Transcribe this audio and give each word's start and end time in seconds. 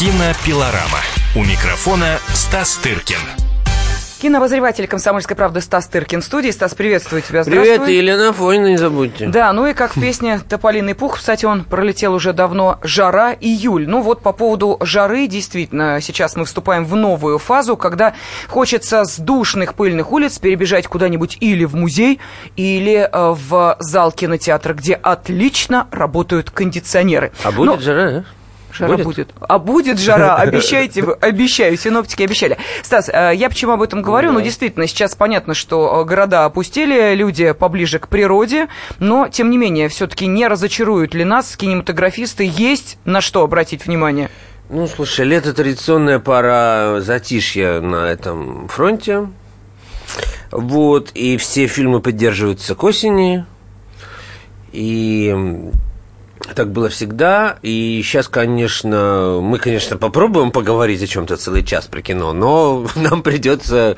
Кинопилорама. 0.00 1.00
У 1.36 1.44
микрофона 1.44 2.20
Стас 2.32 2.76
Тыркин. 2.76 3.18
Кинообозреватель 4.22 4.86
«Комсомольской 4.86 5.36
правды» 5.36 5.60
Стас 5.60 5.88
Тыркин 5.88 6.22
в 6.22 6.24
студии. 6.24 6.50
Стас, 6.50 6.74
приветствую 6.74 7.20
тебя. 7.20 7.44
Привет, 7.44 7.86
и 7.86 7.98
Елена 7.98 8.32
Фойна 8.32 8.68
не 8.68 8.78
забудьте. 8.78 9.26
Да, 9.26 9.52
ну 9.52 9.66
и 9.66 9.74
как 9.74 9.94
в 9.94 10.00
песне 10.00 10.40
«Тополиный 10.48 10.94
пух», 10.94 11.18
кстати, 11.18 11.44
он 11.44 11.64
пролетел 11.64 12.14
уже 12.14 12.32
давно, 12.32 12.78
«Жара, 12.82 13.36
июль». 13.38 13.86
Ну 13.86 14.00
вот 14.00 14.22
по 14.22 14.32
поводу 14.32 14.78
жары, 14.80 15.26
действительно, 15.26 16.00
сейчас 16.00 16.34
мы 16.34 16.46
вступаем 16.46 16.86
в 16.86 16.96
новую 16.96 17.38
фазу, 17.38 17.76
когда 17.76 18.14
хочется 18.48 19.04
с 19.04 19.18
душных 19.18 19.74
пыльных 19.74 20.12
улиц 20.12 20.38
перебежать 20.38 20.86
куда-нибудь 20.86 21.36
или 21.40 21.66
в 21.66 21.74
музей, 21.74 22.20
или 22.56 23.06
э, 23.06 23.34
в 23.34 23.76
зал 23.80 24.12
кинотеатра, 24.12 24.72
где 24.72 24.94
отлично 24.94 25.88
работают 25.90 26.50
кондиционеры. 26.50 27.32
А 27.44 27.52
будет 27.52 27.66
Но... 27.66 27.78
жара, 27.80 28.08
а? 28.20 28.24
Жара 28.80 28.96
будет? 28.96 29.04
будет. 29.04 29.30
А 29.40 29.58
будет 29.58 29.98
жара, 29.98 30.36
обещайте 30.38 31.02
вы, 31.02 31.12
обещаю, 31.14 31.76
синоптики 31.76 32.22
обещали. 32.22 32.58
Стас, 32.82 33.08
э, 33.08 33.32
я 33.34 33.48
почему 33.48 33.72
об 33.72 33.82
этом 33.82 34.02
говорю? 34.02 34.32
Ну, 34.32 34.40
действительно, 34.40 34.86
сейчас 34.86 35.14
понятно, 35.14 35.54
что 35.54 36.02
э, 36.02 36.04
города 36.04 36.44
опустили, 36.44 37.14
люди 37.14 37.52
поближе 37.52 37.98
к 37.98 38.08
природе, 38.08 38.68
но, 38.98 39.28
тем 39.28 39.50
не 39.50 39.58
менее, 39.58 39.88
все-таки 39.88 40.26
не 40.26 40.46
разочаруют 40.46 41.14
ли 41.14 41.24
нас 41.24 41.56
кинематографисты? 41.56 42.50
Есть 42.50 42.98
на 43.04 43.20
что 43.20 43.42
обратить 43.42 43.86
внимание? 43.86 44.30
Ну, 44.68 44.86
слушай, 44.86 45.24
лето 45.24 45.52
традиционная 45.52 46.20
пора 46.20 47.00
затишья 47.00 47.80
на 47.80 48.06
этом 48.06 48.68
фронте. 48.68 49.28
Вот, 50.50 51.10
и 51.14 51.36
все 51.36 51.66
фильмы 51.66 52.00
поддерживаются 52.00 52.74
к 52.74 52.82
осени. 52.84 53.44
И 54.72 55.36
так 56.54 56.72
было 56.72 56.88
всегда, 56.88 57.58
и 57.62 58.00
сейчас, 58.02 58.28
конечно, 58.28 59.40
мы, 59.42 59.58
конечно, 59.58 59.96
попробуем 59.96 60.50
поговорить 60.50 61.02
о 61.02 61.06
чем-то 61.06 61.36
целый 61.36 61.64
час 61.64 61.86
про 61.86 62.02
кино, 62.02 62.32
но 62.32 62.86
нам 62.94 63.22
придется 63.22 63.96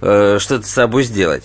э, 0.00 0.38
что-то 0.40 0.66
с 0.66 0.70
собой 0.70 1.02
сделать. 1.02 1.44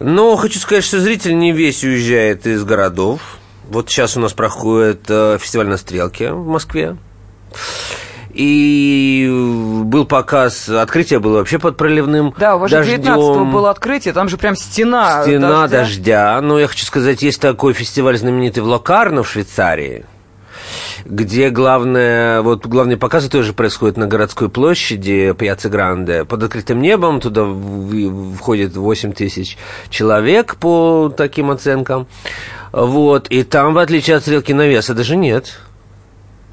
Но 0.00 0.36
хочу 0.36 0.58
сказать, 0.58 0.84
что 0.84 1.00
зритель 1.00 1.38
не 1.38 1.52
весь 1.52 1.84
уезжает 1.84 2.46
из 2.46 2.64
городов. 2.64 3.20
Вот 3.68 3.88
сейчас 3.88 4.16
у 4.16 4.20
нас 4.20 4.32
проходит 4.32 5.02
э, 5.08 5.38
фестиваль 5.40 5.68
на 5.68 5.76
Стрелке 5.76 6.32
в 6.32 6.46
Москве. 6.46 6.96
И 8.36 9.28
был 9.84 10.04
показ, 10.04 10.68
открытие 10.68 11.20
было 11.20 11.38
вообще 11.38 11.58
под 11.58 11.78
проливным 11.78 12.34
Да, 12.36 12.56
у 12.56 12.58
вас 12.58 12.70
же 12.70 12.84
19 12.84 13.50
было 13.50 13.70
открытие, 13.70 14.12
там 14.12 14.28
же 14.28 14.36
прям 14.36 14.56
стена 14.56 15.22
Стена 15.22 15.62
дождя. 15.62 15.78
дождя. 15.78 16.40
Но 16.42 16.58
я 16.58 16.66
хочу 16.66 16.84
сказать, 16.84 17.22
есть 17.22 17.40
такой 17.40 17.72
фестиваль 17.72 18.18
знаменитый 18.18 18.62
в 18.62 18.66
Локарно 18.66 19.22
в 19.22 19.28
Швейцарии, 19.30 20.04
где 21.06 21.48
главное, 21.48 22.42
вот 22.42 22.66
главные 22.66 22.98
показы 22.98 23.30
тоже 23.30 23.54
происходят 23.54 23.96
на 23.96 24.06
городской 24.06 24.50
площади 24.50 25.34
Пьяцца 25.38 25.70
Гранде. 25.70 26.26
Под 26.26 26.42
открытым 26.42 26.82
небом 26.82 27.20
туда 27.20 27.46
входит 28.36 28.76
8 28.76 29.12
тысяч 29.12 29.56
человек 29.88 30.56
по 30.56 31.10
таким 31.16 31.50
оценкам. 31.50 32.06
Вот, 32.72 33.28
и 33.28 33.44
там, 33.44 33.72
в 33.72 33.78
отличие 33.78 34.16
от 34.16 34.22
стрелки 34.22 34.52
навеса, 34.52 34.92
даже 34.92 35.16
нет. 35.16 35.58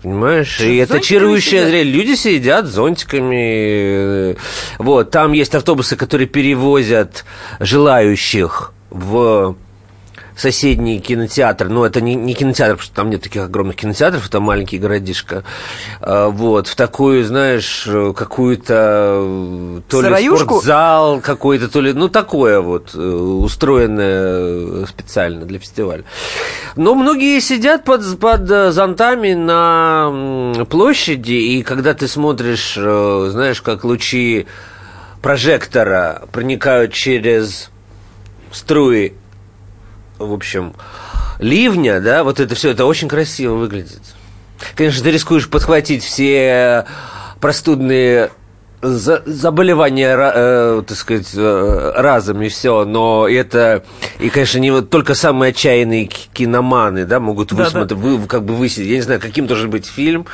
Понимаешь? 0.03 0.59
И 0.59 0.75
это 0.77 0.99
чарующее 0.99 1.65
зрелище. 1.65 1.97
Люди 1.97 2.15
сидят 2.15 2.65
зонтиками. 2.65 4.35
Вот, 4.77 5.11
там 5.11 5.31
есть 5.31 5.55
автобусы, 5.55 5.95
которые 5.95 6.27
перевозят 6.27 7.23
желающих 7.61 8.73
в 8.89 9.55
соседний 10.35 10.99
кинотеатр, 10.99 11.69
но 11.69 11.85
это 11.85 12.01
не, 12.01 12.15
не 12.15 12.33
кинотеатр, 12.33 12.73
потому 12.73 12.85
что 12.85 12.95
там 12.95 13.09
нет 13.09 13.21
таких 13.21 13.43
огромных 13.43 13.75
кинотеатров, 13.75 14.27
это 14.27 14.39
маленький 14.39 14.77
городишко, 14.77 15.43
а, 16.01 16.29
вот, 16.29 16.67
в 16.67 16.75
такую, 16.75 17.23
знаешь, 17.25 17.87
какую-то 18.15 19.81
то 19.87 20.01
ли 20.01 20.29
спортзал 20.37 21.21
какой-то, 21.21 21.69
то 21.69 21.81
ли, 21.81 21.93
ну, 21.93 22.09
такое 22.09 22.59
вот, 22.61 22.91
э, 22.93 22.99
устроенное 22.99 24.85
специально 24.85 25.45
для 25.45 25.59
фестиваля. 25.59 26.03
Но 26.75 26.95
многие 26.95 27.39
сидят 27.39 27.83
под, 27.83 28.19
под 28.19 28.73
зонтами 28.73 29.33
на 29.33 30.65
площади, 30.69 31.33
и 31.33 31.63
когда 31.63 31.93
ты 31.93 32.07
смотришь, 32.07 32.75
э, 32.77 33.27
знаешь, 33.31 33.61
как 33.61 33.83
лучи 33.83 34.47
прожектора 35.21 36.23
проникают 36.31 36.93
через 36.93 37.69
струи 38.51 39.13
в 40.25 40.33
общем, 40.33 40.73
ливня, 41.39 41.99
да, 41.99 42.23
вот 42.23 42.39
это 42.39 42.55
все, 42.55 42.71
это 42.71 42.85
очень 42.85 43.07
красиво 43.07 43.55
выглядит. 43.55 44.01
Конечно, 44.75 45.03
ты 45.03 45.11
рискуешь 45.11 45.49
подхватить 45.49 46.03
все 46.03 46.85
простудные 47.39 48.31
заболевания, 48.83 50.15
э, 50.17 50.83
так 50.85 50.97
сказать, 50.97 51.29
э, 51.35 51.91
разом 51.95 52.41
и 52.41 52.49
все, 52.49 52.83
но 52.83 53.27
это, 53.27 53.83
и, 54.19 54.29
конечно, 54.29 54.59
не 54.59 54.71
вот 54.71 54.89
только 54.89 55.15
самые 55.15 55.51
отчаянные 55.51 56.05
киноманы, 56.05 57.05
да, 57.05 57.19
могут 57.19 57.53
высмотреть, 57.53 57.87
да, 57.87 57.95
да. 57.95 58.01
вы, 58.01 58.27
как 58.27 58.43
бы 58.43 58.55
высидеть, 58.55 58.89
я 58.89 58.95
не 58.97 59.01
знаю, 59.01 59.21
каким 59.21 59.47
должен 59.47 59.69
быть 59.69 59.85
фильм, 59.85 60.25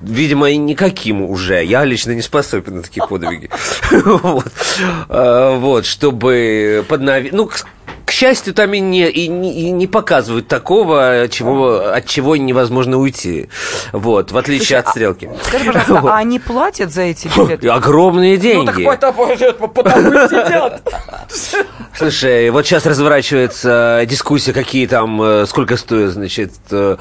видимо, 0.00 0.50
никаким 0.54 1.22
уже, 1.22 1.62
я 1.62 1.84
лично 1.84 2.12
не 2.12 2.22
способен 2.22 2.76
на 2.76 2.82
такие 2.82 3.06
подвиги, 3.06 3.50
э, 3.90 5.56
вот, 5.58 5.84
чтобы 5.84 6.84
подновить, 6.88 7.32
ну, 7.32 7.50
к 8.08 8.10
счастью, 8.10 8.54
там 8.54 8.72
и 8.72 8.80
не, 8.80 9.06
и 9.10 9.28
не, 9.28 9.52
и 9.52 9.70
не 9.70 9.86
показывают 9.86 10.48
такого, 10.48 11.28
чего, 11.28 11.90
от 11.92 12.06
чего 12.06 12.36
невозможно 12.36 12.96
уйти. 12.96 13.50
Вот, 13.92 14.32
в 14.32 14.38
отличие 14.38 14.78
Слушай, 14.78 14.80
от 14.80 14.88
стрелки. 14.88 15.30
А, 15.30 15.44
скажи, 15.44 15.64
пожалуйста, 15.66 15.94
вот. 16.00 16.08
а 16.08 16.16
они 16.16 16.38
платят 16.38 16.90
за 16.90 17.02
эти 17.02 17.28
билеты? 17.28 17.68
Огромные 17.68 18.38
деньги. 18.38 18.60
Ну 18.60 18.64
так 18.64 19.00
потому 19.58 20.12
сидят. 20.26 20.90
Слушай, 21.94 22.48
вот 22.48 22.64
сейчас 22.64 22.86
разворачивается 22.86 24.02
дискуссия, 24.06 24.54
какие 24.54 24.86
там, 24.86 25.20
э, 25.20 25.44
сколько 25.46 25.76
стоят, 25.76 26.12
значит, 26.12 26.52
э, 26.70 26.96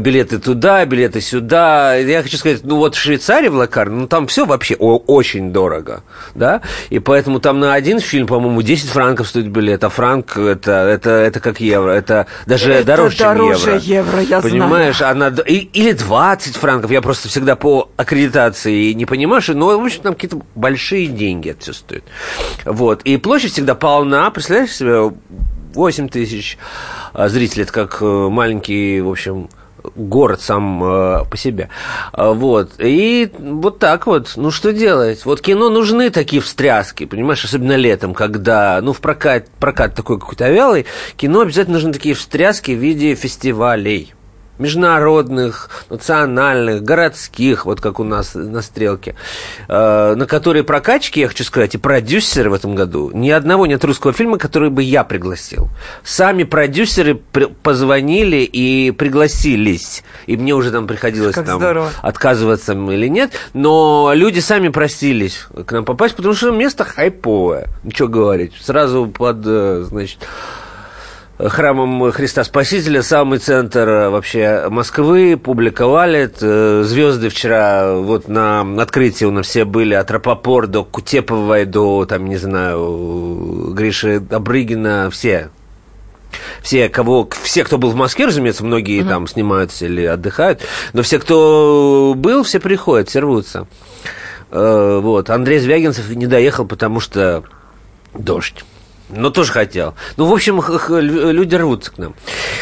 билеты 0.00 0.40
туда, 0.40 0.84
билеты 0.86 1.20
сюда. 1.20 1.94
Я 1.94 2.24
хочу 2.24 2.36
сказать, 2.36 2.62
ну 2.64 2.78
вот 2.78 2.96
в 2.96 2.98
Швейцарии, 2.98 3.46
в 3.46 3.54
Лакар, 3.54 3.90
ну 3.90 4.08
там 4.08 4.26
все 4.26 4.44
вообще 4.44 4.74
очень 4.74 5.52
дорого, 5.52 6.02
да, 6.34 6.62
и 6.90 6.98
поэтому 6.98 7.38
там 7.38 7.60
на 7.60 7.74
один 7.74 8.00
фильм, 8.00 8.26
по-моему, 8.26 8.62
10 8.62 8.88
франков 8.88 9.28
стоит 9.28 9.46
билет, 9.46 9.84
а 9.84 9.88
франк 9.88 10.36
это, 10.48 10.72
это, 10.72 11.10
это 11.10 11.40
как 11.40 11.60
евро, 11.60 11.90
это 11.90 12.26
даже 12.46 12.72
это 12.72 12.86
дороже, 12.86 13.18
дороже, 13.18 13.64
чем 13.64 13.76
евро. 13.78 14.20
евро 14.20 14.22
я 14.22 14.40
Понимаешь, 14.40 14.98
знаю. 14.98 15.12
она, 15.12 15.28
и, 15.46 15.56
или 15.72 15.92
20 15.92 16.56
франков, 16.56 16.90
я 16.90 17.02
просто 17.02 17.28
всегда 17.28 17.56
по 17.56 17.90
аккредитации 17.96 18.92
не 18.92 19.06
понимаю, 19.06 19.42
что, 19.42 19.54
ну, 19.54 19.78
в 19.78 19.84
общем, 19.84 20.02
там 20.02 20.14
какие-то 20.14 20.40
большие 20.54 21.06
деньги 21.06 21.50
это 21.50 21.62
все 21.62 21.72
стоит. 21.72 22.04
Вот, 22.64 23.02
и 23.02 23.16
площадь 23.16 23.52
всегда 23.52 23.74
полна, 23.74 24.30
представляешь 24.30 24.74
себе, 24.74 25.12
8 25.74 26.08
тысяч 26.08 26.58
а, 27.12 27.28
зрителей, 27.28 27.64
это 27.64 27.72
как 27.72 27.98
э, 28.00 28.04
маленький, 28.04 29.00
в 29.00 29.10
общем, 29.10 29.48
город 29.94 30.40
сам 30.40 30.82
э, 30.82 31.24
по 31.30 31.36
себе. 31.36 31.68
А, 32.12 32.32
вот. 32.32 32.72
И 32.78 33.30
вот 33.38 33.78
так 33.78 34.06
вот. 34.06 34.32
Ну, 34.36 34.50
что 34.50 34.72
делать? 34.72 35.24
Вот 35.24 35.40
кино 35.40 35.70
нужны 35.70 36.10
такие 36.10 36.42
встряски, 36.42 37.06
понимаешь, 37.06 37.44
особенно 37.44 37.76
летом, 37.76 38.14
когда, 38.14 38.80
ну, 38.82 38.92
в 38.92 39.00
прокат, 39.00 39.48
прокат 39.58 39.94
такой 39.94 40.18
какой-то 40.18 40.48
вялый, 40.50 40.86
кино 41.16 41.40
обязательно 41.40 41.76
нужны 41.76 41.92
такие 41.92 42.14
встряски 42.14 42.72
в 42.72 42.78
виде 42.78 43.14
фестивалей 43.14 44.14
международных, 44.58 45.70
национальных, 45.90 46.82
городских, 46.82 47.66
вот 47.66 47.80
как 47.80 48.00
у 48.00 48.04
нас 48.04 48.34
на 48.34 48.62
стрелке, 48.62 49.14
э, 49.68 50.14
на 50.14 50.26
которые 50.26 50.64
прокачки, 50.64 51.20
я 51.20 51.28
хочу 51.28 51.44
сказать, 51.44 51.74
и 51.74 51.78
продюсеры 51.78 52.50
в 52.50 52.54
этом 52.54 52.74
году, 52.74 53.10
ни 53.14 53.30
одного 53.30 53.66
нет 53.66 53.84
русского 53.84 54.12
фильма, 54.12 54.38
который 54.38 54.70
бы 54.70 54.82
я 54.82 55.04
пригласил. 55.04 55.68
Сами 56.04 56.44
продюсеры 56.44 57.14
позвонили 57.62 58.38
и 58.38 58.90
пригласились. 58.90 60.04
И 60.26 60.36
мне 60.36 60.54
уже 60.54 60.70
там 60.70 60.86
приходилось 60.86 61.34
как 61.34 61.46
там 61.46 61.58
здорово. 61.58 61.90
отказываться 62.02 62.72
или 62.72 63.08
нет. 63.08 63.32
Но 63.54 64.12
люди 64.14 64.40
сами 64.40 64.68
просились 64.68 65.46
к 65.66 65.72
нам 65.72 65.84
попасть, 65.84 66.16
потому 66.16 66.34
что 66.34 66.50
место 66.50 66.84
хайповое. 66.84 67.68
Ничего 67.84 68.08
говорить. 68.08 68.52
Сразу 68.60 69.06
под, 69.06 69.38
э, 69.46 69.84
значит, 69.86 70.18
храмом 71.38 72.10
Христа 72.10 72.42
Спасителя, 72.44 73.02
самый 73.02 73.38
центр 73.38 73.88
э, 73.88 74.08
вообще 74.10 74.68
Москвы, 74.68 75.36
публика 75.36 75.86
валит, 75.86 76.38
э, 76.40 76.82
звезды 76.84 77.28
вчера 77.28 77.94
вот 77.94 78.28
на 78.28 78.62
открытии 78.82 79.24
у 79.24 79.30
нас 79.30 79.46
все 79.46 79.64
были 79.64 79.94
от 79.94 80.10
Рапопор 80.10 80.66
до 80.66 80.84
Кутеповой, 80.84 81.64
до, 81.64 82.04
там, 82.06 82.26
не 82.26 82.36
знаю, 82.36 83.72
Гриши 83.72 84.20
Абрыгина, 84.30 85.10
все, 85.10 85.50
все, 86.60 86.88
кого, 86.88 87.28
все, 87.42 87.62
кто 87.64 87.78
был 87.78 87.90
в 87.90 87.96
Москве, 87.96 88.26
разумеется, 88.26 88.64
многие 88.64 89.00
uh-huh. 89.02 89.08
там 89.08 89.28
снимаются 89.28 89.86
или 89.86 90.04
отдыхают, 90.04 90.62
но 90.92 91.02
все, 91.02 91.20
кто 91.20 92.14
был, 92.16 92.42
все 92.42 92.58
приходят, 92.58 93.08
все 93.08 93.20
рвутся. 93.20 93.68
Э, 94.50 94.98
вот. 95.00 95.30
Андрей 95.30 95.60
Звягинцев 95.60 96.08
не 96.10 96.26
доехал, 96.26 96.66
потому 96.66 97.00
что 97.00 97.44
дождь. 98.14 98.64
Но 99.08 99.30
тоже 99.30 99.52
хотел. 99.52 99.94
Ну, 100.16 100.26
в 100.26 100.32
общем, 100.32 100.62
люди 100.90 101.54
рвутся 101.54 101.92
к 101.92 101.98
нам. 101.98 102.14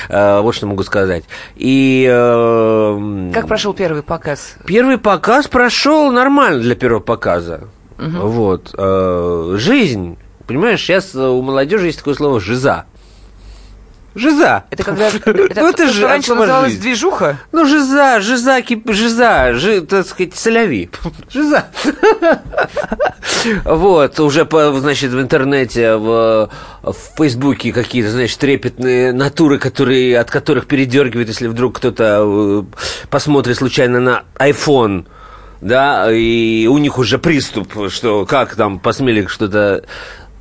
Э, 0.09 0.41
вот 0.41 0.55
что 0.55 0.67
могу 0.67 0.83
сказать. 0.85 1.25
И... 1.57 2.07
Э, 2.09 3.31
как 3.33 3.49
прошел 3.49 3.75
первый 3.75 4.03
показ? 4.03 4.55
Первый 4.65 4.99
показ 4.99 5.49
прошел 5.49 6.13
нормально 6.13 6.61
для 6.61 6.75
первого 6.75 7.01
показа. 7.01 7.63
Угу. 7.99 8.29
Вот. 8.29 8.75
Э, 8.79 9.55
жизнь. 9.59 10.19
Понимаешь, 10.47 10.81
сейчас 10.81 11.15
у 11.15 11.43
молодежи 11.43 11.87
есть 11.87 11.99
такое 11.99 12.15
слово 12.15 12.41
«жиза». 12.41 12.87
Жиза. 14.17 14.65
Это 14.71 14.83
когда... 14.83 15.09
Это, 15.09 15.61
ну, 15.61 15.69
это 15.69 15.89
же, 15.89 16.07
раньше 16.07 16.35
называлось 16.35 16.71
жизнь. 16.71 16.83
движуха? 16.83 17.37
Ну, 17.53 17.67
жиза, 17.67 18.21
жиза, 18.21 18.63
кип, 18.63 18.91
жиза, 18.91 19.53
жи, 19.53 19.83
так 19.83 20.07
сказать, 20.07 20.35
соляви. 20.35 20.91
Жиза. 21.31 21.67
Вот, 23.65 24.19
уже, 24.21 24.49
значит, 24.79 25.13
в 25.13 25.21
интернете, 25.21 25.97
в, 25.97 26.51
в 26.83 26.97
Фейсбуке 27.17 27.73
какие-то, 27.73 28.11
значит, 28.11 28.39
трепетные 28.39 29.13
натуры, 29.13 29.59
которые, 29.59 30.19
от 30.19 30.31
которых 30.31 30.67
передергивает, 30.67 31.29
если 31.29 31.47
вдруг 31.47 31.77
кто-то 31.77 32.25
э, 32.25 32.63
посмотрит 33.09 33.57
случайно 33.57 34.01
на 34.01 34.23
iPhone 34.39 35.07
да, 35.61 36.13
и 36.13 36.67
у 36.67 36.79
них 36.79 36.99
уже 36.99 37.19
приступ, 37.19 37.91
что 37.91 38.27
как 38.27 38.55
там 38.55 38.79
посмели 38.79 39.27
что-то 39.27 39.85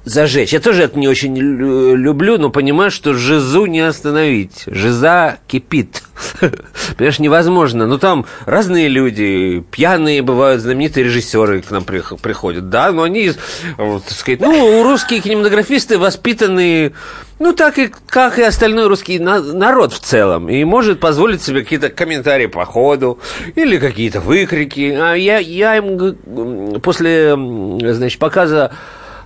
зажечь. 0.05 0.53
Я 0.53 0.59
тоже 0.59 0.83
это 0.83 0.97
не 0.97 1.07
очень 1.07 1.35
люблю, 1.35 2.37
но 2.37 2.49
понимаю, 2.49 2.91
что 2.91 3.13
жизу 3.13 3.65
не 3.65 3.81
остановить. 3.81 4.63
Жиза 4.67 5.39
кипит. 5.47 6.03
Понимаешь, 6.97 7.19
невозможно. 7.19 7.87
Ну, 7.87 7.97
там 7.97 8.25
разные 8.45 8.87
люди, 8.87 9.63
пьяные 9.71 10.21
бывают, 10.21 10.61
знаменитые 10.61 11.03
режиссеры 11.03 11.61
к 11.61 11.71
нам 11.71 11.83
приходят, 11.83 12.69
да, 12.69 12.91
но 12.91 13.03
они, 13.03 13.31
так 13.77 14.11
сказать, 14.11 14.39
ну, 14.39 14.83
русские 14.83 15.19
кинематографисты 15.19 15.97
воспитанные, 15.97 16.93
ну, 17.39 17.53
так 17.53 17.79
и, 17.79 17.91
как 18.07 18.39
и 18.39 18.43
остальной 18.43 18.87
русский 18.87 19.19
народ 19.19 19.91
в 19.91 19.99
целом, 19.99 20.47
и 20.47 20.63
может 20.63 20.99
позволить 20.99 21.41
себе 21.41 21.63
какие-то 21.63 21.89
комментарии 21.89 22.45
по 22.45 22.63
ходу 22.65 23.19
или 23.55 23.77
какие-то 23.77 24.21
выкрики. 24.21 24.97
А 24.97 25.15
я, 25.15 25.39
я 25.39 25.77
им 25.77 26.79
после, 26.79 27.35
значит, 27.35 28.19
показа 28.19 28.71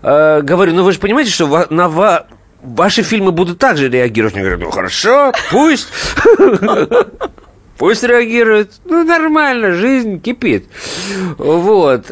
э, 0.01 0.42
говорю, 0.42 0.74
ну 0.74 0.84
вы 0.84 0.92
же 0.92 1.00
понимаете, 1.00 1.31
что 1.31 1.68
на 1.69 1.90
ва 1.90 2.28
ваши 2.62 3.04
фильмы 3.04 3.31
будут 3.31 3.60
также 3.60 3.90
реагировать. 3.90 4.34
Мне 4.36 4.44
говорят, 4.44 4.62
ну 4.62 4.72
хорошо, 4.72 5.34
пусть. 5.51 5.88
Пусть 7.78 8.04
реагируют. 8.04 8.74
Ну, 8.84 9.06
нормально, 9.06 9.72
жизнь 9.72 10.19
кипит. 10.19 10.68
Вот. 11.38 12.12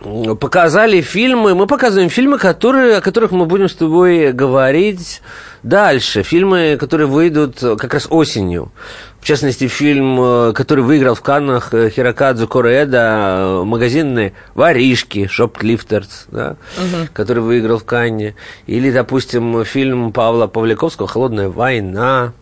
Показали 0.00 1.02
фильмы. 1.02 1.54
Мы 1.54 1.66
показываем 1.66 2.08
фильмы, 2.08 2.38
которые, 2.38 2.96
о 2.96 3.00
которых 3.02 3.32
мы 3.32 3.44
будем 3.44 3.68
с 3.68 3.74
тобой 3.74 4.32
говорить 4.32 5.20
дальше. 5.62 6.22
Фильмы, 6.22 6.78
которые 6.80 7.06
выйдут 7.06 7.58
как 7.60 7.92
раз 7.92 8.06
осенью. 8.08 8.72
В 9.20 9.26
частности, 9.26 9.68
фильм, 9.68 10.18
э, 10.18 10.52
который 10.54 10.82
выиграл 10.82 11.14
в 11.14 11.20
Каннах 11.20 11.74
э, 11.74 11.90
Хирокадзу 11.90 12.48
Кореэда, 12.48 13.60
э, 13.60 13.64
магазинные 13.64 14.32
воришки, 14.54 15.26
шопклифтерс, 15.26 16.24
да, 16.28 16.56
угу. 16.78 17.08
который 17.12 17.42
выиграл 17.42 17.78
в 17.78 17.84
Канне. 17.84 18.34
Или, 18.66 18.90
допустим, 18.90 19.62
фильм 19.66 20.12
Павла 20.12 20.46
Павликовского 20.46 21.06
«Холодная 21.06 21.50
война». 21.50 22.32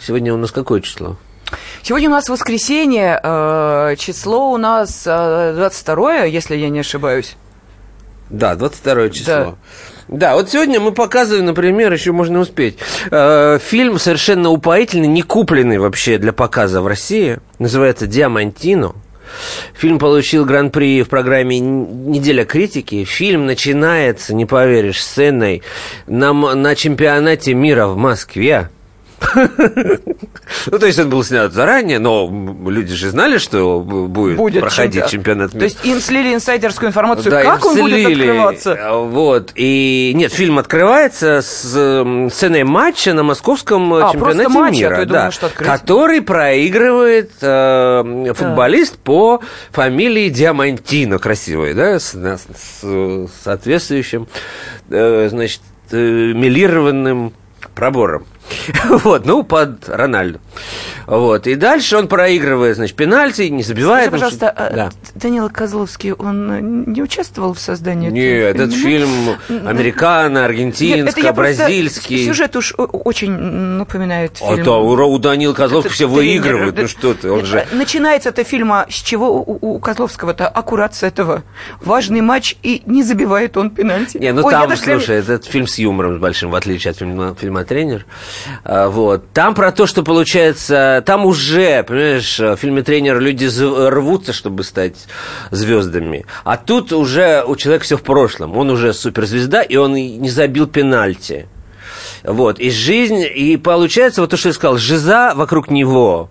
Сегодня 0.00 0.32
у 0.32 0.36
нас 0.36 0.52
какое 0.52 0.80
число? 0.80 1.16
Сегодня 1.82 2.08
у 2.08 2.12
нас 2.12 2.28
воскресенье, 2.28 3.20
число 3.96 4.52
у 4.52 4.56
нас 4.56 5.02
22, 5.04 6.24
если 6.24 6.56
я 6.56 6.68
не 6.68 6.80
ошибаюсь. 6.80 7.36
Да, 8.30 8.54
22 8.54 9.08
число. 9.10 9.34
Да. 9.34 9.54
Да, 10.10 10.34
вот 10.34 10.50
сегодня 10.50 10.80
мы 10.80 10.90
показываем, 10.90 11.46
например, 11.46 11.92
еще 11.92 12.10
можно 12.10 12.40
успеть, 12.40 12.78
э, 13.12 13.58
фильм 13.62 13.96
совершенно 14.00 14.50
упоительный, 14.50 15.06
не 15.06 15.22
купленный 15.22 15.78
вообще 15.78 16.18
для 16.18 16.32
показа 16.32 16.82
в 16.82 16.88
России. 16.88 17.38
Называется 17.60 18.08
«Диамантино». 18.08 18.94
Фильм 19.74 20.00
получил 20.00 20.44
гран-при 20.44 21.02
в 21.02 21.08
программе 21.08 21.60
«Неделя 21.60 22.44
критики». 22.44 23.04
Фильм 23.04 23.46
начинается, 23.46 24.34
не 24.34 24.46
поверишь, 24.46 25.00
сценой 25.00 25.62
на, 26.08 26.32
на 26.32 26.74
чемпионате 26.74 27.54
мира 27.54 27.86
в 27.86 27.96
Москве. 27.96 28.68
Ну, 30.66 30.78
то 30.78 30.86
есть 30.86 30.98
он 30.98 31.10
был 31.10 31.22
снят 31.22 31.52
заранее, 31.52 31.98
но 31.98 32.28
люди 32.66 32.94
же 32.94 33.10
знали, 33.10 33.38
что 33.38 33.80
будет, 33.80 34.36
будет 34.36 34.62
проходить 34.62 35.06
чемпионат, 35.08 35.54
мира. 35.54 35.60
То 35.60 35.64
есть 35.64 35.84
им 35.84 36.00
слили 36.00 36.34
инсайдерскую 36.34 36.88
информацию, 36.88 37.30
да, 37.30 37.42
как 37.42 37.64
он 37.64 37.74
слили, 37.74 38.04
будет 38.04 38.18
открываться? 38.18 38.72
Э, 38.72 39.04
вот, 39.04 39.52
и 39.54 40.12
нет, 40.14 40.32
фильм 40.32 40.58
открывается 40.58 41.42
с 41.42 42.30
сценой 42.30 42.64
матча 42.64 43.14
на 43.14 43.22
московском 43.22 43.92
а, 43.94 44.12
чемпионате 44.12 44.48
матча, 44.48 44.80
мира, 44.80 44.96
да, 44.96 45.04
думала, 45.04 45.30
что 45.30 45.50
который 45.54 46.22
проигрывает 46.22 47.32
э, 47.40 48.32
футболист 48.34 48.94
да. 48.94 49.00
по 49.04 49.40
фамилии 49.70 50.28
Диамантино, 50.28 51.18
красивый, 51.18 51.74
да, 51.74 51.98
с, 51.98 52.14
с, 52.14 52.46
с 52.82 53.30
соответствующим, 53.44 54.28
э, 54.90 55.28
значит, 55.30 55.60
э, 55.90 55.96
милированным 55.96 57.32
пробором. 57.74 58.26
Вот, 58.88 59.24
ну, 59.24 59.42
под 59.42 59.88
Рональду. 59.88 60.40
Вот, 61.06 61.46
и 61.46 61.54
дальше 61.54 61.96
он 61.96 62.08
проигрывает, 62.08 62.76
значит, 62.76 62.96
пенальти, 62.96 63.42
не 63.42 63.62
забивает. 63.62 64.08
Скажи, 64.08 64.22
пожалуйста, 64.22 64.50
а 64.50 64.70
да. 64.70 64.90
Данила 65.14 65.48
Козловский, 65.48 66.12
он 66.12 66.52
э, 66.52 66.60
не 66.60 67.02
участвовал 67.02 67.54
в 67.54 67.58
создании 67.58 68.10
Нет, 68.10 68.56
этого 68.56 68.70
фильма? 68.70 69.32
этот 69.32 69.42
фильм 69.48 69.68
американо, 69.68 70.44
аргентинско, 70.44 71.32
бразильский. 71.32 72.26
Сюжет 72.26 72.54
уж 72.56 72.74
очень 72.76 73.32
напоминает 73.32 74.32
а 74.40 74.50
фильм. 74.50 74.60
А 74.60 74.64
то 74.64 74.84
у, 74.84 74.92
у 74.92 75.18
Данила 75.18 75.52
Козловского 75.52 75.92
все 75.92 76.06
выигрывают, 76.06 76.76
ну 76.76 76.86
что 76.86 77.14
ты, 77.14 77.30
он 77.30 77.44
же... 77.44 77.66
Э, 77.70 77.74
начинается 77.74 78.28
это 78.28 78.44
фильма 78.44 78.86
с 78.88 78.94
чего 78.94 79.32
у, 79.32 79.74
у 79.74 79.78
Козловского-то? 79.78 80.48
Аккурат 80.48 80.94
с 80.94 81.02
этого. 81.02 81.42
Важный 81.80 82.20
матч, 82.20 82.56
и 82.62 82.82
не 82.86 83.02
забивает 83.02 83.56
он 83.56 83.70
пенальти. 83.70 84.18
Не, 84.18 84.32
ну 84.32 84.44
Ой, 84.44 84.52
там, 84.52 84.76
слушай, 84.76 85.16
этот 85.16 85.44
фильм 85.44 85.66
с 85.66 85.78
юмором 85.78 86.16
с 86.16 86.20
большим, 86.20 86.50
в 86.50 86.54
отличие 86.54 86.92
от 86.92 86.98
фильма, 86.98 87.34
фильма 87.38 87.64
«Тренер». 87.64 88.06
А, 88.64 88.88
вот. 88.88 89.32
Там 89.32 89.54
про 89.54 89.72
то, 89.72 89.86
что 89.86 90.02
получается... 90.02 91.02
Там 91.06 91.26
уже, 91.26 91.82
понимаешь, 91.82 92.38
в 92.38 92.56
фильме 92.56 92.82
«Тренер» 92.82 93.20
люди 93.20 93.48
рвутся, 93.90 94.32
чтобы 94.32 94.64
стать 94.64 95.06
звездами. 95.50 96.26
А 96.44 96.56
тут 96.56 96.92
уже 96.92 97.44
у 97.46 97.56
человека 97.56 97.84
все 97.84 97.96
в 97.96 98.02
прошлом. 98.02 98.56
Он 98.56 98.70
уже 98.70 98.92
суперзвезда, 98.92 99.62
и 99.62 99.76
он 99.76 99.94
не 99.94 100.30
забил 100.30 100.66
пенальти. 100.66 101.46
Вот. 102.22 102.58
И 102.60 102.70
жизнь... 102.70 103.24
И 103.34 103.56
получается, 103.56 104.20
вот 104.20 104.30
то, 104.30 104.36
что 104.36 104.48
я 104.48 104.54
сказал, 104.54 104.78
жиза 104.78 105.32
вокруг 105.34 105.70
него, 105.70 106.30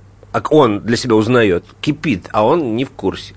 он 0.50 0.82
для 0.82 0.98
себя 0.98 1.16
узнает, 1.16 1.66
кипит, 1.82 2.28
а 2.32 2.46
он 2.46 2.76
не 2.76 2.86
в 2.86 2.92
курсе. 2.92 3.34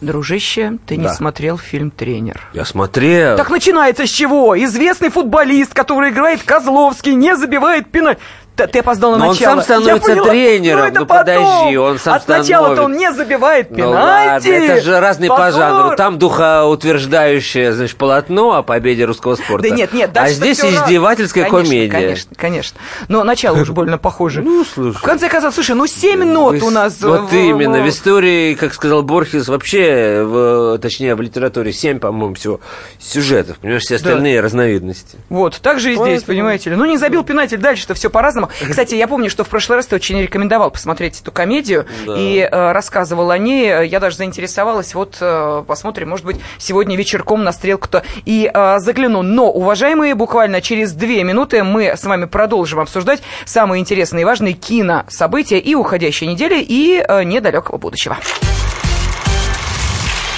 Дружище, 0.00 0.78
ты 0.86 0.96
да. 0.96 1.02
не 1.02 1.08
смотрел 1.08 1.56
фильм 1.58 1.90
«Тренер». 1.90 2.40
Я 2.52 2.64
смотрел. 2.64 3.36
Так 3.36 3.50
начинается 3.50 4.06
с 4.06 4.10
чего? 4.10 4.58
Известный 4.64 5.10
футболист, 5.10 5.72
который 5.72 6.10
играет 6.10 6.42
Козловский, 6.42 7.14
не 7.14 7.36
забивает 7.36 7.90
пенальти. 7.90 8.20
Ты 8.56 8.78
опоздал 8.78 9.12
на 9.12 9.18
Но 9.18 9.32
начало. 9.32 9.56
он 9.56 9.62
сам 9.62 9.80
становится 9.80 10.10
поняла, 10.10 10.28
тренером. 10.28 10.92
Ну, 10.94 11.06
подожди, 11.06 11.76
он 11.76 11.98
сам 11.98 12.14
От 12.14 12.28
начала-то 12.28 12.84
он 12.84 12.96
не 12.96 13.12
забивает 13.12 13.68
пенальти. 13.68 13.84
Ну 13.84 13.90
ладно, 13.90 14.48
это 14.48 14.80
же 14.80 15.00
разные 15.00 15.28
Позор. 15.28 15.44
по 15.44 15.52
жанру. 15.52 15.96
Там 15.96 16.18
духоутверждающее, 16.18 17.72
значит, 17.72 17.96
полотно 17.96 18.52
о 18.52 18.62
победе 18.62 19.04
русского 19.06 19.34
спорта. 19.34 19.68
Да 19.68 19.74
нет, 19.74 19.92
нет. 19.92 20.10
А 20.14 20.28
здесь 20.28 20.60
издевательская 20.60 21.44
конечно, 21.44 21.64
комедия. 21.64 21.90
Конечно, 21.90 22.30
конечно. 22.36 22.80
Но 23.08 23.24
начало 23.24 23.58
уже 23.58 23.72
больно 23.72 23.98
похоже. 23.98 24.42
Ну, 24.42 24.64
слушай. 24.64 24.98
В 24.98 25.02
конце 25.02 25.28
концов, 25.28 25.52
слушай, 25.52 25.74
ну 25.74 25.86
семь 25.88 26.24
нот 26.24 26.62
у 26.62 26.70
нас. 26.70 27.00
Вот 27.02 27.32
именно. 27.32 27.82
В 27.82 27.88
истории, 27.88 28.54
как 28.54 28.72
сказал 28.72 29.02
Борхес, 29.02 29.48
вообще, 29.48 30.78
точнее, 30.80 31.16
в 31.16 31.20
литературе 31.20 31.72
семь, 31.72 31.98
по-моему, 31.98 32.34
всего 32.34 32.60
сюжетов. 33.00 33.58
Понимаешь, 33.58 33.82
все 33.82 33.96
остальные 33.96 34.40
разновидности. 34.40 35.18
Вот, 35.28 35.58
так 35.60 35.80
же 35.80 35.92
и 35.92 35.96
здесь, 35.96 36.22
понимаете 36.22 36.70
ли. 36.70 36.76
Ну, 36.76 36.84
не 36.84 36.98
забил 36.98 37.24
пенальти, 37.24 37.56
дальше-то 37.56 37.94
все 37.94 38.10
по-разному. 38.10 38.43
Кстати, 38.68 38.94
я 38.94 39.08
помню, 39.08 39.30
что 39.30 39.44
в 39.44 39.48
прошлый 39.48 39.76
раз 39.76 39.86
ты 39.86 39.96
очень 39.96 40.20
рекомендовал 40.20 40.70
посмотреть 40.70 41.20
эту 41.20 41.32
комедию 41.32 41.86
да. 42.06 42.14
и 42.16 42.38
э, 42.38 42.72
рассказывал 42.72 43.30
о 43.30 43.38
ней. 43.38 43.86
Я 43.86 44.00
даже 44.00 44.16
заинтересовалась. 44.16 44.94
Вот 44.94 45.18
э, 45.20 45.64
посмотрим, 45.66 46.10
может 46.10 46.26
быть, 46.26 46.36
сегодня 46.58 46.96
вечерком 46.96 47.44
на 47.44 47.52
стрелку-то 47.52 48.02
и 48.24 48.50
э, 48.52 48.78
загляну. 48.78 49.22
Но, 49.22 49.50
уважаемые, 49.50 50.14
буквально 50.14 50.60
через 50.60 50.92
две 50.92 51.24
минуты 51.24 51.64
мы 51.64 51.96
с 51.96 52.04
вами 52.04 52.26
продолжим 52.26 52.80
обсуждать 52.80 53.22
самые 53.44 53.80
интересные 53.80 54.22
и 54.22 54.24
важные 54.24 54.54
кинособытия 54.54 55.58
и 55.58 55.74
уходящей 55.74 56.26
недели, 56.26 56.60
и 56.60 57.04
э, 57.06 57.24
недалекого 57.24 57.78
будущего. 57.78 58.16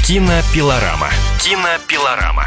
Кинопилорама. 0.06 1.08
Кинопилорама. 1.40 2.46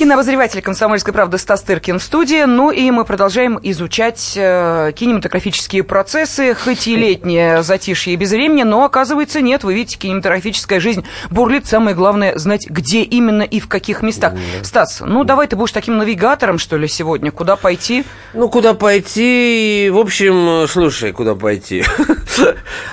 Кинообозреватель 0.00 0.62
«Комсомольской 0.62 1.12
правды» 1.12 1.36
Стас 1.36 1.60
Тыркин 1.60 1.98
в 1.98 2.02
студии. 2.02 2.44
Ну 2.44 2.70
и 2.70 2.90
мы 2.90 3.04
продолжаем 3.04 3.60
изучать 3.62 4.32
э, 4.34 4.92
кинематографические 4.96 5.82
процессы, 5.82 6.54
хоть 6.54 6.88
и 6.88 6.96
летнее 6.96 7.62
затишье 7.62 8.14
и 8.14 8.16
безвремение, 8.16 8.64
но 8.64 8.82
оказывается 8.82 9.42
нет. 9.42 9.62
Вы 9.62 9.74
видите, 9.74 9.98
кинематографическая 9.98 10.80
жизнь 10.80 11.04
бурлит. 11.28 11.66
Самое 11.66 11.94
главное 11.94 12.38
знать, 12.38 12.66
где 12.66 13.02
именно 13.02 13.42
и 13.42 13.60
в 13.60 13.68
каких 13.68 14.00
местах. 14.00 14.32
Mm. 14.32 14.64
Стас, 14.64 15.02
ну 15.04 15.22
давай 15.22 15.48
ты 15.48 15.56
будешь 15.56 15.72
таким 15.72 15.98
навигатором, 15.98 16.56
что 16.56 16.78
ли, 16.78 16.88
сегодня? 16.88 17.30
Куда 17.30 17.56
пойти? 17.56 18.06
Ну, 18.32 18.48
куда 18.48 18.72
пойти? 18.72 19.90
В 19.92 19.98
общем, 19.98 20.66
слушай, 20.66 21.12
куда 21.12 21.34
пойти? 21.34 21.84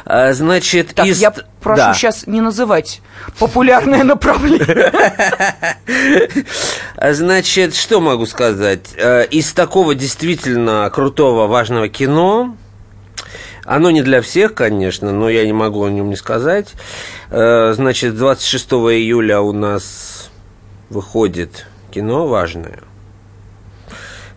А, 0.06 0.34
значит, 0.34 0.94
так, 0.96 1.06
из... 1.06 1.22
я 1.22 1.34
прошу 1.62 1.82
да. 1.82 1.94
сейчас 1.94 2.28
не 2.28 2.42
называть 2.42 3.02
популярное 3.40 4.04
направление. 4.04 4.92
Значит, 7.00 7.75
что 7.75 8.01
могу 8.01 8.25
сказать? 8.25 8.89
Э, 8.96 9.25
из 9.25 9.54
такого 9.54 9.94
действительно 9.94 10.89
крутого, 10.92 11.46
важного 11.46 11.89
кино, 11.89 12.58
оно 13.66 13.92
не 13.92 14.01
для 14.01 14.22
всех, 14.22 14.56
конечно, 14.56 15.12
но 15.12 15.30
я 15.30 15.46
не 15.46 15.54
могу 15.54 15.84
о 15.84 15.92
нем 15.92 16.10
не 16.10 16.16
сказать. 16.16 16.74
Э, 17.30 17.74
значит, 17.75 18.16
26 18.16 18.72
июля 18.72 19.42
у 19.42 19.51
нас 19.54 20.32
выходит 20.89 21.68
кино 21.92 22.27
важное. 22.27 22.80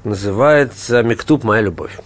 Называется 0.05 1.02
«Мектуб. 1.02 1.45
Моя 1.45 1.62
любовь». 1.62 1.99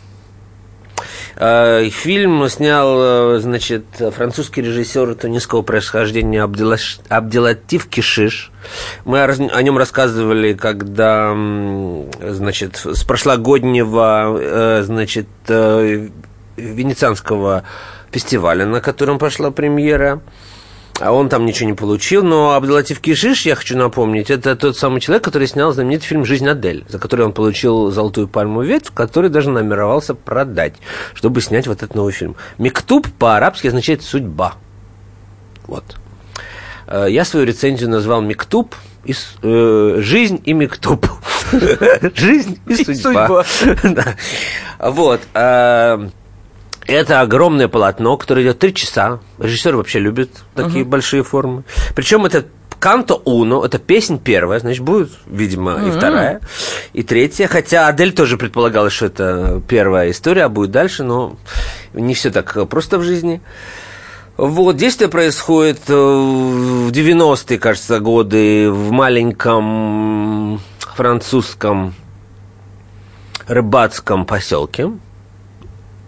Э, 1.36 1.88
фильм 1.90 2.48
снял, 2.48 3.36
э, 3.36 3.38
значит, 3.40 3.84
французский 3.98 4.62
режиссер 4.62 5.14
тунисского 5.16 5.62
происхождения 5.62 6.42
Абдилаш... 6.42 7.00
Абдилатив 7.08 7.86
Кишиш. 7.86 8.52
Мы 9.04 9.22
о 9.22 9.62
нем 9.62 9.76
рассказывали, 9.76 10.54
когда, 10.54 11.34
значит, 12.20 12.76
с 12.84 13.02
прошлогоднего, 13.04 14.38
э, 14.38 14.82
значит, 14.84 15.26
венецианского 16.56 17.64
фестиваля, 18.12 18.64
на 18.64 18.80
котором 18.80 19.18
пошла 19.18 19.50
премьера 19.50 20.20
а 21.00 21.12
он 21.12 21.28
там 21.28 21.44
ничего 21.46 21.68
не 21.68 21.74
получил. 21.74 22.22
Но 22.22 22.52
Абдулатив 22.52 23.00
Кишиш, 23.00 23.46
я 23.46 23.54
хочу 23.54 23.76
напомнить, 23.76 24.30
это 24.30 24.56
тот 24.56 24.76
самый 24.76 25.00
человек, 25.00 25.24
который 25.24 25.48
снял 25.48 25.72
знаменитый 25.72 26.06
фильм 26.06 26.24
«Жизнь 26.24 26.48
Адель», 26.48 26.84
за 26.88 26.98
который 26.98 27.26
он 27.26 27.32
получил 27.32 27.90
«Золотую 27.90 28.28
пальму 28.28 28.62
ветвь», 28.62 28.92
который 28.92 29.30
даже 29.30 29.50
намеровался 29.50 30.14
продать, 30.14 30.74
чтобы 31.14 31.40
снять 31.40 31.66
вот 31.66 31.78
этот 31.78 31.94
новый 31.94 32.12
фильм. 32.12 32.36
«Мектуб» 32.58 33.08
по-арабски 33.18 33.68
означает 33.68 34.02
«судьба». 34.02 34.54
Вот. 35.66 35.84
Э, 36.86 37.06
я 37.08 37.24
свою 37.24 37.46
рецензию 37.46 37.90
назвал 37.90 38.22
«Мектуб», 38.22 38.74
и, 39.04 39.14
э, 39.42 39.96
жизнь 39.98 40.40
и 40.44 40.54
мектуб. 40.54 41.06
Жизнь 42.14 42.58
и 42.66 42.84
судьба. 42.84 43.44
Вот. 44.78 45.20
Это 46.86 47.20
огромное 47.20 47.68
полотно, 47.68 48.16
которое 48.16 48.42
идет 48.42 48.58
три 48.58 48.74
часа. 48.74 49.20
Режиссер 49.38 49.76
вообще 49.76 50.00
любит 50.00 50.30
такие 50.54 50.84
uh-huh. 50.84 50.88
большие 50.88 51.22
формы. 51.22 51.64
Причем 51.94 52.26
это 52.26 52.44
Канто 52.84 53.14
Уно, 53.24 53.64
это 53.64 53.78
песня 53.78 54.18
первая, 54.18 54.60
значит, 54.60 54.82
будет, 54.82 55.10
видимо, 55.26 55.72
mm-hmm. 55.72 55.88
и 55.88 55.90
вторая, 55.90 56.40
и 56.92 57.02
третья. 57.02 57.46
Хотя 57.46 57.88
Адель 57.88 58.12
тоже 58.12 58.36
предполагала, 58.36 58.90
что 58.90 59.06
это 59.06 59.62
первая 59.66 60.10
история, 60.10 60.44
а 60.44 60.48
будет 60.50 60.70
дальше, 60.70 61.02
но 61.02 61.38
не 61.94 62.12
все 62.12 62.30
так 62.30 62.68
просто 62.68 62.98
в 62.98 63.02
жизни. 63.02 63.40
Вот, 64.36 64.76
действие 64.76 65.08
происходит 65.08 65.80
э, 65.88 65.94
в 65.94 66.90
90-е, 66.90 67.58
кажется, 67.58 68.00
годы 68.00 68.70
в 68.70 68.90
маленьком 68.90 70.60
французском 70.94 71.94
рыбацком 73.46 74.26
поселке 74.26 74.90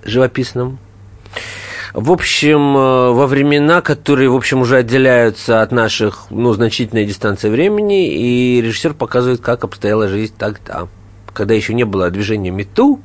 живописном. 0.07 0.79
В 1.93 2.13
общем, 2.13 2.77
э, 2.77 3.11
во 3.13 3.27
времена, 3.27 3.81
которые, 3.81 4.29
в 4.29 4.37
общем, 4.37 4.61
уже 4.61 4.77
отделяются 4.79 5.63
от 5.63 5.73
наших, 5.73 6.27
ну, 6.29 6.53
значительной 6.53 7.07
дистанции 7.07 7.49
времени, 7.49 8.13
и 8.13 8.61
режиссер 8.61 8.93
показывает, 8.93 9.41
как 9.41 9.65
обстояла 9.65 10.07
жизнь 10.09 10.35
тогда, 10.37 10.89
когда 11.33 11.55
еще 11.55 11.73
не 11.73 11.85
было 11.85 12.11
движения 12.11 12.51
МИТУ, 12.51 13.01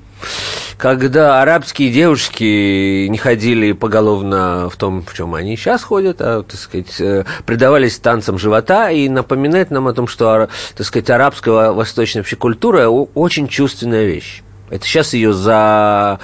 когда 0.77 1.41
арабские 1.41 1.91
девушки 1.91 3.07
не 3.07 3.17
ходили 3.17 3.71
поголовно 3.71 4.69
в 4.69 4.75
том, 4.75 5.03
в 5.03 5.13
чем 5.13 5.35
они 5.35 5.55
сейчас 5.55 5.83
ходят, 5.83 6.17
а, 6.19 6.43
так 6.43 6.59
сказать, 6.59 6.99
э, 6.99 7.23
предавались 7.45 7.97
танцам 7.99 8.37
живота 8.37 8.89
и 8.89 9.07
напоминает 9.07 9.71
нам 9.71 9.87
о 9.87 9.93
том, 9.93 10.07
что, 10.07 10.49
так 10.75 10.85
сказать, 10.85 11.09
арабская 11.09 11.71
восточная 11.71 12.23
вообще 12.23 12.35
культура 12.35 12.89
очень 12.89 13.47
чувственная 13.47 14.05
вещь. 14.05 14.43
Это 14.71 14.85
сейчас 14.85 15.13
ее 15.13 15.33
за, 15.33 16.17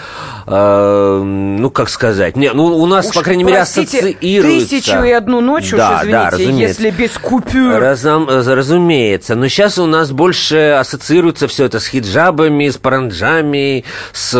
э, 0.47 1.21
ну 1.21 1.69
как 1.69 1.89
сказать, 1.89 2.37
не, 2.37 2.53
ну 2.53 2.65
у 2.65 2.85
нас 2.85 3.07
Уж, 3.07 3.15
по 3.15 3.21
крайней 3.21 3.43
мере 3.43 3.59
ассоциируется. 3.59 4.69
Тысячу 4.69 5.03
и 5.03 5.11
одну 5.11 5.41
ночь 5.41 5.71
да, 5.71 5.97
уж, 5.97 6.03
извините, 6.03 6.29
да, 6.31 6.37
если 6.37 6.89
без 6.91 7.11
купюр. 7.17 7.73
Разум, 7.77 8.29
разумеется, 8.29 9.35
но 9.35 9.49
сейчас 9.49 9.77
у 9.77 9.85
нас 9.85 10.11
больше 10.11 10.77
ассоциируется 10.79 11.49
все 11.49 11.65
это 11.65 11.81
с 11.81 11.87
хиджабами, 11.87 12.69
с 12.69 12.77
паранджами, 12.77 13.83
с, 14.13 14.31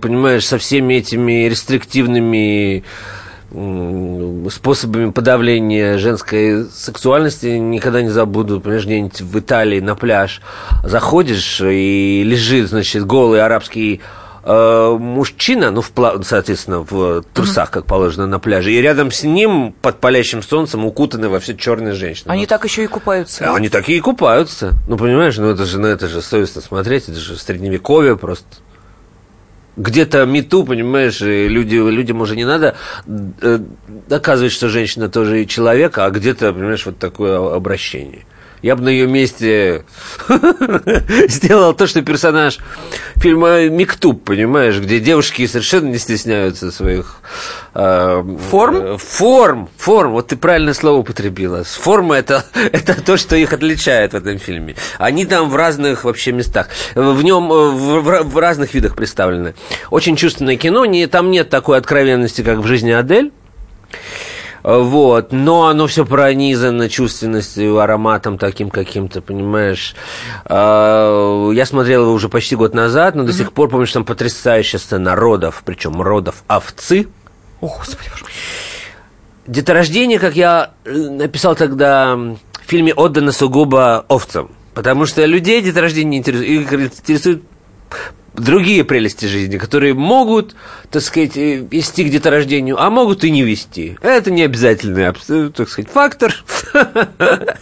понимаешь, 0.00 0.46
со 0.46 0.58
всеми 0.58 0.94
этими 0.94 1.48
рестриктивными 1.48 2.84
способами 4.50 5.10
подавления 5.10 5.98
женской 5.98 6.66
сексуальности 6.72 7.46
никогда 7.46 8.02
не 8.02 8.08
забуду. 8.08 8.60
Понимаешь, 8.60 8.84
где-нибудь 8.84 9.20
в 9.20 9.38
Италии 9.38 9.80
на 9.80 9.94
пляж 9.94 10.40
заходишь 10.82 11.60
и 11.62 12.22
лежит, 12.24 12.68
значит, 12.68 13.06
голый 13.06 13.42
арабский 13.42 14.00
э, 14.44 14.96
мужчина, 14.98 15.70
ну, 15.70 15.82
в, 15.82 15.92
соответственно, 16.24 16.80
в 16.80 17.22
трусах, 17.32 17.70
как 17.70 17.86
положено, 17.86 18.26
на 18.26 18.38
пляже, 18.38 18.72
и 18.72 18.80
рядом 18.80 19.10
с 19.10 19.22
ним 19.22 19.74
под 19.80 20.00
палящим 20.00 20.42
солнцем 20.42 20.84
укутаны 20.84 21.28
во 21.28 21.40
все 21.40 21.56
черные 21.56 21.94
женщины. 21.94 22.30
Они 22.30 22.42
ну, 22.42 22.46
так 22.48 22.64
еще 22.64 22.84
и 22.84 22.86
купаются. 22.86 23.54
Они 23.54 23.68
такие 23.68 23.98
и 23.98 24.00
купаются. 24.00 24.74
Ну, 24.88 24.96
понимаешь, 24.96 25.36
ну 25.36 25.48
это 25.48 25.64
же, 25.64 25.78
ну, 25.78 25.88
это 25.88 26.08
же 26.08 26.22
совестно 26.22 26.60
смотреть, 26.60 27.08
это 27.08 27.18
же 27.18 27.36
средневековье 27.36 28.16
просто 28.16 28.46
где-то 29.76 30.24
мету, 30.24 30.64
понимаешь, 30.64 31.20
и 31.22 31.48
люди, 31.48 31.76
людям 31.76 32.20
уже 32.20 32.36
не 32.36 32.44
надо 32.44 32.76
э, 33.06 33.58
доказывать, 34.08 34.52
что 34.52 34.68
женщина 34.68 35.08
тоже 35.08 35.44
человек, 35.46 35.98
а 35.98 36.10
где-то, 36.10 36.52
понимаешь, 36.52 36.86
вот 36.86 36.98
такое 36.98 37.54
обращение 37.54 38.24
я 38.64 38.76
бы 38.76 38.82
на 38.82 38.88
ее 38.88 39.06
месте 39.06 39.84
сделал 41.28 41.74
то, 41.74 41.86
что 41.86 42.00
персонаж 42.00 42.60
фильма 43.16 43.68
«Миктуб», 43.68 44.24
понимаешь, 44.24 44.78
где 44.78 45.00
девушки 45.00 45.46
совершенно 45.46 45.90
не 45.90 45.98
стесняются 45.98 46.72
своих... 46.72 47.20
Э, 47.74 48.24
форм? 48.50 48.76
Э, 48.76 48.96
форм, 48.96 49.68
форм, 49.76 50.12
вот 50.12 50.28
ты 50.28 50.36
правильное 50.36 50.72
слово 50.72 51.00
употребила. 51.00 51.62
Форма 51.62 52.14
это,– 52.14 52.46
это 52.72 52.98
то, 53.02 53.18
что 53.18 53.36
их 53.36 53.52
отличает 53.52 54.12
в 54.12 54.16
этом 54.16 54.38
фильме. 54.38 54.76
Они 54.96 55.26
там 55.26 55.50
в 55.50 55.56
разных 55.56 56.04
вообще 56.04 56.32
местах. 56.32 56.70
В 56.94 57.22
нем 57.22 57.52
э, 57.52 57.68
в, 57.68 58.00
в, 58.00 58.22
в 58.22 58.38
разных 58.38 58.72
видах 58.72 58.96
представлены. 58.96 59.54
Очень 59.90 60.16
чувственное 60.16 60.56
кино, 60.56 60.86
не, 60.86 61.06
там 61.06 61.30
нет 61.30 61.50
такой 61.50 61.76
откровенности, 61.76 62.40
как 62.40 62.60
в 62.60 62.66
«Жизни 62.66 62.92
Адель». 62.92 63.30
Вот, 64.64 65.30
но 65.30 65.66
оно 65.66 65.86
все 65.86 66.06
пронизано 66.06 66.88
чувственностью, 66.88 67.78
ароматом 67.80 68.38
таким 68.38 68.70
каким-то, 68.70 69.20
понимаешь. 69.20 69.94
А, 70.46 71.50
я 71.50 71.66
смотрел 71.66 72.04
его 72.04 72.12
уже 72.14 72.30
почти 72.30 72.56
год 72.56 72.72
назад, 72.72 73.14
но 73.14 73.24
до 73.24 73.34
сих 73.34 73.52
пор 73.52 73.68
помню, 73.68 73.86
что 73.86 73.98
там 73.98 74.06
потрясающая 74.06 74.78
сцена 74.78 75.14
родов, 75.14 75.62
причем 75.66 76.00
родов 76.00 76.44
овцы. 76.48 77.08
О, 77.60 77.68
Господи, 77.68 78.08
боже. 78.10 78.24
Деторождение, 79.46 80.18
как 80.18 80.34
я 80.34 80.70
э, 80.86 80.92
написал 80.92 81.54
тогда, 81.54 82.16
в 82.16 82.38
фильме 82.66 82.94
отдано 82.94 83.32
сугубо 83.32 84.06
овцам. 84.08 84.50
Потому 84.72 85.04
что 85.04 85.26
людей 85.26 85.60
деторождение 85.60 86.20
интересует. 86.20 86.48
Их 86.48 86.72
интересует 86.72 87.42
другие 88.34 88.84
прелести 88.84 89.26
жизни, 89.26 89.58
которые 89.58 89.94
могут, 89.94 90.54
так 90.90 91.02
сказать, 91.02 91.36
э, 91.36 91.56
вести 91.70 92.04
к 92.04 92.10
деторождению, 92.10 92.80
а 92.80 92.90
могут 92.90 93.24
и 93.24 93.30
не 93.30 93.42
вести. 93.42 93.96
Это 94.02 94.30
не 94.30 94.42
обязательный, 94.42 95.08
абс- 95.08 95.52
так 95.52 95.68
сказать, 95.68 95.90
фактор. 95.90 96.34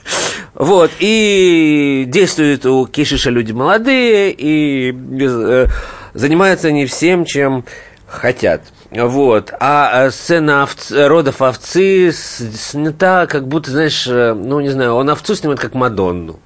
Вот, 0.54 0.90
и 1.00 2.04
действуют 2.06 2.66
у 2.66 2.86
Кишиша 2.86 3.30
люди 3.30 3.52
молодые, 3.52 4.32
и 4.36 4.92
э, 4.92 5.66
занимаются 6.12 6.68
они 6.68 6.84
всем, 6.84 7.24
чем 7.24 7.64
хотят. 8.06 8.60
Вот. 8.90 9.52
А 9.58 10.06
э, 10.06 10.10
сцена 10.10 10.68
овц- 10.68 11.06
родов 11.06 11.40
овцы 11.40 12.12
снята, 12.12 13.26
как 13.26 13.48
будто, 13.48 13.70
знаешь, 13.70 14.06
э, 14.06 14.34
ну, 14.34 14.60
не 14.60 14.68
знаю, 14.68 14.94
он 14.94 15.08
овцу 15.08 15.34
снимает 15.34 15.58
как 15.58 15.74
Мадонну. 15.74 16.38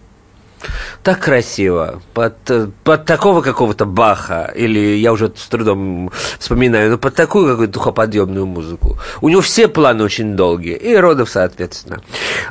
Так 1.03 1.21
красиво. 1.21 2.03
Под, 2.15 2.35
под 2.83 3.05
такого 3.05 3.41
какого-то 3.43 3.85
Баха, 3.85 4.53
или 4.57 4.97
я 4.97 5.13
уже 5.13 5.33
с 5.35 5.47
трудом 5.47 6.11
вспоминаю, 6.39 6.91
но 6.91 6.99
под 6.99 7.15
такую 7.15 7.49
какую-то 7.49 7.75
духоподъемную 7.75 8.47
музыку. 8.47 8.99
У 9.21 9.29
него 9.29 9.41
все 9.41 9.69
планы 9.69 10.03
очень 10.05 10.35
долгие, 10.35 10.77
и 10.77 10.97
родов, 10.97 11.31
соответственно. 11.31 12.01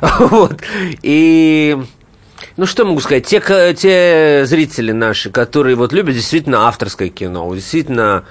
Вот. 0.00 0.60
И... 1.02 1.76
Ну, 2.56 2.66
что 2.66 2.84
могу 2.84 3.00
сказать? 3.00 3.26
Те, 3.26 3.40
те 3.76 4.44
зрители 4.46 4.92
наши, 4.92 5.30
которые 5.30 5.76
вот 5.76 5.92
любят 5.92 6.14
действительно 6.14 6.68
авторское 6.68 7.08
кино, 7.08 7.54
действительно 7.54 8.24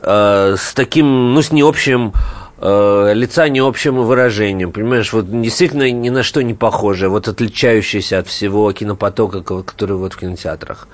э, 0.00 0.56
с 0.58 0.72
таким, 0.74 1.34
ну, 1.34 1.42
с 1.42 1.52
необщим 1.52 2.12
э, 2.66 3.14
лица 3.14 3.48
необщим 3.48 3.96
выражением, 3.96 4.72
понимаешь, 4.72 5.12
вот 5.12 5.30
действительно 5.40 5.90
ни 5.90 6.10
на 6.10 6.22
что 6.22 6.42
не 6.42 6.54
похоже, 6.54 7.08
вот 7.08 7.28
отличающееся 7.28 8.18
от 8.18 8.26
всего 8.26 8.72
кинопотока, 8.72 9.42
ко- 9.42 9.62
который 9.62 9.96
вот 9.96 10.14
в 10.14 10.18
кинотеатрах. 10.18 10.88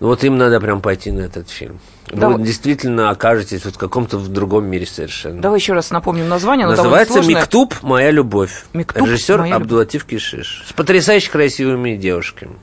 Ну 0.00 0.08
вот 0.08 0.22
им 0.24 0.36
надо 0.36 0.60
прям 0.60 0.80
пойти 0.80 1.10
на 1.12 1.20
этот 1.22 1.48
фильм. 1.48 1.80
Да. 2.12 2.28
Вы 2.28 2.42
действительно 2.42 3.10
окажетесь 3.10 3.64
вот 3.64 3.74
в 3.76 3.78
каком-то 3.78 4.18
в 4.18 4.28
другом 4.28 4.66
мире 4.66 4.86
совершенно. 4.86 5.40
Давай 5.40 5.58
еще 5.58 5.72
раз 5.72 5.90
напомним 5.90 6.28
название. 6.28 6.66
Называется. 6.66 7.22
«Миктуб. 7.22 7.74
Моя 7.82 8.10
любовь». 8.10 8.66
«Миктуб. 8.74 9.06
Режиссер 9.06 9.38
Моя 9.38 9.54
любовь». 9.54 9.62
Абдулатив 9.64 10.04
Кишиш. 10.04 10.64
С 10.68 10.72
потрясающе 10.74 11.30
красивыми 11.30 11.96
девушками. 11.96 12.56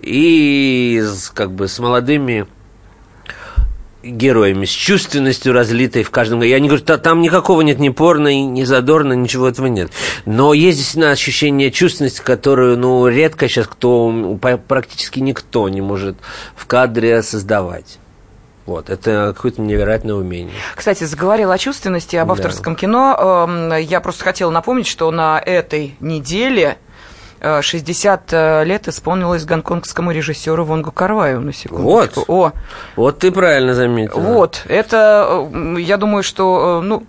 И 0.00 1.02
с, 1.02 1.30
как 1.30 1.50
бы 1.52 1.66
с 1.68 1.78
молодыми 1.78 2.46
героями, 4.02 4.66
с 4.66 4.70
чувственностью 4.70 5.52
разлитой 5.52 6.02
в 6.04 6.10
каждом. 6.10 6.42
Я 6.42 6.60
не 6.60 6.68
говорю, 6.68 6.84
та- 6.84 6.98
там 6.98 7.20
никакого 7.20 7.62
нет 7.62 7.78
ни 7.78 7.88
порно, 7.88 8.28
ни 8.40 8.62
задорно, 8.64 9.14
ничего 9.14 9.48
этого 9.48 9.66
нет. 9.66 9.90
Но 10.26 10.54
есть 10.54 10.78
действительно 10.78 11.10
ощущение 11.10 11.70
чувственности, 11.70 12.20
которую, 12.20 12.78
ну, 12.78 13.06
редко 13.08 13.48
сейчас 13.48 13.66
кто, 13.66 14.38
практически 14.68 15.18
никто 15.20 15.68
не 15.68 15.80
может 15.80 16.16
в 16.54 16.66
кадре 16.66 17.22
создавать. 17.22 17.98
Вот, 18.66 18.90
это 18.90 19.32
какое-то 19.34 19.60
невероятное 19.60 20.14
умение. 20.16 20.52
Кстати, 20.74 21.04
заговорил 21.04 21.52
о 21.52 21.58
чувственности, 21.58 22.16
об 22.16 22.28
Да. 22.28 22.32
авторском 22.34 22.74
кино. 22.74 23.46
Эм, 23.48 23.72
Я 23.80 24.00
просто 24.00 24.24
хотела 24.24 24.50
напомнить, 24.50 24.88
что 24.88 25.08
на 25.12 25.38
этой 25.44 25.94
неделе 26.00 26.76
60 27.40 28.32
э, 28.32 28.64
лет 28.64 28.88
исполнилось 28.88 29.44
гонконгскому 29.44 30.10
режиссеру 30.10 30.64
Вонгу 30.64 30.90
Карваю, 30.90 31.40
на 31.40 31.52
секундочку. 31.52 32.24
Вот. 32.26 32.52
О, 32.52 32.52
Вот 32.96 33.18
ты 33.18 33.30
правильно 33.30 33.74
заметил. 33.74 34.20
вот, 34.20 34.62
это, 34.68 35.48
э, 35.52 35.80
я 35.80 35.96
думаю, 35.96 36.22
что, 36.22 36.80
э, 36.82 36.86
ну, 36.86 37.04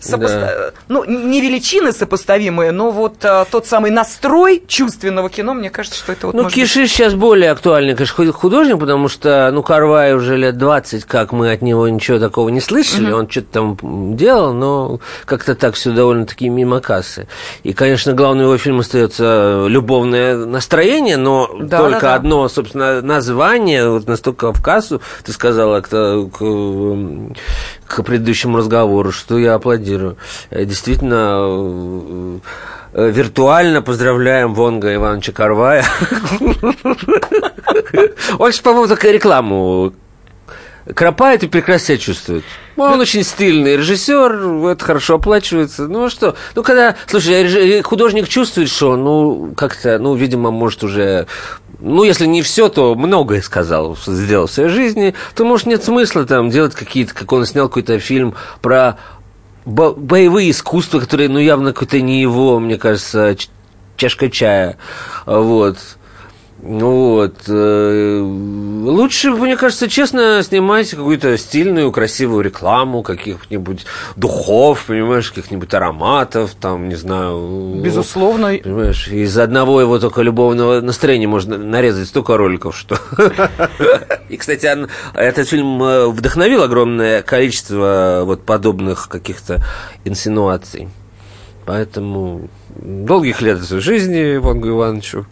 сопоста- 0.00 0.70
Да. 0.70 0.70
ну, 0.88 1.04
не 1.04 1.40
величины 1.40 1.92
сопоставимые, 1.92 2.72
но 2.72 2.90
вот 2.90 3.24
э, 3.24 3.44
тот 3.50 3.66
самый 3.66 3.90
настрой 3.90 4.62
чувственного 4.66 5.28
кино, 5.30 5.54
мне 5.54 5.70
кажется, 5.70 5.98
что 5.98 6.12
это 6.12 6.26
вот 6.28 6.34
Ну, 6.34 6.42
может 6.44 6.56
быть- 6.56 6.64
Кишиш 6.64 6.90
сейчас 6.90 7.14
более 7.14 7.50
актуальный, 7.50 7.94
конечно, 7.94 8.14
ху- 8.26 8.32
художник, 8.32 8.78
потому 8.78 9.08
что, 9.08 9.50
ну, 9.52 9.62
Карвай 9.62 10.14
уже 10.14 10.36
лет 10.36 10.56
20, 10.58 11.04
как 11.04 11.32
мы 11.32 11.52
от 11.52 11.62
него 11.62 11.88
ничего 11.88 12.18
такого 12.18 12.48
не 12.48 12.60
слышали, 12.60 13.10
он 13.12 13.28
что-то 13.28 13.48
там 13.52 14.16
делал, 14.16 14.52
но 14.52 15.00
как-то 15.24 15.54
так 15.54 15.74
все 15.74 15.90
довольно-таки 15.90 16.48
мимо 16.48 16.80
кассы. 16.80 17.26
И, 17.62 17.72
конечно, 17.72 18.12
главным 18.12 18.44
его 18.46 18.58
фильм 18.58 18.80
остается 18.80 19.66
любовное 19.68 20.36
настроение, 20.36 21.16
но 21.16 21.50
Да, 21.60 21.78
только 21.78 22.00
да, 22.00 22.00
да. 22.00 22.14
одно, 22.14 22.48
собственно, 22.48 23.02
название, 23.02 23.88
вот 23.88 24.06
настолько 24.06 24.52
в 24.52 24.62
кассу, 24.62 25.00
ты 25.24 25.32
сказала 25.32 25.80
к, 25.80 25.88
к, 25.88 26.38
к 27.86 28.02
предыдущему 28.02 28.58
разговору, 28.58 29.12
что 29.12 29.38
я 29.38 29.54
аплодирую. 29.54 29.87
Э, 30.50 30.64
Действительно, 30.64 31.38
э, 31.40 32.38
э, 32.94 33.10
виртуально 33.10 33.82
поздравляем 33.82 34.54
Вонга 34.54 34.94
Ивановича 34.94 35.32
Карвая. 35.32 35.84
Он 38.38 38.52
же, 38.52 38.62
по-моему, 38.62 38.86
такая 38.88 39.12
рекламу 39.12 39.92
кропает 40.94 41.42
и 41.42 41.48
прекрасно 41.48 41.86
себя 41.86 41.98
чувствует. 41.98 42.44
Он 42.76 43.00
очень 43.00 43.24
стильный 43.24 43.76
режиссер, 43.76 44.70
это 44.70 44.84
хорошо 44.84 45.16
оплачивается. 45.16 45.88
Ну 45.88 46.04
а 46.04 46.10
что? 46.10 46.36
Ну, 46.54 46.62
когда, 46.62 46.96
слушай, 47.06 47.82
художник 47.82 48.28
чувствует, 48.28 48.68
что, 48.68 48.96
ну, 48.96 49.52
как-то, 49.56 49.98
ну, 49.98 50.14
видимо, 50.14 50.50
может 50.50 50.84
уже, 50.84 51.26
ну, 51.80 52.04
если 52.04 52.26
не 52.26 52.42
все, 52.42 52.68
то 52.68 52.94
многое 52.94 53.42
сказал, 53.42 53.96
сделал 54.06 54.46
в 54.46 54.52
своей 54.52 54.68
жизни, 54.68 55.14
то, 55.34 55.44
может, 55.44 55.66
нет 55.66 55.82
смысла 55.82 56.24
там 56.24 56.50
делать 56.50 56.74
какие-то, 56.74 57.14
как 57.14 57.32
он 57.32 57.46
снял 57.46 57.68
какой-то 57.68 57.98
фильм 57.98 58.34
про 58.62 58.96
бо- 59.68 59.92
боевые 59.94 60.50
искусства, 60.50 60.98
которые, 60.98 61.28
ну, 61.28 61.38
явно 61.38 61.72
какой-то 61.72 62.00
не 62.00 62.20
его, 62.20 62.58
мне 62.58 62.78
кажется, 62.78 63.36
чашка 63.96 64.30
чая. 64.30 64.78
Вот. 65.26 65.97
Ну 66.60 67.14
Вот. 67.14 67.34
э, 67.46 68.20
Лучше, 68.20 69.30
мне 69.30 69.56
кажется, 69.56 69.88
честно 69.88 70.42
снимать 70.42 70.90
какую-то 70.90 71.36
стильную, 71.38 71.92
красивую 71.92 72.42
рекламу 72.42 73.02
каких-нибудь 73.02 73.86
духов, 74.16 74.86
понимаешь, 74.86 75.30
каких-нибудь 75.30 75.72
ароматов, 75.74 76.54
там, 76.60 76.88
не 76.88 76.96
знаю. 76.96 77.80
Безусловно. 77.82 78.58
Понимаешь, 78.62 79.08
из 79.08 79.36
одного 79.38 79.80
его 79.80 79.98
только 79.98 80.22
любовного 80.22 80.80
настроения 80.80 81.28
можно 81.28 81.58
нарезать 81.58 82.08
столько 82.08 82.36
роликов, 82.36 82.76
что... 82.76 82.98
И, 84.28 84.36
кстати, 84.36 84.68
этот 85.14 85.48
фильм 85.48 85.82
э, 85.82 86.06
вдохновил 86.08 86.62
огромное 86.62 87.22
количество 87.22 88.22
вот 88.24 88.44
подобных 88.44 89.08
каких-то 89.08 89.62
инсинуаций. 90.04 90.88
Поэтому 91.66 92.48
долгих 92.78 93.40
лет 93.42 93.58
жизни 93.60 94.36
Вонгу 94.36 94.68
Ивановичу. 94.68 95.26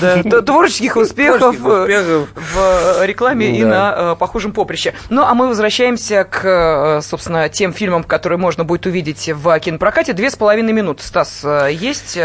Да, 0.00 0.22
творческих 0.42 0.96
успехов, 0.96 1.54
успехов. 1.54 2.28
в 2.34 3.00
э, 3.00 3.06
рекламе 3.06 3.58
и 3.58 3.62
Да. 3.62 3.68
на 3.68 3.94
э, 4.12 4.16
похожем 4.18 4.52
поприще. 4.52 4.94
Ну, 5.08 5.22
а 5.22 5.34
мы 5.34 5.48
возвращаемся 5.48 6.24
к, 6.24 6.44
э, 6.44 7.00
собственно, 7.02 7.48
тем 7.48 7.72
фильмам, 7.72 8.04
которые 8.04 8.38
можно 8.38 8.64
будет 8.64 8.86
увидеть 8.86 9.30
в 9.32 9.58
кинопрокате. 9.60 10.12
Две 10.12 10.30
с 10.30 10.36
половиной 10.36 10.72
минуты. 10.72 11.02
Стас, 11.02 11.44
есть... 11.70 12.18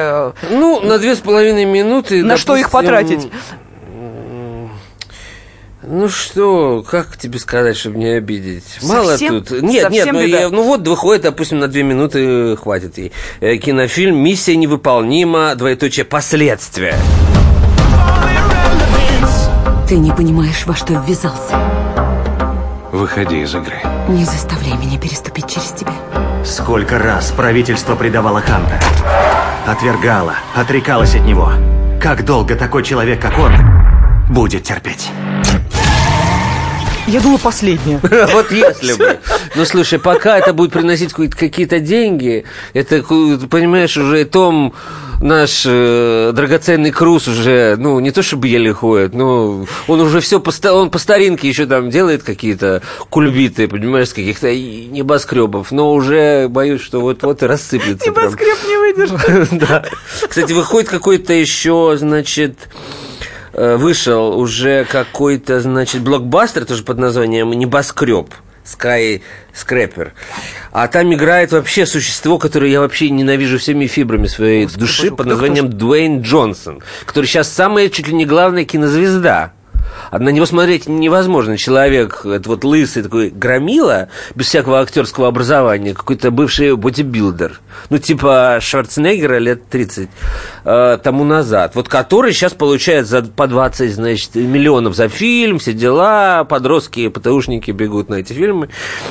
Ну, 0.49 0.81
на 0.81 0.97
две 0.97 1.15
с 1.15 1.19
половиной 1.19 1.65
минуты... 1.65 2.23
На 2.23 2.37
что 2.37 2.55
их 2.55 2.71
допустим, 2.71 2.89
потратить? 2.89 3.31
Ну 5.85 6.07
что, 6.07 6.83
как 6.89 7.17
тебе 7.17 7.37
сказать, 7.39 7.75
чтобы 7.75 7.97
не 7.97 8.07
обидеть? 8.15 8.63
Мало 8.83 9.11
Совсем- 9.11 9.43
тут. 9.43 9.51
Нет, 9.51 9.63
нет, 9.63 9.83
совсем 9.83 10.15
ну, 10.15 10.25
беда. 10.25 10.39
я- 10.41 10.49
ну 10.49 10.63
вот 10.63 10.87
выходит, 10.87 11.23
допустим, 11.23 11.59
на 11.59 11.67
две 11.67 11.83
минуты 11.83 12.55
хватит 12.55 12.97
ей. 12.97 13.11
Э, 13.41 13.57
Кинофильм 13.57 14.15
«Миссия 14.17 14.55
невыполнима. 14.55 15.55
Двоеточие 15.55 16.05
последствия». 16.05 16.95
Ты 19.87 19.97
не 19.97 20.11
понимаешь, 20.13 20.65
во 20.65 20.73
что 20.75 20.93
ввязался. 21.05 21.59
Выходи 22.93 23.41
из 23.41 23.53
игры. 23.53 23.75
Не 24.07 24.23
заставляй 24.23 24.77
меня 24.77 24.97
переступить 24.97 25.47
через 25.53 25.69
тебя. 25.71 25.93
Сколько 26.45 26.97
раз 26.97 27.31
правительство 27.31 27.95
предавало 27.95 28.39
Ханта? 28.39 28.79
Отвергало, 29.67 30.35
отрекалось 30.55 31.15
от 31.15 31.21
него. 31.23 31.51
Как 32.01 32.23
долго 32.23 32.55
такой 32.55 32.83
человек, 32.83 33.21
как 33.21 33.37
он, 33.37 33.51
будет 34.29 34.63
терпеть? 34.63 35.09
Я 37.07 37.19
думаю, 37.19 37.39
последнее. 37.39 37.99
Вот 38.33 38.51
если 38.51 38.93
бы. 38.93 39.19
Ну, 39.55 39.65
слушай, 39.65 39.99
пока 39.99 40.39
это 40.39 40.53
будет 40.53 40.71
приносить 40.71 41.13
какие-то- 41.13 41.79
деньги, 41.79 42.45
это, 42.73 43.01
понимаешь, 43.03 43.97
уже 43.97 44.25
Том, 44.25 44.73
наш 45.21 45.63
э, 45.65 46.31
драгоценный 46.33 46.91
Круз 46.91 47.27
уже, 47.27 47.75
ну, 47.77 47.99
не 47.99 48.11
то 48.11 48.21
чтобы 48.21 48.47
еле 48.47 48.73
ходит, 48.73 49.13
но 49.13 49.65
он 49.87 50.01
уже 50.01 50.19
все 50.21 50.39
по, 50.39 50.51
он 50.71 50.89
по 50.89 50.97
старинке 50.99 51.47
еще 51.47 51.65
там 51.65 51.89
делает 51.89 52.23
какие-то 52.23 52.81
кульбиты, 53.09 53.67
понимаешь, 53.67 54.09
с 54.09 54.13
каких-то 54.13 54.53
небоскребов, 54.53 55.71
но 55.71 55.93
уже 55.93 56.47
боюсь, 56.49 56.81
что 56.81 57.01
вот-вот 57.01 57.43
и 57.43 57.45
рассыплется. 57.45 58.11
прям. 58.11 58.25
Небоскреб 58.25 58.57
не 58.67 58.77
выдержит. 58.77 59.49
Да. 59.67 59.83
Кстати, 60.27 60.51
выходит 60.53 60.89
какой-то 60.89 61.33
еще, 61.33 61.95
значит, 61.97 62.55
вышел 63.53 64.37
уже 64.37 64.85
какой-то, 64.85 65.61
значит, 65.61 66.01
блокбастер, 66.01 66.65
тоже 66.65 66.83
под 66.83 66.97
названием 66.97 67.51
«Небоскреб». 67.51 68.33
Sky 68.65 69.21
Scraper. 69.53 70.11
А 70.71 70.87
там 70.87 71.13
играет 71.13 71.51
вообще 71.51 71.85
существо, 71.85 72.37
которое 72.37 72.71
я 72.71 72.79
вообще 72.79 73.09
ненавижу 73.09 73.59
всеми 73.59 73.87
фибрами 73.87 74.27
своей 74.27 74.65
души, 74.67 75.11
под 75.11 75.27
названием 75.27 75.69
Дуэйн 75.69 76.21
Джонсон, 76.21 76.81
который 77.05 77.25
сейчас 77.25 77.51
самая 77.51 77.89
чуть 77.89 78.07
ли 78.07 78.13
не 78.13 78.25
главная 78.25 78.65
кинозвезда. 78.65 79.53
А 80.11 80.19
на 80.19 80.29
него 80.29 80.45
смотреть 80.45 80.87
невозможно. 80.87 81.57
Человек, 81.57 82.25
это 82.25 82.49
вот 82.49 82.63
лысый 82.63 83.03
такой 83.03 83.29
громила, 83.29 84.09
без 84.35 84.47
всякого 84.47 84.79
актерского 84.79 85.27
образования, 85.27 85.93
какой-то 85.93 86.31
бывший 86.31 86.75
бодибилдер. 86.75 87.59
Ну, 87.89 87.97
типа 87.97 88.59
Шварценеггера 88.61 89.37
лет 89.37 89.67
30 89.69 90.09
э, 90.65 90.97
тому 91.03 91.23
назад. 91.23 91.75
Вот 91.75 91.89
который 91.89 92.33
сейчас 92.33 92.53
получает 92.53 93.07
за, 93.07 93.23
по 93.23 93.47
20, 93.47 93.93
значит, 93.93 94.35
миллионов 94.35 94.95
за 94.95 95.09
фильм, 95.09 95.59
все 95.59 95.73
дела, 95.73 96.43
подростки, 96.43 97.07
ПТУшники 97.07 97.71
бегут 97.71 98.09
на 98.09 98.15
эти 98.15 98.33
фильмы. 98.33 98.69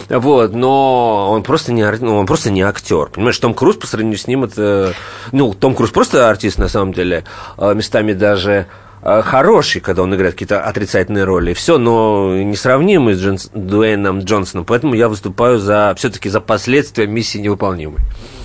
Вот, 0.09 0.55
но 0.55 1.31
он 1.31 1.43
просто 1.43 1.73
не, 1.73 1.89
ну, 2.01 2.17
он 2.17 2.27
просто 2.27 2.51
не 2.51 2.63
актер. 2.63 3.07
Понимаешь, 3.07 3.39
Том 3.39 3.55
Круз 3.55 3.77
по 3.77 3.87
сравнению 3.87 4.19
с 4.19 4.27
ним 4.27 4.45
это... 4.45 4.95
Ну, 5.33 5.55
Том 5.55 5.75
Круз 5.75 5.91
просто 5.91 6.29
артист, 6.29 6.59
на 6.59 6.69
самом 6.69 6.93
деле, 6.93 7.25
э, 7.59 7.75
местами 7.75 8.13
даже 8.13 8.67
хороший, 9.03 9.81
когда 9.81 10.03
он 10.03 10.15
играет 10.15 10.35
какие-то 10.35 10.63
отрицательные 10.65 11.25
роли. 11.25 11.55
Все, 11.55 11.79
но 11.79 12.37
несравнимый 12.37 13.15
с 13.15 13.21
Джонс, 13.21 13.51
Дуэйном 13.53 14.21
Джонсоном. 14.21 14.65
Поэтому 14.65 14.95
я 14.95 15.09
выступаю 15.09 15.59
за 15.59 15.95
все-таки 15.97 16.29
за 16.29 16.41
последствия 16.41 17.07
миссии 17.07 17.39
невыполнимой. 17.39 18.01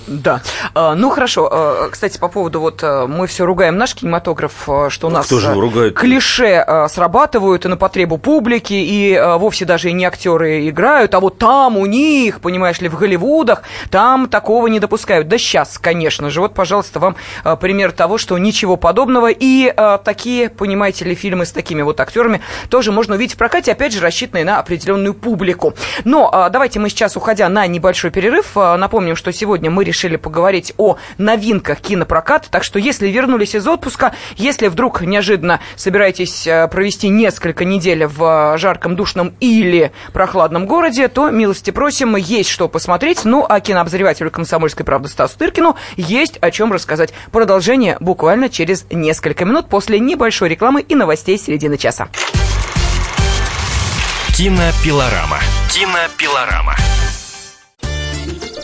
Да. 0.08 0.42
А, 0.74 0.96
ну 0.96 1.10
хорошо. 1.10 1.50
А, 1.52 1.90
кстати, 1.90 2.18
по 2.18 2.30
поводу 2.30 2.62
вот 2.62 2.80
а, 2.82 3.08
мы 3.08 3.28
все 3.28 3.46
ругаем 3.46 3.78
наш 3.78 3.94
кинематограф, 3.94 4.68
что 4.90 5.08
у 5.08 5.10
нас 5.10 5.26
Кто 5.26 5.40
же 5.40 5.54
ругает? 5.54 5.96
клише 5.96 6.66
срабатывают 6.90 7.66
и 7.66 7.68
на 7.68 7.78
потребу 7.78 8.18
публики, 8.18 8.74
и 8.74 9.22
вовсе 9.38 9.66
даже 9.66 9.90
и 9.90 9.94
не 9.94 10.06
актеры 10.06 10.70
играют, 10.70 11.14
а 11.14 11.20
вот 11.20 11.38
там 11.38 11.78
у 11.78 11.86
них, 11.86 12.40
понимаешь 12.40 12.80
ли, 12.80 12.88
в 12.88 12.98
Голливудах, 12.98 13.64
там 13.90 14.28
такого 14.30 14.68
не 14.68 14.80
допускают. 14.80 15.28
Да 15.28 15.38
сейчас, 15.38 15.78
конечно 15.78 16.30
же. 16.30 16.40
Вот, 16.40 16.54
пожалуйста, 16.54 17.00
вам 17.00 17.16
пример 17.60 17.92
того, 17.92 18.18
что 18.18 18.38
ничего 18.38 18.78
подобного. 18.78 19.30
И 19.30 19.74
такие, 20.04 20.50
понимаете 20.50 21.06
ли, 21.06 21.16
фильмы 21.16 21.46
с 21.46 21.52
такими 21.52 21.82
вот 21.82 22.00
актерами 22.00 22.42
тоже 22.70 22.92
можно 22.92 23.16
увидеть 23.16 23.36
в 23.36 23.38
прокате, 23.38 23.74
опять 23.74 23.94
же, 23.94 24.00
рассчитанные 24.00 24.46
на 24.46 24.60
определенную 24.60 25.14
публику. 25.14 25.74
Но 26.06 26.50
давайте 26.52 26.80
мы 26.80 26.90
сейчас, 26.90 27.18
уходя 27.18 27.50
на 27.50 27.68
небольшой 27.68 28.12
перерыв, 28.12 28.56
напомним, 28.56 29.16
что 29.16 29.34
сегодня 29.34 29.70
мы 29.70 29.84
решили 29.84 29.97
решили 29.98 30.16
поговорить 30.16 30.74
о 30.78 30.98
новинках 31.18 31.82
кинопроката. 31.82 32.50
Так 32.52 32.64
что, 32.64 32.78
если 32.78 33.08
вернулись 33.08 33.56
из 33.56 33.68
отпуска, 33.68 34.14
если 34.36 34.68
вдруг 34.68 35.02
неожиданно 35.02 35.60
собираетесь 35.76 36.46
э, 36.46 36.68
провести 36.68 37.10
несколько 37.10 37.66
недель 37.66 38.06
в 38.06 38.54
э, 38.54 38.58
жарком, 38.60 38.96
душном 38.96 39.34
или 39.40 39.92
прохладном 40.14 40.68
городе, 40.68 41.08
то 41.08 41.32
милости 41.32 41.72
просим, 41.72 42.16
есть 42.16 42.50
что 42.50 42.68
посмотреть. 42.68 43.26
Ну, 43.26 43.44
а 43.48 43.60
кинообозревателю 43.60 44.30
«Комсомольской 44.30 44.86
правды» 44.86 45.10
Стасу 45.10 45.38
Тыркину 45.40 45.76
есть 45.96 46.38
о 46.42 46.52
чем 46.52 46.72
рассказать. 46.72 47.12
Продолжение 47.32 47.98
буквально 48.00 48.50
через 48.50 48.86
несколько 48.92 49.46
минут 49.46 49.68
после 49.68 50.00
небольшой 50.00 50.50
рекламы 50.50 50.82
и 50.82 50.94
новостей 50.94 51.40
середины 51.40 51.78
часа. 51.78 52.08
Кинопилорама. 54.36 55.40
Кинопилорама. 55.74 56.76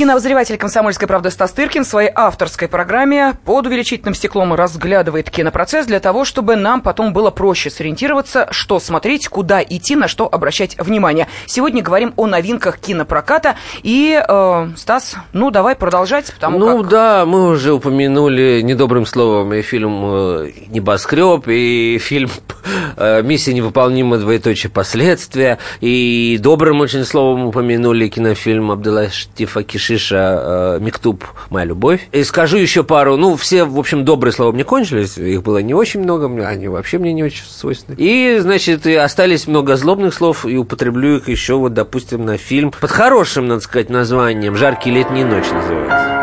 Кинообозреватель 0.00 0.56
«Комсомольской 0.56 1.06
правды» 1.06 1.30
Стас 1.30 1.52
Тыркин 1.52 1.84
в 1.84 1.86
своей 1.86 2.10
авторской 2.14 2.68
программе 2.68 3.34
под 3.44 3.66
увеличительным 3.66 4.14
стеклом 4.14 4.54
разглядывает 4.54 5.28
кинопроцесс 5.30 5.84
для 5.84 6.00
того, 6.00 6.24
чтобы 6.24 6.56
нам 6.56 6.80
потом 6.80 7.12
было 7.12 7.30
проще 7.30 7.68
сориентироваться, 7.68 8.48
что 8.50 8.80
смотреть, 8.80 9.28
куда 9.28 9.62
идти, 9.62 9.96
на 9.96 10.08
что 10.08 10.26
обращать 10.26 10.74
внимание. 10.78 11.28
Сегодня 11.44 11.82
говорим 11.82 12.14
о 12.16 12.26
новинках 12.26 12.78
кинопроката. 12.78 13.56
И, 13.82 14.18
э, 14.26 14.68
Стас, 14.74 15.16
ну, 15.34 15.50
давай 15.50 15.76
продолжать, 15.76 16.32
потому 16.32 16.58
Ну, 16.58 16.78
как... 16.78 16.88
да, 16.88 17.26
мы 17.26 17.50
уже 17.50 17.74
упомянули 17.74 18.62
недобрым 18.62 19.04
словом 19.04 19.52
и 19.52 19.60
фильм 19.60 20.00
э, 20.02 20.52
«Небоскреб», 20.68 21.46
и 21.46 21.98
фильм 21.98 22.30
э, 22.96 23.20
«Миссия 23.22 23.52
невыполнима. 23.52 24.16
Двоеточие 24.16 24.70
последствия», 24.70 25.58
и 25.82 26.38
добрым 26.40 26.80
очень 26.80 27.04
словом 27.04 27.44
упомянули 27.44 28.08
кинофильм 28.08 28.70
Абдулаштифа 28.70 29.62
Киши 29.62 29.89
Шиша, 29.90 30.76
э, 30.76 30.78
Миктуб, 30.80 31.24
моя 31.48 31.66
любовь. 31.66 32.08
И 32.12 32.22
скажу 32.22 32.58
еще 32.58 32.84
пару, 32.84 33.16
ну, 33.16 33.34
все, 33.36 33.64
в 33.64 33.76
общем, 33.76 34.04
добрые 34.04 34.32
слова 34.32 34.52
мне 34.52 34.62
кончились, 34.62 35.18
их 35.18 35.42
было 35.42 35.58
не 35.58 35.74
очень 35.74 36.00
много, 36.00 36.26
они 36.46 36.68
вообще 36.68 36.98
мне 36.98 37.12
не 37.12 37.24
очень 37.24 37.44
свойственны. 37.44 37.96
И, 37.98 38.38
значит, 38.38 38.86
и 38.86 38.94
остались 38.94 39.48
много 39.48 39.76
злобных 39.76 40.14
слов, 40.14 40.46
и 40.46 40.56
употреблю 40.56 41.16
их 41.16 41.28
еще, 41.28 41.54
вот, 41.54 41.74
допустим, 41.74 42.24
на 42.24 42.38
фильм 42.38 42.72
под 42.78 42.90
хорошим, 42.90 43.48
надо 43.48 43.62
сказать, 43.62 43.90
названием 43.90 44.54
«Жаркие 44.54 44.94
летние 44.94 45.24
ночи» 45.24 45.50
называется. 45.52 46.20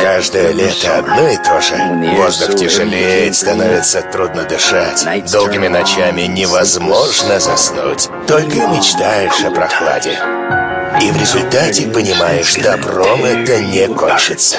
Каждое 0.00 0.52
лето 0.52 0.98
одно 0.98 1.28
и 1.28 1.36
то 1.36 1.60
же. 1.60 1.74
Воздух 2.16 2.56
тяжелеет, 2.56 3.36
становится 3.36 4.02
трудно 4.02 4.44
дышать. 4.44 5.06
Долгими 5.30 5.68
ночами 5.68 6.22
невозможно 6.22 7.38
заснуть. 7.38 8.08
Только 8.26 8.56
мечтаешь 8.68 9.44
о 9.44 9.50
прохладе. 9.50 10.71
И 11.00 11.10
в 11.10 11.16
результате 11.16 11.86
понимаешь, 11.86 12.54
добром 12.54 13.24
это 13.24 13.60
не 13.60 13.86
кончится. 13.88 14.58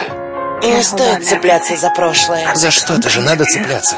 Не 0.61 0.81
стоит 0.81 1.25
цепляться 1.25 1.75
за 1.75 1.89
прошлое. 1.89 2.53
За 2.55 2.71
что-то 2.71 3.09
же 3.09 3.21
надо 3.21 3.43
цепляться. 3.45 3.95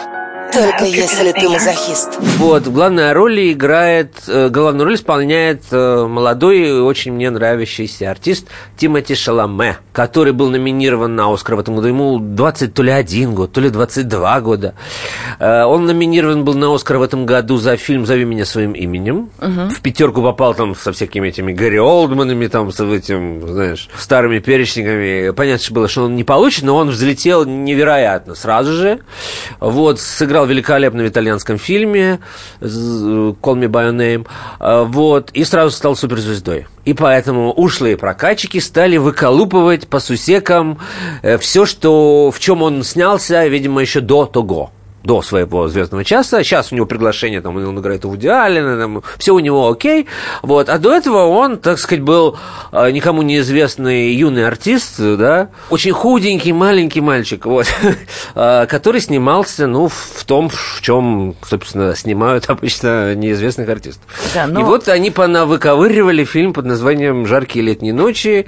Только 0.53 0.85
если 0.85 1.31
ты 1.31 1.49
мазохист. 1.49 2.17
Вот, 2.37 2.63
главная 2.67 3.13
роль 3.13 3.51
играет, 3.51 4.13
э, 4.27 4.49
главную 4.49 4.85
роль 4.85 4.95
исполняет 4.95 5.63
э, 5.71 6.05
молодой 6.07 6.69
и 6.69 6.71
очень 6.71 7.11
мне 7.13 7.29
нравящийся 7.29 8.09
артист 8.09 8.47
Тимоти 8.77 9.15
Шаламе, 9.15 9.77
который 9.91 10.31
был 10.31 10.49
номинирован 10.49 11.15
на 11.15 11.33
Оскар 11.33 11.55
в 11.55 11.59
этом 11.59 11.75
году. 11.75 11.87
Ему 11.87 12.19
20 12.19 12.73
то 12.73 12.83
ли 12.83 12.91
один 12.91 13.35
год, 13.35 13.51
то 13.51 13.59
ли 13.59 13.69
22 13.69 14.41
года. 14.41 14.75
Э, 15.39 15.63
он 15.63 15.85
номинирован 15.85 16.45
был 16.45 16.53
на 16.53 16.73
Оскар 16.73 16.97
в 16.97 17.01
этом 17.01 17.25
году 17.25 17.57
за 17.57 17.75
фильм 17.75 18.05
«Зови 18.05 18.23
меня 18.23 18.45
своим 18.45 18.71
именем». 18.71 19.29
Мгм. 19.41 19.69
В 19.69 19.81
пятерку 19.81 20.21
попал 20.21 20.53
там 20.53 20.75
со 20.75 20.93
всякими 20.93 21.27
этими 21.27 21.51
Гарри 21.51 21.77
Олдманами, 21.77 22.47
там, 22.47 22.71
с 22.71 22.79
этим, 22.79 23.45
знаешь, 23.47 23.89
старыми 23.97 24.39
перечниками. 24.39 25.31
Понятно 25.31 25.63
что 25.63 25.73
было, 25.73 25.87
что 25.87 26.05
он 26.05 26.15
не 26.15 26.23
получит, 26.23 26.63
но 26.63 26.75
он 26.75 26.89
взлетел 26.89 27.45
невероятно 27.45 28.35
сразу 28.35 28.71
же. 28.73 28.99
Вот, 29.59 29.99
сыграл 29.99 30.34
великолепно 30.43 31.03
в 31.03 31.07
итальянском 31.07 31.57
фильме 31.57 32.19
«Call 32.59 33.37
me 33.41 33.67
by 33.67 33.89
your 33.89 33.95
name». 33.95 34.27
А, 34.59 34.83
Вот, 34.83 35.31
и 35.31 35.45
сразу 35.45 35.71
стал 35.71 35.95
суперзвездой. 35.95 36.67
И 36.83 36.93
поэтому 36.93 37.53
ушлые 37.53 37.95
прокатчики 37.95 38.59
стали 38.59 38.97
выколупывать 38.97 39.87
по 39.87 39.99
сусекам 39.99 40.79
все, 41.39 41.65
что, 41.65 42.31
в 42.31 42.39
чем 42.39 42.61
он 42.61 42.83
снялся, 42.83 43.47
видимо, 43.47 43.79
еще 43.79 44.01
до 44.01 44.25
того 44.25 44.71
до 45.05 45.21
своего 45.21 45.67
звездного 45.67 46.03
часа. 46.03 46.43
Сейчас 46.43 46.71
у 46.71 46.75
него 46.75 46.85
приглашение, 46.85 47.39
там, 47.41 47.55
он 47.55 47.79
играет 47.79 48.05
у 48.05 48.09
Вуди 48.09 48.27
Аллена, 48.27 48.77
там, 48.77 49.03
все 49.17 49.33
у 49.33 49.39
него 49.39 49.69
окей. 49.69 50.07
Вот. 50.41 50.67
А 50.69 50.77
до 50.79 50.93
этого 50.93 51.27
он, 51.27 51.57
так 51.57 51.77
сказать, 51.79 52.03
был 52.03 52.37
э, 52.71 52.91
никому 52.91 53.21
неизвестный 53.21 54.13
юный 54.13 54.47
артист, 54.47 54.95
да, 54.97 55.49
очень 55.69 55.91
худенький, 55.91 56.51
маленький 56.51 57.01
мальчик, 57.01 57.45
вот, 57.45 57.67
э, 58.35 58.65
который 58.67 58.99
снимался, 58.99 59.67
ну, 59.67 59.87
в 59.89 60.23
том, 60.25 60.49
в 60.49 60.81
чем, 60.81 61.35
собственно, 61.47 61.95
снимают 61.95 62.45
обычно 62.49 63.13
неизвестных 63.15 63.69
артистов. 63.69 64.03
Да, 64.33 64.47
но- 64.47 64.61
И 64.61 64.63
вот 64.63 64.87
они 64.87 65.11
выковыривали 65.15 66.23
фильм 66.25 66.53
под 66.53 66.65
названием 66.65 67.27
«Жаркие 67.27 67.63
летние 67.63 67.93
ночи», 67.93 68.47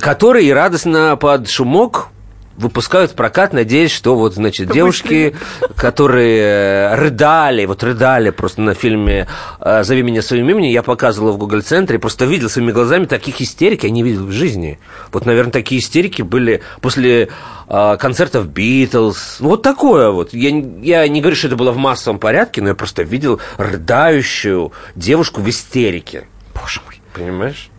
который 0.00 0.52
радостно 0.52 1.16
под 1.16 1.48
шумок 1.48 2.08
выпускают 2.56 3.12
в 3.12 3.14
прокат, 3.14 3.52
надеясь, 3.52 3.90
что 3.90 4.16
вот, 4.16 4.34
значит, 4.34 4.70
девушки, 4.70 5.34
которые 5.76 6.94
рыдали, 6.94 7.64
вот 7.66 7.82
рыдали 7.82 8.30
просто 8.30 8.60
на 8.60 8.74
фильме 8.74 9.26
э, 9.60 9.84
«Зови 9.84 10.02
меня 10.02 10.22
своим 10.22 10.48
именем», 10.48 10.70
я 10.70 10.82
показывал 10.82 11.32
в 11.32 11.38
Google 11.38 11.62
центре 11.62 11.98
просто 11.98 12.24
видел 12.24 12.48
своими 12.48 12.72
глазами 12.72 13.06
таких 13.06 13.40
истерик, 13.40 13.84
я 13.84 13.90
не 13.90 14.02
видел 14.02 14.26
в 14.26 14.32
жизни. 14.32 14.78
Вот, 15.12 15.26
наверное, 15.26 15.52
такие 15.52 15.80
истерики 15.80 16.22
были 16.22 16.62
после 16.80 17.28
э, 17.68 17.96
концертов 17.98 18.48
Битлз, 18.48 19.40
вот 19.40 19.62
такое 19.62 20.10
вот. 20.10 20.32
Я, 20.32 20.50
я 20.82 21.08
не 21.08 21.20
говорю, 21.20 21.36
что 21.36 21.48
это 21.48 21.56
было 21.56 21.72
в 21.72 21.76
массовом 21.76 22.18
порядке, 22.18 22.62
но 22.62 22.68
я 22.68 22.74
просто 22.74 23.02
видел 23.02 23.40
рыдающую 23.56 24.72
девушку 24.94 25.40
в 25.40 25.48
истерике. 25.48 26.26
Боже 26.54 26.80
мой. 26.86 27.00
Понимаешь? 27.14 27.71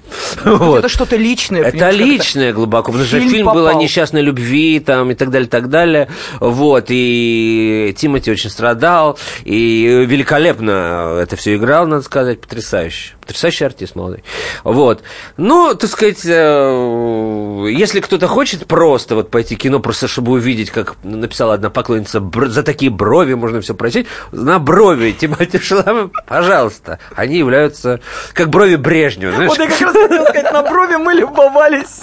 Вот. 0.43 0.79
Это 0.79 0.89
что-то 0.89 1.15
личное. 1.15 1.63
Это 1.63 1.89
личное 1.91 2.53
глубоко, 2.53 2.91
потому 2.91 3.05
что 3.07 3.19
фильм, 3.19 3.31
фильм 3.31 3.45
был 3.53 3.67
о 3.67 3.73
несчастной 3.73 4.21
любви 4.21 4.79
там, 4.79 5.11
и 5.11 5.15
так 5.15 5.29
далее, 5.29 5.47
так 5.47 5.69
далее. 5.69 6.09
Вот, 6.39 6.85
и 6.89 7.93
Тимати 7.97 8.31
очень 8.31 8.49
страдал, 8.49 9.17
и 9.43 10.05
великолепно 10.07 11.19
это 11.21 11.35
все 11.35 11.55
играл, 11.55 11.87
надо 11.87 12.03
сказать, 12.03 12.41
потрясающе. 12.41 13.13
Потрясающий 13.25 13.63
артист 13.63 13.95
молодой. 13.95 14.23
Вот. 14.63 15.01
Ну, 15.37 15.73
так 15.75 15.89
сказать, 15.89 16.25
э, 16.25 17.67
если 17.69 18.01
кто-то 18.01 18.27
хочет 18.27 18.67
просто 18.67 19.15
вот 19.15 19.31
пойти 19.31 19.55
кино, 19.55 19.79
просто 19.79 20.09
чтобы 20.09 20.33
увидеть, 20.33 20.71
как 20.71 20.95
написала 21.03 21.53
одна 21.53 21.69
поклонница, 21.69 22.21
за 22.47 22.63
такие 22.63 22.91
брови 22.91 23.33
можно 23.33 23.61
все 23.61 23.73
просить, 23.73 24.07
на 24.31 24.59
брови 24.59 25.11
Тимати 25.11 25.57
Шаламов, 25.59 26.11
пожалуйста, 26.27 26.99
они 27.15 27.37
являются 27.37 28.01
как 28.33 28.49
брови 28.49 28.75
Брежнева. 28.75 29.33
Знаешь? 29.33 29.49
Вот 29.49 29.59
я 29.59 29.67
как 29.67 29.81
раз 29.81 29.93
хотел 29.93 30.25
сказать, 30.25 30.51
на 30.51 30.63
брови 30.63 30.95
мы 30.97 31.13
любовались 31.13 31.99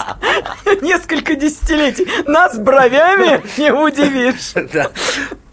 несколько 0.81 1.35
десятилетий. 1.35 2.09
Нас 2.27 2.59
бровями 2.59 3.43
не 3.59 3.73
удивишь. 3.73 4.53
Да. 4.73 4.91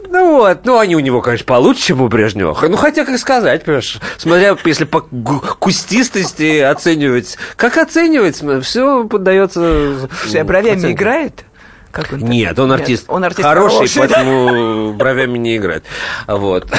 Ну 0.09 0.37
вот, 0.37 0.65
ну 0.65 0.77
они 0.79 0.95
у 0.95 0.99
него, 0.99 1.21
конечно, 1.21 1.45
получше, 1.45 1.81
чем 1.81 2.01
у 2.01 2.07
Брежнева. 2.07 2.57
Ну 2.67 2.77
хотя, 2.77 3.05
как 3.05 3.17
сказать, 3.17 3.63
понимаешь, 3.63 3.99
смотря, 4.17 4.55
если 4.65 4.85
по 4.85 5.01
кустистости 5.01 6.59
оценивать. 6.59 7.37
Как 7.55 7.77
оценивать, 7.77 8.41
все 8.63 9.05
поддается... 9.05 10.09
А 10.33 10.43
бровями 10.43 10.91
играет? 10.91 11.45
Как 11.91 12.13
он 12.13 12.19
Нет, 12.19 12.59
он 12.59 12.71
артист, 12.71 13.03
Нет, 13.03 13.15
он 13.15 13.23
артист 13.23 13.47
хороший, 13.47 13.87
хороший, 13.87 13.99
поэтому 13.99 14.93
бровями 14.93 15.37
не 15.37 15.57
играет. 15.57 15.83
Вот. 16.27 16.69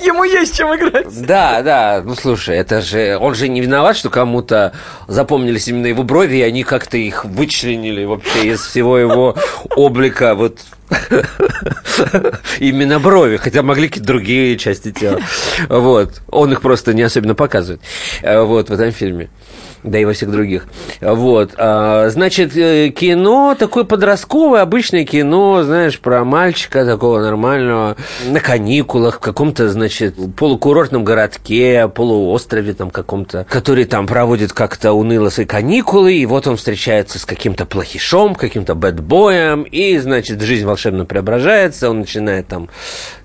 Ему 0.00 0.24
есть 0.24 0.56
чем 0.56 0.74
играть. 0.74 1.26
Да, 1.26 1.62
да. 1.62 2.02
Ну 2.02 2.14
слушай, 2.14 2.56
это 2.56 2.80
же 2.80 3.18
он 3.20 3.34
же 3.34 3.48
не 3.48 3.60
виноват, 3.60 3.96
что 3.96 4.08
кому-то 4.08 4.72
запомнились 5.08 5.68
именно 5.68 5.86
его 5.86 6.04
брови, 6.04 6.36
и 6.36 6.42
они 6.42 6.62
как-то 6.62 6.96
их 6.96 7.24
вычленили 7.24 8.04
вообще 8.04 8.52
из 8.52 8.62
всего 8.64 8.96
его 8.96 9.36
облика. 9.74 10.34
Вот 10.34 10.60
Именно 12.60 13.00
брови, 13.00 13.36
хотя 13.36 13.62
могли 13.62 13.88
какие-то 13.88 14.06
другие 14.06 14.56
части 14.56 14.92
тела. 14.92 15.20
Вот. 15.68 16.22
Он 16.30 16.52
их 16.52 16.60
просто 16.60 16.94
не 16.94 17.02
особенно 17.02 17.34
показывает. 17.34 17.80
Вот, 18.22 18.68
в 18.68 18.72
этом 18.72 18.92
фильме 18.92 19.28
да 19.86 19.98
и 19.98 20.04
во 20.04 20.12
всех 20.12 20.30
других. 20.30 20.66
Вот. 21.00 21.52
А, 21.56 22.08
значит, 22.10 22.56
э, 22.56 22.90
кино 22.90 23.56
такое 23.58 23.84
подростковое, 23.84 24.62
обычное 24.62 25.04
кино, 25.04 25.62
знаешь, 25.62 25.98
про 26.00 26.24
мальчика 26.24 26.84
такого 26.84 27.20
нормального, 27.20 27.96
на 28.26 28.40
каникулах, 28.40 29.16
в 29.16 29.20
каком-то, 29.20 29.68
значит, 29.68 30.16
полукурортном 30.36 31.04
городке, 31.04 31.88
полуострове 31.88 32.74
там 32.74 32.90
каком-то, 32.90 33.46
который 33.48 33.84
там 33.84 34.06
проводит 34.06 34.52
как-то 34.52 34.92
уныло 34.92 35.30
свои 35.30 35.46
каникулы, 35.46 36.14
и 36.14 36.26
вот 36.26 36.46
он 36.46 36.56
встречается 36.56 37.18
с 37.18 37.24
каким-то 37.24 37.64
плохишом, 37.64 38.34
каким-то 38.34 38.74
бэтбоем, 38.74 39.62
и, 39.62 39.96
значит, 39.98 40.40
жизнь 40.42 40.66
волшебно 40.76 41.06
преображается, 41.06 41.88
он 41.88 42.00
начинает 42.00 42.48
там 42.48 42.68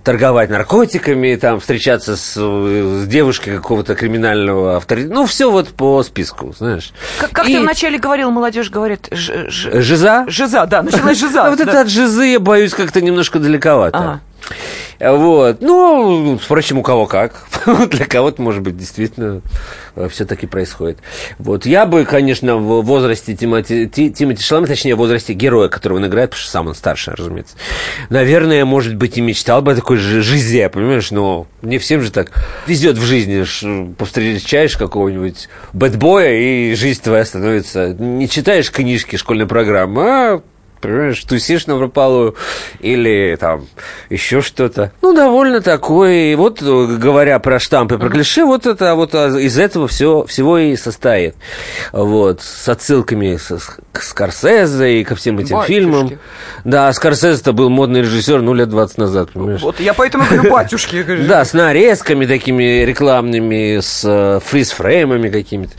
торговать 0.04 0.50
наркотиками, 0.50 1.36
там, 1.36 1.60
встречаться 1.60 2.16
с, 2.16 2.36
с 2.36 3.08
девушкой 3.08 3.58
какого-то 3.58 3.94
криминального 3.94 4.78
авторитета. 4.78 5.14
Ну, 5.14 5.26
все 5.26 5.52
вот 5.52 5.68
по 5.70 6.02
списку, 6.04 6.54
знаешь. 6.58 6.94
Как, 7.20 7.32
как 7.32 7.50
и... 7.50 7.56
ты 7.56 7.62
вначале 7.62 8.00
говорил, 8.00 8.32
молодежь 8.32 8.70
говорит... 8.70 9.10
Ж, 9.12 9.50
ж... 9.50 9.82
Жиза? 9.82 10.24
Жиза, 10.28 10.66
да, 10.66 10.82
началась 10.82 11.20
жиза. 11.20 11.42
Вот 11.52 11.60
это 11.60 11.82
от 11.82 11.90
жизы, 11.90 12.24
я 12.28 12.40
боюсь, 12.40 12.74
как-то 12.74 13.02
немножко 13.02 13.38
далековато. 13.38 14.22
Вот. 15.00 15.62
Ну, 15.62 16.38
впрочем, 16.38 16.78
у 16.78 16.84
кого 16.84 17.06
как. 17.08 17.48
Для 17.90 18.06
кого-то, 18.06 18.42
может 18.42 18.62
быть, 18.62 18.78
действительно 18.78 19.42
э, 19.96 20.08
все 20.10 20.26
таки 20.26 20.46
происходит. 20.46 21.00
Вот. 21.40 21.66
Я 21.66 21.86
бы, 21.86 22.06
конечно, 22.06 22.58
в 22.58 22.82
возрасте 22.84 23.36
Тимати, 23.36 23.88
Тимати 23.88 24.42
Шалами, 24.42 24.68
точнее, 24.68 24.96
в 24.96 25.00
возрасте 25.00 25.34
героя, 25.34 25.70
которого 25.70 25.98
он 25.98 26.06
играет, 26.06 26.32
потому 26.32 26.42
что 26.42 26.52
сам 26.52 26.68
он 26.68 26.76
старше, 26.76 27.12
разумеется. 27.12 27.56
Наверное, 28.10 28.64
может 28.66 28.96
быть, 28.96 29.18
и 29.18 29.22
мечтал 29.22 29.62
бы 29.62 29.72
о 29.72 29.76
такой 29.76 29.98
жизни, 29.98 30.68
понимаешь, 30.68 31.12
но 31.12 31.48
не 31.62 31.78
всем 31.78 32.02
же 32.02 32.12
так 32.12 32.32
везет 32.68 32.98
в 32.98 33.04
жизни. 33.04 33.44
Повстречаешь 33.96 34.78
какого-нибудь 34.78 35.50
бэтбоя, 35.74 36.34
и 36.34 36.76
жизнь 36.76 37.02
твоя 37.02 37.26
становится... 37.26 37.94
Не 37.94 38.30
читаешь 38.30 38.72
книжки 38.72 39.16
школьной 39.16 39.48
программы, 39.48 40.04
а 40.04 40.42
понимаешь, 40.82 41.24
тусишь 41.24 41.68
на 41.68 41.78
пропалую 41.78 42.36
или 42.80 43.38
там 43.40 43.68
еще 44.10 44.42
что-то. 44.42 44.92
Ну, 45.02 45.14
довольно 45.14 45.62
такой. 45.62 46.36
Вот 46.36 46.62
говоря 46.62 47.40
про 47.40 47.60
штампы, 47.60 47.98
про 47.98 48.10
клише, 48.10 48.44
вот 48.46 48.66
это 48.66 48.96
вот 48.96 49.14
из 49.14 49.58
этого 49.58 49.88
все, 49.88 50.26
всего 50.26 50.58
и 50.58 50.76
состоит. 50.76 51.36
Вот, 51.92 52.42
с 52.42 52.68
отсылками 52.68 53.38
к 53.92 54.02
Скорсезе 54.02 55.00
и 55.00 55.04
ко 55.04 55.16
всем 55.16 55.40
этим 55.40 55.58
батюшки. 55.58 55.74
фильмам. 55.74 56.12
Да, 56.64 56.92
Скорсезе-то 56.94 57.54
был 57.54 57.70
модный 57.70 58.02
режиссер, 58.02 58.42
ну, 58.42 58.54
лет 58.54 58.70
20 58.70 58.98
назад, 58.98 59.32
понимаешь? 59.32 59.62
Вот, 59.62 59.80
я 59.80 59.94
поэтому 59.94 60.26
говорю 60.26 60.52
батюшки. 60.52 61.06
Да, 61.32 61.46
с 61.46 61.54
нарезками 61.54 62.26
такими 62.26 62.84
рекламными, 62.84 63.80
с 63.80 64.02
э, 64.04 64.40
фриз-фреймами 64.46 65.30
какими-то. 65.30 65.72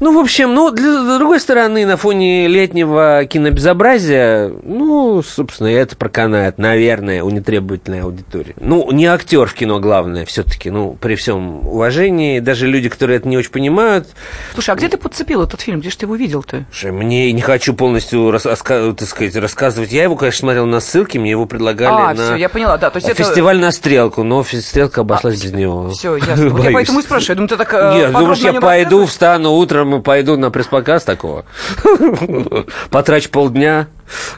Ну, 0.00 0.14
в 0.14 0.18
общем, 0.18 0.54
ну, 0.54 0.74
с 0.74 1.18
другой 1.18 1.40
стороны, 1.40 1.84
на 1.86 1.96
фоне 1.96 2.48
летнего 2.48 3.24
кинобезобразия 3.28 4.45
ну, 4.62 5.22
собственно, 5.22 5.68
это 5.68 5.96
проканает, 5.96 6.58
наверное, 6.58 7.22
у 7.22 7.30
нетребовательной 7.30 8.02
аудитории. 8.02 8.54
Ну, 8.60 8.90
не 8.92 9.06
актер 9.06 9.46
в 9.46 9.54
кино 9.54 9.80
главное 9.80 10.24
все-таки, 10.24 10.70
ну, 10.70 10.96
при 11.00 11.14
всем 11.16 11.66
уважении, 11.66 12.40
даже 12.40 12.66
люди, 12.66 12.88
которые 12.88 13.18
это 13.18 13.28
не 13.28 13.36
очень 13.36 13.50
понимают. 13.50 14.08
Слушай, 14.54 14.70
а 14.70 14.74
где 14.74 14.88
ты 14.88 14.96
подцепил 14.96 15.42
этот 15.42 15.60
фильм? 15.60 15.80
Где 15.80 15.90
же 15.90 15.96
ты 15.98 16.06
его 16.06 16.16
видел-то? 16.16 16.64
Мне 16.84 17.32
не 17.32 17.40
хочу 17.40 17.74
полностью 17.74 18.32
так 18.38 19.08
сказать, 19.08 19.36
рассказывать. 19.36 19.92
Я 19.92 20.04
его, 20.04 20.16
конечно, 20.16 20.40
смотрел 20.40 20.66
на 20.66 20.80
ссылке, 20.80 21.18
мне 21.18 21.30
его 21.30 21.46
предлагали 21.46 22.10
а, 22.10 22.14
на 22.14 22.24
все, 22.24 22.34
я 22.36 22.48
поняла, 22.48 22.76
да. 22.76 22.90
То 22.90 22.98
есть 22.98 23.08
фестиваль 23.14 23.56
это... 23.56 23.66
на 23.66 23.72
стрелку, 23.72 24.22
но 24.22 24.44
стрелка 24.44 25.02
обошлась 25.02 25.40
а, 25.40 25.44
без 25.44 25.52
него. 25.52 25.90
Все, 25.90 26.16
ясно. 26.16 26.50
Вот 26.50 26.64
я 26.64 26.70
поэтому 26.70 27.00
и 27.00 27.02
спрашиваю. 27.02 27.28
Я 27.30 27.34
думаю, 27.36 27.48
ты 27.48 27.56
так 27.56 27.74
э, 27.74 27.92
Нет, 27.94 28.12
думаешь, 28.12 28.38
я 28.38 28.52
пойду, 28.54 29.06
встану 29.06 29.52
утром 29.52 29.96
и 29.96 30.02
пойду 30.02 30.36
на 30.36 30.50
пресс-показ 30.50 31.04
такого? 31.04 31.44
Потрачу 32.90 33.30
полдня, 33.30 33.88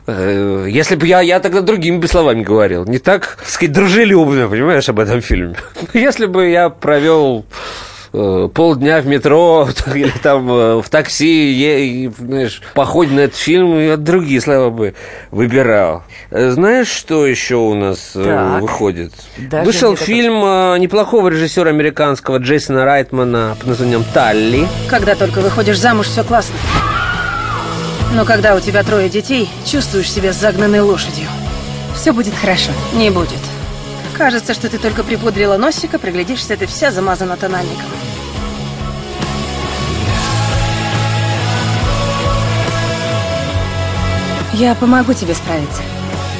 если 0.06 0.96
бы 0.96 1.06
я, 1.06 1.20
я 1.20 1.40
тогда 1.40 1.60
другими 1.60 1.98
бы 1.98 2.08
словами 2.08 2.42
говорил. 2.42 2.84
Не 2.84 2.98
так, 2.98 3.36
так 3.38 3.48
сказать, 3.48 3.72
дружелюбно, 3.72 4.48
понимаешь, 4.48 4.88
об 4.88 4.98
этом 4.98 5.20
фильме. 5.20 5.56
Если 5.92 6.26
бы 6.26 6.48
я 6.48 6.70
провел 6.70 7.44
э, 8.12 8.48
полдня 8.52 9.00
в 9.00 9.06
метро 9.06 9.68
или 9.94 10.12
там 10.22 10.50
э, 10.50 10.82
в 10.82 10.88
такси, 10.88 11.52
е, 11.52 12.10
знаешь, 12.18 12.62
походе 12.74 13.14
на 13.14 13.20
этот 13.20 13.36
фильм, 13.36 13.78
я 13.78 13.96
другие 13.96 14.40
слова 14.40 14.70
бы 14.70 14.94
выбирал. 15.30 16.02
Знаешь, 16.30 16.88
что 16.88 17.26
еще 17.26 17.56
у 17.56 17.74
нас 17.74 18.12
так. 18.14 18.60
выходит? 18.60 19.12
Даже 19.36 19.64
Вышел 19.64 19.96
фильм 19.96 20.40
так... 20.40 20.80
неплохого 20.80 21.28
режиссера 21.28 21.70
американского 21.70 22.38
Джейсона 22.38 22.84
Райтмана 22.84 23.56
под 23.58 23.68
названием 23.68 24.04
«Талли». 24.14 24.66
Когда 24.88 25.14
только 25.14 25.40
выходишь 25.40 25.78
замуж, 25.78 26.06
все 26.06 26.24
классно. 26.24 26.56
Но 28.14 28.24
когда 28.24 28.54
у 28.54 28.60
тебя 28.60 28.82
трое 28.82 29.08
детей, 29.08 29.48
чувствуешь 29.64 30.10
себя 30.10 30.32
загнанной 30.32 30.80
лошадью. 30.80 31.26
Все 31.94 32.12
будет 32.12 32.34
хорошо. 32.34 32.70
Не 32.94 33.10
будет. 33.10 33.38
Кажется, 34.16 34.54
что 34.54 34.68
ты 34.68 34.78
только 34.78 35.04
припудрила 35.04 35.56
носика, 35.56 35.98
приглядишься, 35.98 36.56
ты 36.56 36.66
вся 36.66 36.90
замазана 36.90 37.36
тональником. 37.36 37.86
Я 44.54 44.74
помогу 44.74 45.12
тебе 45.12 45.34
справиться. 45.34 45.82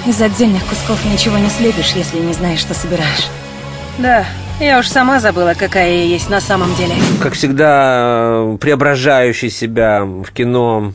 Из 0.07 0.21
отдельных 0.21 0.65
кусков 0.65 1.05
ничего 1.05 1.39
не 1.39 1.51
слепишь, 1.51 1.93
если 1.93 2.19
не 2.19 2.33
знаешь, 2.33 2.59
что 2.59 2.75
собираешь. 2.75 3.29
Да, 3.99 4.25
я 4.59 4.79
уж 4.79 4.89
сама 4.89 5.21
забыла, 5.21 5.55
какая 5.57 5.91
я 5.91 6.05
есть 6.05 6.31
на 6.31 6.41
самом 6.41 6.75
деле. 6.75 6.95
Как 7.21 7.35
всегда, 7.35 8.57
преображающий 8.61 9.51
себя 9.51 10.05
в 10.05 10.33
кино 10.33 10.95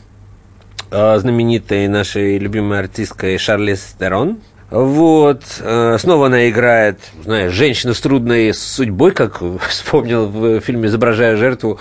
знаменитой 0.94 1.88
нашей 1.88 2.38
любимой 2.38 2.78
артисткой 2.78 3.38
Шарлиз 3.38 3.96
Терон. 3.98 4.38
Вот. 4.70 5.42
Э, 5.60 5.96
снова 6.00 6.26
она 6.26 6.48
играет, 6.48 6.98
знаешь, 7.22 7.52
женщина 7.52 7.94
с 7.94 8.00
трудной 8.00 8.52
судьбой, 8.54 9.12
как 9.12 9.40
вспомнил 9.68 10.26
в 10.26 10.60
фильме 10.60 10.88
«Изображая 10.88 11.36
жертву». 11.36 11.78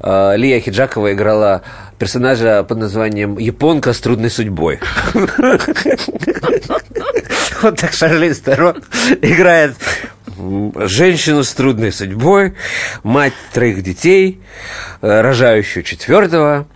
Э, 0.00 0.36
Лия 0.36 0.60
Хиджакова 0.60 1.12
играла 1.12 1.62
персонажа 1.98 2.62
под 2.62 2.78
названием 2.78 3.38
«Японка 3.38 3.92
с 3.92 4.00
трудной 4.00 4.30
судьбой». 4.30 4.80
Вот 7.62 7.78
так 7.78 7.92
Шарлиз 7.92 8.38
Стерон 8.38 8.82
играет 9.20 9.74
женщину 10.86 11.42
с 11.44 11.52
трудной 11.52 11.92
судьбой, 11.92 12.54
мать 13.02 13.34
троих 13.52 13.82
детей, 13.82 14.40
э, 15.02 15.20
рожающую 15.20 15.82
четвертого. 15.82 16.66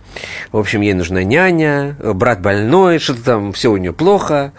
В 0.51 0.57
общем, 0.57 0.81
ей 0.81 0.93
нужна 0.93 1.23
няня, 1.23 1.95
брат 1.99 2.41
больной, 2.41 2.99
что-то 2.99 3.23
там, 3.23 3.53
все 3.53 3.71
у 3.71 3.77
нее 3.77 3.93
плохо. 3.93 4.53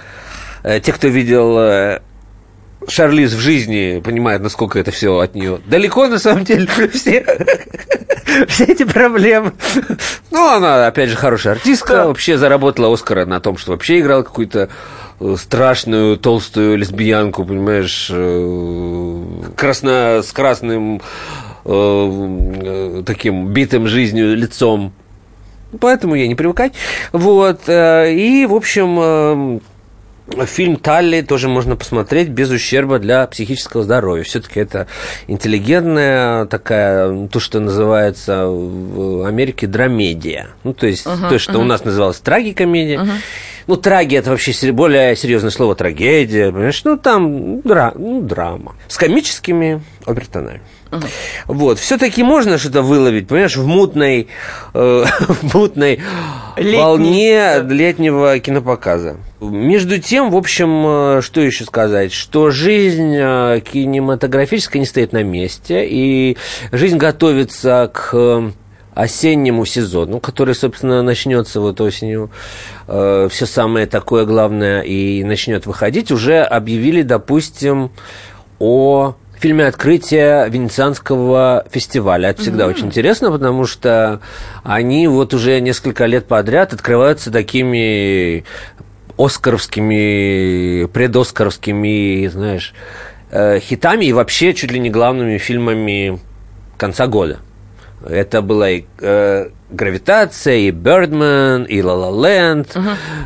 Э, 0.67 0.81
те, 0.81 0.93
кто 0.93 1.07
видел 1.07 1.57
э, 1.61 2.01
Шарлиз 2.89 3.33
в 3.33 3.39
жизни 3.39 4.03
понимают, 4.05 4.43
насколько 4.43 4.81
это 4.81 4.91
все 4.91 5.19
от 5.21 5.37
нее 5.37 5.61
далеко, 5.65 6.09
на 6.09 6.19
самом 6.19 6.45
деле, 6.45 6.67
все, 6.93 7.25
все 8.49 8.65
эти 8.65 8.83
проблемы. 8.83 9.53
Ну, 10.33 10.49
она, 10.49 10.89
опять 10.89 11.11
же, 11.11 11.17
хорошая 11.17 11.55
артистка, 11.55 12.09
вообще 12.09 12.37
заработала 12.37 12.93
Оскара 12.93 13.27
на 13.27 13.39
том, 13.39 13.57
что 13.59 13.71
вообще 13.71 14.01
играла 14.01 14.25
какую-то 14.25 14.69
э, 15.21 15.37
страшную 15.39 16.17
толстую 16.17 16.79
лесбиянку, 16.79 17.45
понимаешь, 17.45 18.11
красно, 19.57 20.23
с 20.25 20.33
красным 20.33 21.01
таким 23.05 23.49
битым 23.49 23.89
жизнью 23.89 24.37
лицом. 24.37 24.93
Поэтому 25.79 26.15
ей 26.15 26.29
не 26.29 26.35
привыкать. 26.35 26.73
Вот. 27.13 27.63
И, 27.69 28.47
в 28.49 28.55
общем, 28.55 29.61
Фильм 30.47 30.77
«Талли» 30.77 31.21
тоже 31.21 31.47
можно 31.49 31.77
посмотреть 31.77 32.31
без 32.31 32.51
ущерба 32.51 32.99
для 32.99 33.25
психического 33.29 33.85
здоровья. 33.85 34.25
Все-таки 34.25 34.59
это 34.59 34.89
интеллигентная 35.29 36.47
такая, 36.47 37.29
то, 37.29 37.39
что 37.39 37.61
называется 37.61 38.47
в 38.49 39.25
Америке 39.25 39.69
драмедия. 39.69 40.49
Ну, 40.65 40.75
то 40.75 40.89
есть 40.89 41.07
uh-huh, 41.07 41.29
то, 41.29 41.39
что 41.39 41.53
uh-huh. 41.53 41.61
у 41.61 41.65
нас 41.65 41.85
называлось 41.85 42.19
трагикомедия. 42.19 42.99
Uh-huh. 42.99 43.11
Ну, 43.67 43.77
трагия– 43.77 44.19
это 44.21 44.31
вообще 44.31 44.73
более 44.73 45.17
серьезное 45.17 45.51
слово 45.51 45.75
трагедия, 45.75 46.53
понимаешь? 46.53 46.83
Ну, 46.85 46.97
там 46.97 47.59
дра- 47.61 47.97
ну, 47.97 48.21
драма. 48.23 48.77
С 48.87 48.97
комическими 48.97 49.83
обертонами. 50.05 50.61
Угу. 50.93 51.03
Вот, 51.49 51.79
все-таки 51.81 52.23
можно 52.23 52.59
что-то 52.59 52.83
выловить, 52.83 53.27
понимаешь, 53.27 53.57
в 53.57 53.67
мутной, 53.67 54.29
э, 54.73 55.05
в 55.21 55.55
мутной 55.55 56.01
Летний, 56.57 56.77
волне 56.77 57.55
летнего 57.69 58.39
кинопоказа. 58.39 59.17
Между 59.41 59.99
тем, 59.99 60.31
в 60.31 60.37
общем, 60.37 61.19
э, 61.19 61.21
что 61.23 61.41
еще 61.41 61.65
сказать, 61.65 62.13
что 62.13 62.51
жизнь 62.51 63.17
э, 63.19 63.61
кинематографическая 63.61 64.79
не 64.79 64.87
стоит 64.87 65.13
на 65.13 65.25
месте, 65.25 65.85
и 65.89 66.37
жизнь 66.71 66.99
готовится 66.99 67.91
к 67.93 68.53
осеннему 68.97 69.67
сезону, 69.67 70.21
который, 70.21 70.55
собственно, 70.55 71.03
начнется 71.03 71.61
вот 71.61 71.81
осенью, 71.83 72.31
э, 72.89 73.29
все 73.31 73.45
самое 73.45 73.87
такое 73.87 74.25
главное 74.25 74.81
и 74.81 75.23
начнет 75.23 75.67
выходить, 75.67 76.11
уже 76.11 76.41
объявили, 76.41 77.03
допустим, 77.03 77.91
о 78.59 79.15
фильме 79.39 79.67
открытия 79.67 80.47
Венецианского 80.49 81.67
фестиваля. 81.71 82.31
Это 82.31 82.41
всегда 82.41 82.65
mm-hmm. 82.65 82.71
очень 82.71 82.87
интересно, 82.87 83.31
потому 83.31 83.67
что 83.67 84.23
они 84.65 85.07
вот 85.09 85.35
уже 85.35 85.61
несколько 85.61 86.07
лет 86.07 86.27
подряд 86.27 86.73
открываются 86.73 87.31
такими 87.31 88.45
оскаровскими, 89.19 90.87
предоскаровскими, 90.87 92.29
знаешь, 92.29 92.73
э, 93.31 93.61
хитами 93.61 94.07
и 94.07 94.15
вообще 94.15 94.55
чуть 94.55 94.73
ли 94.73 94.79
не 94.79 94.89
главными 94.89 95.37
фильмами 95.37 96.19
конца 96.79 97.07
года. 97.07 97.41
Это 98.09 98.43
была 98.43 98.71
и 98.71 98.85
э, 99.01 99.49
«Гравитация», 99.71 100.57
и 100.57 100.71
«Бёрдман», 100.71 101.65
и 101.65 101.83
«Ла 101.83 101.95
Ла 101.95 102.29
Ленд», 102.29 102.77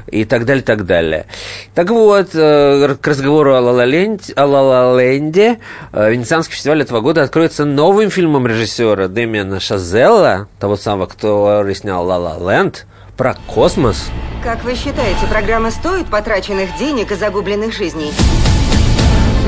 и 0.06 0.24
так 0.24 0.46
далее, 0.46 0.62
так 0.62 0.86
далее. 0.86 1.26
Так 1.74 1.90
вот, 1.90 2.30
э, 2.34 2.96
к 3.00 3.06
разговору 3.06 3.54
о 3.54 3.60
«Ла 3.60 3.72
Ла, 3.72 3.84
Ленд, 3.84 4.30
о 4.36 4.46
Ла 4.46 4.62
Ла 4.62 5.00
Ленде», 5.00 5.58
э, 5.92 6.10
Венецианский 6.10 6.54
фестиваль 6.54 6.82
этого 6.82 7.00
года 7.00 7.22
откроется 7.22 7.64
новым 7.64 8.10
фильмом 8.10 8.46
режиссера 8.46 9.08
Дэмиана 9.08 9.60
Шазелла, 9.60 10.48
того 10.58 10.76
самого, 10.76 11.06
кто 11.06 11.64
снял 11.74 12.06
«Ла 12.06 12.16
Ла 12.16 12.38
Ленд», 12.38 12.86
про 13.16 13.36
космос. 13.46 14.08
Как 14.42 14.64
вы 14.64 14.74
считаете, 14.74 15.26
программа 15.30 15.70
стоит 15.70 16.06
потраченных 16.06 16.74
денег 16.78 17.12
и 17.12 17.14
загубленных 17.14 17.74
жизней? 17.74 18.12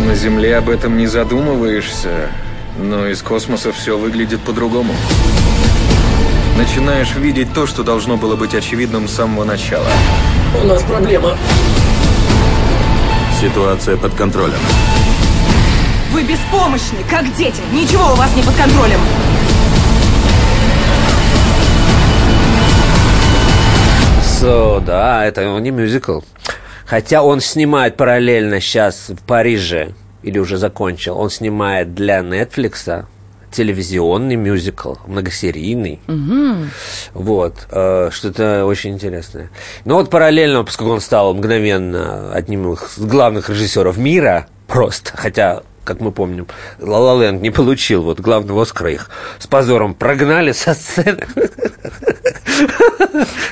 На 0.07 0.14
Земле 0.14 0.59
об 0.59 0.68
этом 0.68 0.99
не 0.99 1.07
задумываешься. 1.07 2.29
Но 2.78 3.06
из 3.06 3.22
космоса 3.22 3.72
все 3.72 3.98
выглядит 3.98 4.40
по-другому. 4.40 4.94
Начинаешь 6.56 7.14
видеть 7.14 7.52
то, 7.52 7.66
что 7.66 7.82
должно 7.82 8.16
было 8.16 8.37
быть 8.37 8.54
очевидным 8.54 9.08
с 9.08 9.12
самого 9.12 9.44
начала. 9.44 9.87
У 10.62 10.66
нас 10.66 10.82
проблема. 10.82 11.37
Ситуация 13.40 13.96
под 13.96 14.14
контролем. 14.14 14.58
Вы 16.12 16.22
беспомощны, 16.22 16.98
как 17.11 17.35
дети. 17.37 17.61
Ничего 17.72 18.12
у 18.12 18.14
вас 18.14 18.35
не 18.37 18.42
под 18.42 18.54
контролем. 18.54 19.00
So, 24.40 24.85
да, 24.85 25.24
это 25.24 25.58
не 25.61 25.70
мюзикл. 25.70 26.20
Хотя 26.85 27.22
он 27.22 27.40
снимает 27.40 27.96
параллельно 27.96 28.61
сейчас 28.61 29.08
в 29.08 29.22
Париже 29.24 29.94
или 30.22 30.38
уже 30.38 30.56
закончил, 30.56 31.18
он 31.18 31.30
снимает 31.30 31.94
для 31.94 32.20
Netflix 32.20 33.06
телевизионный 33.52 34.37
мюзикл, 34.37 34.94
многосерийный. 35.06 36.00
Угу. 36.08 36.68
Вот, 37.14 37.66
э, 37.70 38.08
что-то 38.11 38.64
очень 38.64 38.92
интересное. 38.94 39.50
Но 39.85 39.96
вот 39.96 40.11
параллельно, 40.11 40.64
поскольку 40.64 40.92
он 40.92 41.00
стал 41.00 41.35
мгновенно 41.35 42.32
одним 42.32 42.72
из 42.72 42.98
главных 42.98 43.50
режиссеров 43.50 43.98
мира, 43.98 44.46
просто, 44.66 45.12
хотя 45.14 45.62
как 45.85 46.01
мы 46.01 46.12
помним, 46.12 46.47
Ла 46.79 46.99
Ла 46.99 47.23
Ленд 47.23 47.42
не 47.42 47.51
получил 47.51 48.03
вот 48.03 48.21
главного 48.21 48.62
Оскара, 48.62 48.90
их 48.90 49.11
с 49.38 49.47
позором 49.47 49.95
прогнали 49.95 50.53
со 50.53 50.75
сцены. 50.75 51.27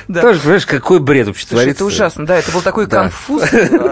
Да. 0.07 0.21
Тоже, 0.21 0.39
понимаешь, 0.41 0.65
какой 0.65 0.99
бред 0.99 1.27
вообще 1.27 1.45
Слушай, 1.45 1.63
творится. 1.63 1.83
Это 1.83 1.85
ужасно, 1.85 2.25
да, 2.25 2.37
это 2.37 2.51
был 2.51 2.61
такой 2.61 2.87
да. 2.87 3.03
конфуз 3.03 3.43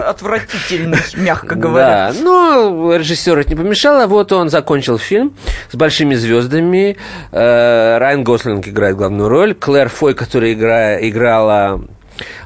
отвратительный, 0.06 0.98
мягко 1.14 1.54
говоря. 1.54 2.12
Да, 2.12 2.20
но 2.22 2.94
режиссер 2.96 3.38
это 3.38 3.50
не 3.50 3.56
помешало, 3.56 4.06
вот 4.06 4.32
он 4.32 4.50
закончил 4.50 4.98
фильм 4.98 5.34
с 5.70 5.76
большими 5.76 6.14
звездами. 6.14 6.96
Э, 7.32 7.98
Райан 7.98 8.24
Гослинг 8.24 8.66
играет 8.68 8.96
главную 8.96 9.28
роль, 9.28 9.54
Клэр 9.54 9.88
Фой, 9.88 10.14
которая 10.14 10.54
играла 10.54 11.82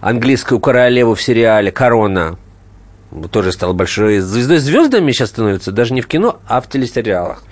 английскую 0.01 0.61
королеву 0.61 1.15
в 1.15 1.23
сериале 1.23 1.73
«Корона», 1.73 2.39
тоже 3.31 3.53
стал 3.53 3.75
большой 3.75 4.21
звездой. 4.21 4.59
Звездами 4.59 5.13
сейчас 5.13 5.31
становятся 5.31 5.73
даже 5.73 5.95
не 5.95 6.01
в 6.01 6.07
кино, 6.07 6.41
а 6.47 6.61
в 6.61 6.69
телесериалах. 6.69 7.43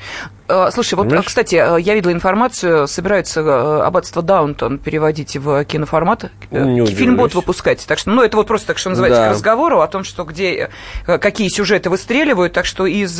Э, 0.48 0.68
слушай, 0.72 0.94
вот, 0.94 1.04
Понимаешь? 1.04 1.26
кстати, 1.26 1.54
э, 1.54 1.80
я 1.80 1.94
видела 1.94 2.12
информацию, 2.12 2.88
собираются 2.88 3.40
э, 3.40 3.82
аббатство 3.82 4.22
Даунтон 4.22 4.78
переводить 4.78 5.36
в 5.36 5.64
киноформат, 5.64 6.30
не 6.50 6.86
фильм 6.86 7.16
будут 7.16 7.34
выпускать. 7.34 7.84
Так 7.86 7.98
что, 7.98 8.10
ну, 8.10 8.22
это 8.22 8.36
вот 8.36 8.46
просто 8.46 8.68
так, 8.68 8.78
что 8.78 8.90
называется, 8.90 9.20
да. 9.20 9.28
к 9.28 9.30
разговору 9.32 9.80
о 9.80 9.88
том, 9.88 10.04
что 10.04 10.24
где, 10.24 10.70
какие 11.06 11.48
сюжеты 11.48 11.90
выстреливают. 11.90 12.52
Так 12.52 12.66
что 12.66 12.86
из 12.86 13.16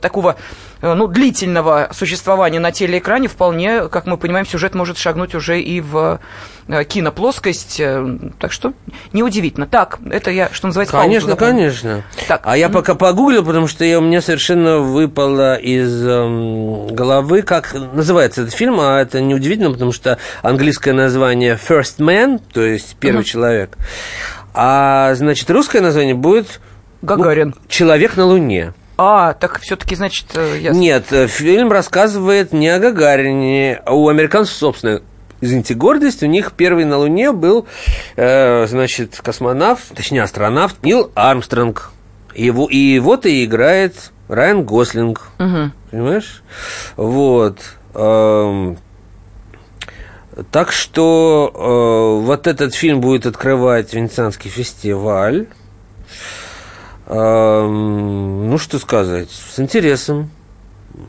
такого, 0.00 0.36
ну, 0.82 1.06
длительного 1.06 1.88
существования 1.92 2.60
на 2.60 2.72
телеэкране 2.72 3.28
вполне, 3.28 3.88
как 3.88 4.06
мы 4.06 4.16
понимаем, 4.16 4.46
сюжет 4.46 4.74
может 4.74 4.98
шагнуть 4.98 5.34
уже 5.34 5.60
и 5.60 5.80
в 5.80 6.20
киноплоскость. 6.88 7.80
Так 8.38 8.52
что 8.52 8.72
неудивительно. 9.12 9.66
Так, 9.66 9.98
это 10.10 10.30
я, 10.30 10.48
что 10.52 10.66
называется, 10.66 10.96
Конечно, 10.96 11.36
конечно. 11.36 12.04
Так. 12.28 12.42
А 12.44 12.56
я 12.56 12.68
пока 12.68 12.94
погуглил, 12.94 13.44
потому 13.44 13.66
что 13.66 13.84
я, 13.84 13.98
у 13.98 14.02
меня 14.02 14.20
совершенно 14.20 14.78
выпало 14.78 15.56
из 15.56 16.04
эм, 16.04 16.65
головы, 16.90 17.42
как 17.42 17.74
называется 17.74 18.42
этот 18.42 18.54
фильм, 18.54 18.80
а 18.80 19.00
это 19.00 19.20
неудивительно, 19.20 19.70
потому 19.70 19.92
что 19.92 20.18
английское 20.42 20.92
название 20.92 21.56
First 21.56 21.98
Man, 21.98 22.40
то 22.52 22.62
есть 22.62 22.96
первый 23.00 23.22
uh-huh. 23.22 23.24
человек, 23.24 23.78
а 24.54 25.14
значит 25.14 25.50
русское 25.50 25.80
название 25.80 26.14
будет 26.14 26.60
Гагарин. 27.02 27.54
Ну, 27.56 27.62
Человек 27.68 28.16
на 28.16 28.26
Луне. 28.26 28.72
А, 28.98 29.34
так 29.34 29.60
все-таки, 29.60 29.94
значит, 29.94 30.26
э, 30.34 30.58
ясно. 30.60 30.78
Нет, 30.78 31.12
э, 31.12 31.26
фильм 31.26 31.70
рассказывает 31.70 32.52
не 32.52 32.68
о 32.68 32.78
Гагарине, 32.78 33.82
а 33.84 33.94
у 33.94 34.08
американцев, 34.08 34.54
собственно, 34.54 35.02
извините, 35.40 35.74
гордость. 35.74 36.22
У 36.22 36.26
них 36.26 36.52
первый 36.52 36.86
на 36.86 36.96
Луне 36.96 37.32
был, 37.32 37.66
э, 38.16 38.66
значит, 38.66 39.20
космонавт, 39.22 39.82
точнее, 39.94 40.22
астронавт 40.22 40.82
Нил 40.82 41.10
Армстронг. 41.14 41.92
Его, 42.34 42.66
и 42.66 42.98
вот 42.98 43.26
и 43.26 43.44
играет 43.44 44.12
Райан 44.28 44.64
Гослинг. 44.64 45.28
Угу. 45.38 45.70
Понимаешь? 45.90 46.42
Вот. 46.96 47.58
Эм, 47.94 48.78
так 50.50 50.72
что 50.72 51.50
э, 51.54 52.24
вот 52.26 52.46
этот 52.46 52.74
фильм 52.74 53.00
будет 53.00 53.26
открывать 53.26 53.94
Венецианский 53.94 54.50
фестиваль. 54.50 55.46
Эм, 57.06 58.50
ну, 58.50 58.58
что 58.58 58.78
сказать, 58.78 59.30
с 59.30 59.58
интересом 59.60 60.30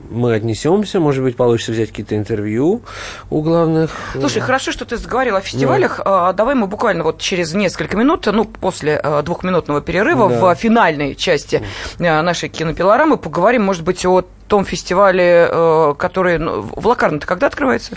мы 0.09 0.33
отнесемся, 0.33 0.99
может 0.99 1.23
быть, 1.23 1.35
получится 1.35 1.71
взять 1.71 1.89
какие-то 1.89 2.15
интервью 2.15 2.81
у 3.29 3.41
главных. 3.41 3.91
Слушай, 4.13 4.41
хорошо, 4.41 4.71
что 4.71 4.85
ты 4.85 4.97
заговорил 4.97 5.35
о 5.35 5.41
фестивалях. 5.41 6.01
Да. 6.03 6.33
Давай 6.33 6.55
мы 6.55 6.67
буквально 6.67 7.03
вот 7.03 7.19
через 7.19 7.53
несколько 7.53 7.95
минут, 7.97 8.25
ну, 8.25 8.45
после 8.45 8.99
э, 9.01 9.21
двухминутного 9.23 9.81
перерыва 9.81 10.29
да. 10.29 10.55
в 10.55 10.55
финальной 10.55 11.15
части 11.15 11.63
э, 11.99 12.21
нашей 12.21 12.49
кинопилорамы 12.49 13.17
поговорим, 13.17 13.63
может 13.63 13.83
быть, 13.83 14.05
о 14.05 14.23
том 14.47 14.65
фестивале, 14.65 15.47
э, 15.49 15.95
который 15.97 16.37
ну, 16.37 16.61
в 16.61 16.87
Лакарно-то 16.87 17.25
когда 17.25 17.47
открывается? 17.47 17.93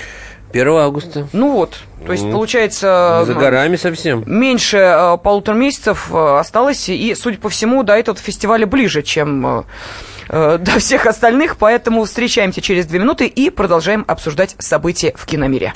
1 0.53 0.69
августа. 0.69 1.29
Ну 1.33 1.53
вот, 1.53 1.79
то 2.05 2.13
есть, 2.13 2.29
получается... 2.29 3.23
За 3.25 3.35
горами 3.35 3.77
совсем. 3.77 4.25
Меньше 4.27 5.17
полутора 5.23 5.55
месяцев 5.55 6.13
осталось, 6.13 6.89
и, 6.89 7.15
судя 7.15 7.39
по 7.39 7.49
всему, 7.49 7.85
до 7.85 7.93
этого 7.97 8.19
фестиваля 8.19 8.67
ближе, 8.67 9.03
чем 9.03 9.65
э, 10.31 10.59
до 10.59 10.79
всех 10.79 11.07
остальных, 11.07 11.57
поэтому 11.57 12.05
встречаемся 12.05 12.61
через 12.61 12.87
две 12.87 12.99
минуты 12.99 13.27
и 13.27 13.51
продолжаем 13.51 14.05
обсуждать 14.09 14.57
события 14.59 15.13
в 15.17 15.27
киномире. 15.27 15.73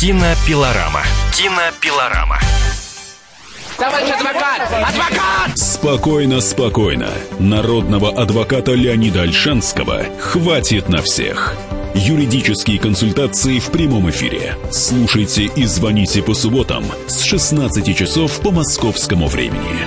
Кинопилорама. 0.00 1.02
Кинопилорама. 1.32 2.40
Товарищ 3.78 4.10
адвокат! 4.10 4.62
Адвокат! 4.70 5.58
Спокойно, 5.58 6.40
спокойно. 6.40 7.08
Народного 7.38 8.10
адвоката 8.10 8.72
Леонида 8.72 9.22
Альшанского 9.22 10.04
хватит 10.18 10.88
на 10.88 11.02
всех. 11.02 11.56
Юридические 11.94 12.78
консультации 12.78 13.58
в 13.58 13.70
прямом 13.70 14.08
эфире. 14.10 14.56
Слушайте 14.70 15.44
и 15.44 15.64
звоните 15.66 16.22
по 16.22 16.34
субботам 16.34 16.84
с 17.06 17.22
16 17.22 17.96
часов 17.96 18.40
по 18.40 18.50
московскому 18.50 19.26
времени. 19.26 19.86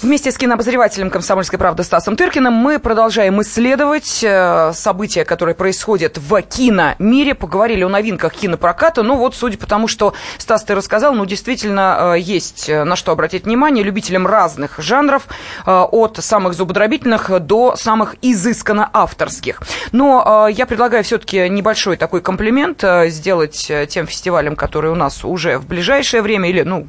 Вместе 0.00 0.30
с 0.30 0.38
кинообозревателем 0.38 1.10
«Комсомольской 1.10 1.58
правды» 1.58 1.82
Стасом 1.82 2.14
Тыркиным 2.14 2.52
мы 2.52 2.78
продолжаем 2.78 3.42
исследовать 3.42 4.20
э, 4.22 4.70
события, 4.72 5.24
которые 5.24 5.56
происходят 5.56 6.18
в 6.18 6.40
киномире. 6.40 7.34
Поговорили 7.34 7.82
о 7.82 7.88
новинках 7.88 8.32
кинопроката. 8.32 9.02
Ну 9.02 9.16
вот, 9.16 9.34
судя 9.34 9.58
по 9.58 9.66
тому, 9.66 9.88
что 9.88 10.14
Стас 10.38 10.62
ты 10.62 10.76
рассказал, 10.76 11.14
ну 11.14 11.26
действительно 11.26 12.14
э, 12.14 12.20
есть 12.20 12.68
э, 12.68 12.84
на 12.84 12.94
что 12.94 13.10
обратить 13.10 13.44
внимание 13.46 13.82
любителям 13.82 14.28
разных 14.28 14.78
жанров, 14.78 15.26
от 15.66 16.18
самых 16.20 16.54
зубодробительных 16.54 17.40
до 17.40 17.74
самых 17.74 18.14
изысканно 18.22 18.88
авторских. 18.92 19.60
Но 19.90 20.48
я 20.48 20.66
предлагаю 20.66 21.02
все-таки 21.02 21.48
небольшой 21.48 21.96
такой 21.96 22.20
комплимент 22.20 22.84
сделать 23.06 23.70
тем 23.88 24.06
фестивалям, 24.06 24.54
которые 24.54 24.92
у 24.92 24.94
нас 24.94 25.24
уже 25.24 25.58
в 25.58 25.66
ближайшее 25.66 26.22
время 26.22 26.48
или, 26.48 26.62
ну, 26.62 26.88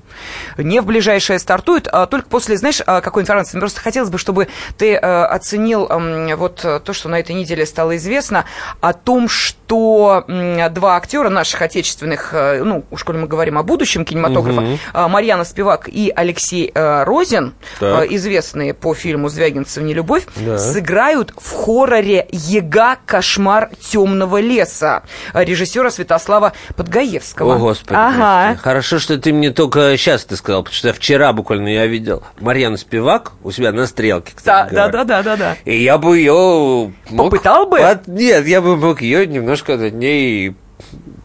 не 0.57 0.80
в 0.80 0.86
ближайшее 0.86 1.39
стартуют, 1.39 1.88
а 1.88 2.05
только 2.05 2.30
после, 2.30 2.57
знаешь, 2.57 2.82
какой 3.02 3.24
информации. 3.24 3.58
Мне 3.58 3.62
просто 3.62 3.82
хотелось 3.82 4.10
бы, 4.10 4.18
чтобы 4.18 4.47
ты 4.78 4.93
э, 4.93 4.97
оценил 4.97 5.88
э, 5.89 6.36
вот 6.36 6.56
то, 6.84 6.93
что 6.93 7.10
на 7.10 7.20
этой 7.20 7.36
неделе 7.36 7.66
стало 7.66 7.95
известно, 7.97 8.45
о 8.82 8.93
том, 8.93 9.30
что 9.30 10.24
э, 10.28 10.70
два 10.70 10.95
актера 10.95 11.30
наших 11.30 11.62
отечественных, 11.62 12.30
э, 12.34 12.64
ну, 12.64 12.84
уж 12.91 13.04
коли 13.04 13.18
мы 13.18 13.28
говорим 13.28 13.58
о 13.58 13.64
будущем 13.64 14.06
кинематографа, 14.06 14.62
угу. 14.62 14.80
э, 14.93 15.08
Марьяна 15.08 15.43
Спивак 15.43 15.88
и 15.88 16.12
Алексей 16.16 16.72
э, 16.74 17.04
Розин, 17.04 17.54
э, 17.80 18.06
известные 18.10 18.74
по 18.74 18.93
фильму 18.93 19.30
«Звягинцев 19.30 19.84
не 19.84 19.93
любовь», 19.93 20.26
да. 20.36 20.58
сыграют 20.58 21.34
в 21.38 21.52
хорроре 21.52 22.28
«Ега. 22.32 22.97
Кошмар 23.06 23.70
темного 23.80 24.39
леса» 24.39 25.04
режиссера 25.34 25.89
Святослава 25.89 26.54
Подгаевского. 26.76 27.56
О, 27.56 27.58
Господи. 27.58 27.97
Ага. 27.97 28.58
Хорошо, 28.62 29.00
что 29.00 29.18
ты 29.18 29.34
мне 29.34 29.52
только 29.52 29.97
сейчас 29.97 30.26
ты 30.26 30.36
сказал, 30.36 30.64
потому 30.64 30.76
что 30.76 30.93
вчера 30.93 31.34
буквально 31.34 31.70
я 31.70 31.86
видел 31.86 32.24
Марьяна 32.39 32.78
Спивак 32.78 32.89
Спивак 32.90 33.34
у 33.44 33.52
себя 33.52 33.72
на 33.72 33.86
стрелке, 33.86 34.34
кстати 34.36 34.74
да, 34.74 34.88
да, 34.88 35.04
да, 35.04 35.22
да, 35.22 35.24
да, 35.24 35.38
да. 35.38 35.58
И 35.64 35.84
я 35.84 36.00
бы 36.00 36.18
ее 36.18 36.92
мог... 37.12 37.30
Попытал 37.30 37.68
бы? 37.68 37.78
Под... 37.78 38.08
Нет, 38.08 38.48
я 38.48 38.62
бы 38.62 38.76
мог 38.78 39.04
ее 39.04 39.28
немножко 39.28 39.78
над 39.78 39.94
ней, 39.94 40.56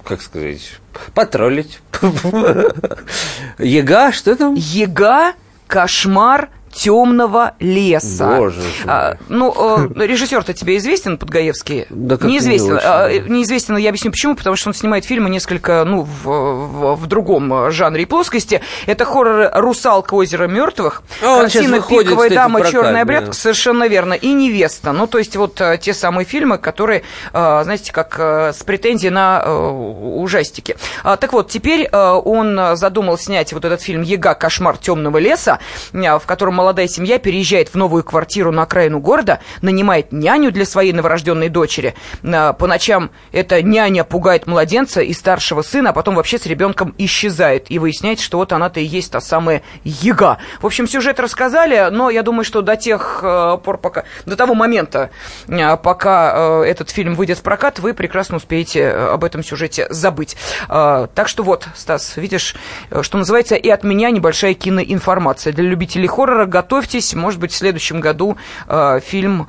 как 0.04 0.20
сказать, 0.20 0.72
потроллить. 1.14 1.80
Ега, 3.58 4.12
что 4.12 4.36
там? 4.36 4.52
Ега, 4.56 5.32
кошмар, 5.66 6.50
темного 6.74 7.54
леса. 7.60 8.36
Боже 8.36 8.60
а, 8.86 9.16
ну, 9.28 9.54
э, 9.96 10.06
режиссер-то 10.06 10.52
тебе 10.52 10.76
известен, 10.76 11.18
Подгаевский? 11.18 11.86
Да 11.90 12.18
неизвестен. 12.20 12.74
Не 12.74 12.80
а, 12.82 13.08
неизвестен, 13.28 13.76
я 13.76 13.90
объясню 13.90 14.10
почему, 14.10 14.34
потому 14.34 14.56
что 14.56 14.70
он 14.70 14.74
снимает 14.74 15.04
фильмы 15.04 15.30
несколько, 15.30 15.84
ну, 15.84 16.02
в, 16.02 16.24
в, 16.24 16.94
в 16.96 17.06
другом 17.06 17.70
жанре 17.70 18.02
и 18.02 18.06
плоскости. 18.06 18.60
Это 18.86 19.04
хоррор 19.04 19.50
«Русалка 19.54 20.14
озера 20.14 20.46
мертвых», 20.46 21.02
а 21.22 21.42
картина 21.42 21.76
выходит, 21.76 22.10
«Пиковая 22.10 22.28
кстати, 22.28 22.34
дама. 22.34 22.70
Черный 22.70 23.00
обряд», 23.00 23.26
да. 23.26 23.32
совершенно 23.32 23.86
верно, 23.86 24.14
и 24.14 24.32
«Невеста». 24.32 24.92
Ну, 24.92 25.06
то 25.06 25.18
есть 25.18 25.36
вот 25.36 25.60
э, 25.60 25.78
те 25.80 25.94
самые 25.94 26.24
фильмы, 26.26 26.58
которые, 26.58 27.04
э, 27.32 27.60
знаете, 27.64 27.92
как 27.92 28.18
с 28.18 28.62
претензией 28.64 29.10
на 29.10 29.44
ужастики. 29.44 30.76
Так 31.02 31.32
вот, 31.32 31.50
теперь 31.50 31.88
он 31.90 32.76
задумал 32.76 33.18
снять 33.18 33.52
вот 33.52 33.64
этот 33.64 33.80
фильм 33.82 34.02
«Ега. 34.02 34.34
Кошмар 34.34 34.76
темного 34.76 35.18
леса», 35.18 35.58
в 35.92 36.22
котором 36.26 36.63
молодая 36.64 36.88
семья 36.88 37.18
переезжает 37.18 37.68
в 37.68 37.74
новую 37.74 38.02
квартиру 38.04 38.50
на 38.50 38.62
окраину 38.62 38.98
города, 38.98 39.40
нанимает 39.60 40.12
няню 40.12 40.50
для 40.50 40.64
своей 40.64 40.94
новорожденной 40.94 41.50
дочери. 41.50 41.94
А, 42.24 42.54
по 42.54 42.66
ночам 42.66 43.10
эта 43.32 43.60
няня 43.60 44.02
пугает 44.02 44.46
младенца 44.46 45.02
и 45.02 45.12
старшего 45.12 45.60
сына, 45.60 45.90
а 45.90 45.92
потом 45.92 46.14
вообще 46.14 46.38
с 46.38 46.46
ребенком 46.46 46.94
исчезает. 46.96 47.70
И 47.70 47.78
выясняется, 47.78 48.24
что 48.24 48.38
вот 48.38 48.54
она-то 48.54 48.80
и 48.80 48.84
есть 48.84 49.12
та 49.12 49.20
самая 49.20 49.60
яга. 49.84 50.38
В 50.62 50.64
общем, 50.64 50.88
сюжет 50.88 51.20
рассказали, 51.20 51.90
но 51.90 52.08
я 52.08 52.22
думаю, 52.22 52.46
что 52.46 52.62
до 52.62 52.76
тех 52.76 53.20
э, 53.22 53.58
пор, 53.62 53.76
пока, 53.76 54.04
до 54.24 54.34
того 54.34 54.54
момента, 54.54 55.10
э, 55.46 55.76
пока 55.76 56.62
э, 56.62 56.62
этот 56.62 56.88
фильм 56.88 57.14
выйдет 57.14 57.40
в 57.40 57.42
прокат, 57.42 57.78
вы 57.78 57.92
прекрасно 57.92 58.38
успеете 58.38 58.88
об 58.88 59.22
этом 59.22 59.44
сюжете 59.44 59.86
забыть. 59.90 60.38
Так 60.66 61.28
что 61.28 61.42
вот, 61.42 61.68
Стас, 61.74 62.16
видишь, 62.16 62.54
что 63.02 63.18
называется, 63.18 63.54
и 63.54 63.68
от 63.68 63.84
меня 63.84 64.10
небольшая 64.10 64.54
киноинформация. 64.54 65.52
Для 65.52 65.64
любителей 65.64 66.06
хоррора 66.06 66.46
готовьтесь, 66.54 67.14
может 67.14 67.40
быть, 67.40 67.50
в 67.50 67.56
следующем 67.56 67.98
году 67.98 68.36
э, 68.68 69.00
фильм 69.04 69.48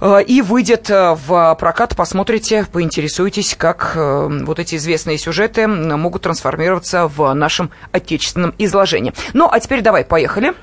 э, 0.00 0.22
и 0.22 0.42
выйдет 0.42 0.88
э, 0.88 1.16
в 1.26 1.56
прокат, 1.58 1.96
посмотрите, 1.96 2.66
поинтересуйтесь, 2.70 3.56
как 3.58 3.96
вот 3.96 4.60
эти 4.60 4.76
известные 4.76 5.18
сюжеты 5.18 5.66
могут 5.66 6.22
трансформироваться 6.22 7.08
в 7.08 7.34
нашем 7.34 7.70
отечественном 7.90 8.54
изложении. 8.58 9.12
Ну, 9.32 9.48
а 9.50 9.58
теперь 9.58 9.80
давай, 9.82 10.04
поехали. 10.04 10.54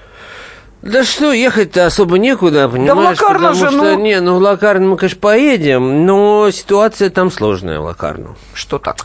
Да 0.82 1.04
что, 1.04 1.32
ехать-то 1.32 1.86
особо 1.86 2.18
некуда, 2.18 2.68
понимаешь? 2.68 2.88
Да 2.88 2.96
в 2.96 3.00
Лакарно 3.00 3.50
Потому 3.50 3.56
же, 3.56 3.68
что, 3.68 3.96
ну... 3.96 4.00
Не, 4.00 4.20
ну 4.20 4.38
в 4.38 4.42
Лакарно 4.42 4.88
мы, 4.88 4.98
конечно, 4.98 5.20
поедем, 5.20 6.06
но 6.08 6.50
ситуация 6.52 7.12
там 7.12 7.30
сложная 7.30 7.80
в 7.80 7.84
Лакарно. 7.84 8.36
Что 8.54 8.80
так? 8.80 8.98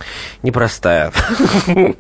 Непростая. 0.42 1.12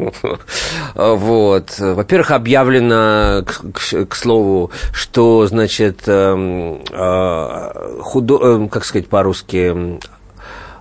Вот. 0.94 1.78
Во-первых, 1.78 2.30
объявлено, 2.30 3.44
к 3.44 4.14
слову, 4.14 4.70
что, 4.92 5.46
значит, 5.46 6.02
эм, 6.06 6.82
э, 6.90 8.00
худо... 8.00 8.38
Э, 8.42 8.68
как 8.68 8.84
сказать 8.84 9.08
по-русски, 9.08 10.00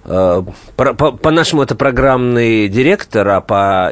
э, 0.05 0.43
по-нашему 0.75 1.63
это 1.63 1.75
программный 1.75 2.69
директор, 2.69 3.27
а 3.27 3.41
по 3.41 3.91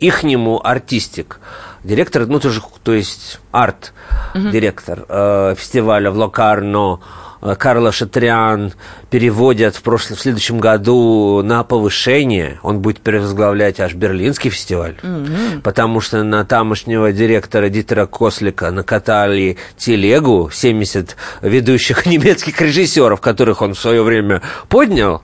ихнему 0.00 0.60
артистик 0.66 1.38
директор, 1.84 2.26
ну, 2.26 2.40
тоже, 2.40 2.62
то 2.82 2.92
есть 2.92 3.40
арт-директор 3.50 5.04
э, 5.08 5.54
фестиваля 5.56 6.10
в 6.10 6.16
Локарно, 6.16 7.00
э, 7.40 7.54
Карла 7.56 7.92
Шатриан 7.92 8.72
переводят 9.10 9.76
в, 9.76 9.82
прошлом, 9.82 10.16
в 10.16 10.20
следующем 10.20 10.58
году 10.58 11.42
на 11.42 11.64
повышение. 11.64 12.58
Он 12.62 12.80
будет 12.80 13.00
перевозглавлять 13.00 13.80
аж 13.80 13.94
Берлинский 13.94 14.50
фестиваль. 14.50 14.96
Mm-hmm. 15.02 15.60
Потому 15.62 16.00
что 16.00 16.22
на 16.22 16.44
тамошнего 16.44 17.12
директора 17.12 17.68
Дитера 17.68 18.06
Кослика 18.06 18.70
накатали 18.70 19.56
телегу 19.76 20.50
70 20.52 21.16
ведущих 21.42 22.06
немецких 22.06 22.60
режиссеров, 22.60 23.20
которых 23.20 23.62
он 23.62 23.74
в 23.74 23.78
свое 23.78 24.02
время 24.02 24.42
поднял 24.68 25.22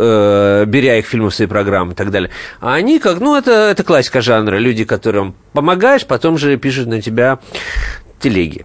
э, 0.00 0.64
беря 0.66 0.98
их 0.98 1.06
фильмы 1.06 1.30
в 1.30 1.34
свои 1.34 1.46
программы 1.46 1.92
и 1.92 1.94
так 1.94 2.10
далее. 2.10 2.30
А 2.60 2.74
они 2.74 2.98
как, 2.98 3.20
ну, 3.20 3.36
это, 3.36 3.50
это 3.50 3.84
классика 3.84 4.20
жанра. 4.20 4.56
Люди, 4.56 4.84
которым 4.84 5.34
помогаешь, 5.52 6.06
потом 6.06 6.38
же 6.38 6.56
пишут 6.56 6.88
на 6.88 7.00
тебя 7.02 7.38
телеги. 8.18 8.64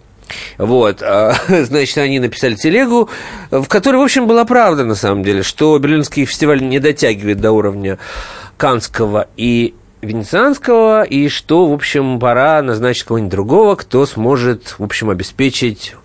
Вот, 0.58 1.02
а, 1.02 1.36
значит, 1.48 1.98
они 1.98 2.20
написали 2.20 2.56
телегу, 2.56 3.10
в 3.52 3.68
которой, 3.68 3.98
в 3.98 4.04
общем, 4.04 4.28
была 4.28 4.46
правда, 4.46 4.84
на 4.86 4.96
самом 4.96 5.24
деле, 5.24 5.44
что 5.44 5.78
Берлинский 5.78 6.26
фестиваль 6.26 6.62
не 6.62 6.80
дотягивает 6.80 7.40
до 7.40 7.52
уровня 7.52 8.00
Канского 8.58 9.28
и 9.38 9.76
Венецианского, 10.02 11.04
и 11.04 11.30
что, 11.30 11.68
в 11.68 11.74
общем, 11.74 12.20
пора 12.20 12.62
назначить 12.62 13.04
кого-нибудь 13.04 13.32
другого, 13.32 13.76
кто 13.76 14.06
сможет, 14.06 14.76
в 14.78 14.84
общем, 14.84 15.10
обеспечить 15.10 15.96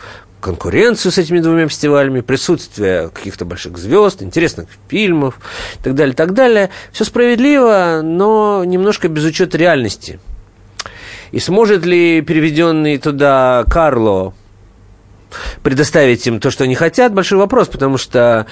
конкуренцию 0.41 1.13
с 1.13 1.19
этими 1.19 1.41
двумя 1.41 1.69
фестивалями, 1.69 2.21
присутствие 2.21 3.11
каких-то 3.11 3.45
больших 3.45 3.79
звезд, 3.79 4.23
интересных 4.23 4.69
фильмов 4.89 5.39
и 5.79 5.83
так 5.85 5.95
далее, 5.95 6.15
так 6.15 6.35
далее. 6.35 6.71
Все 6.93 7.05
справедливо, 7.05 8.01
но 8.03 8.65
немножко 8.65 9.09
без 9.09 9.25
учета 9.25 9.59
реальности. 9.59 10.19
И 11.33 11.39
сможет 11.39 11.85
ли 11.85 12.23
переведенный 12.23 12.99
туда 12.99 13.65
Карло 13.69 14.35
предоставить 15.63 16.27
им 16.27 16.41
то, 16.41 16.51
что 16.51 16.65
они 16.65 16.75
хотят, 16.75 17.15
большой 17.15 17.39
вопрос, 17.39 17.69
потому 17.69 17.99
что 17.99 18.47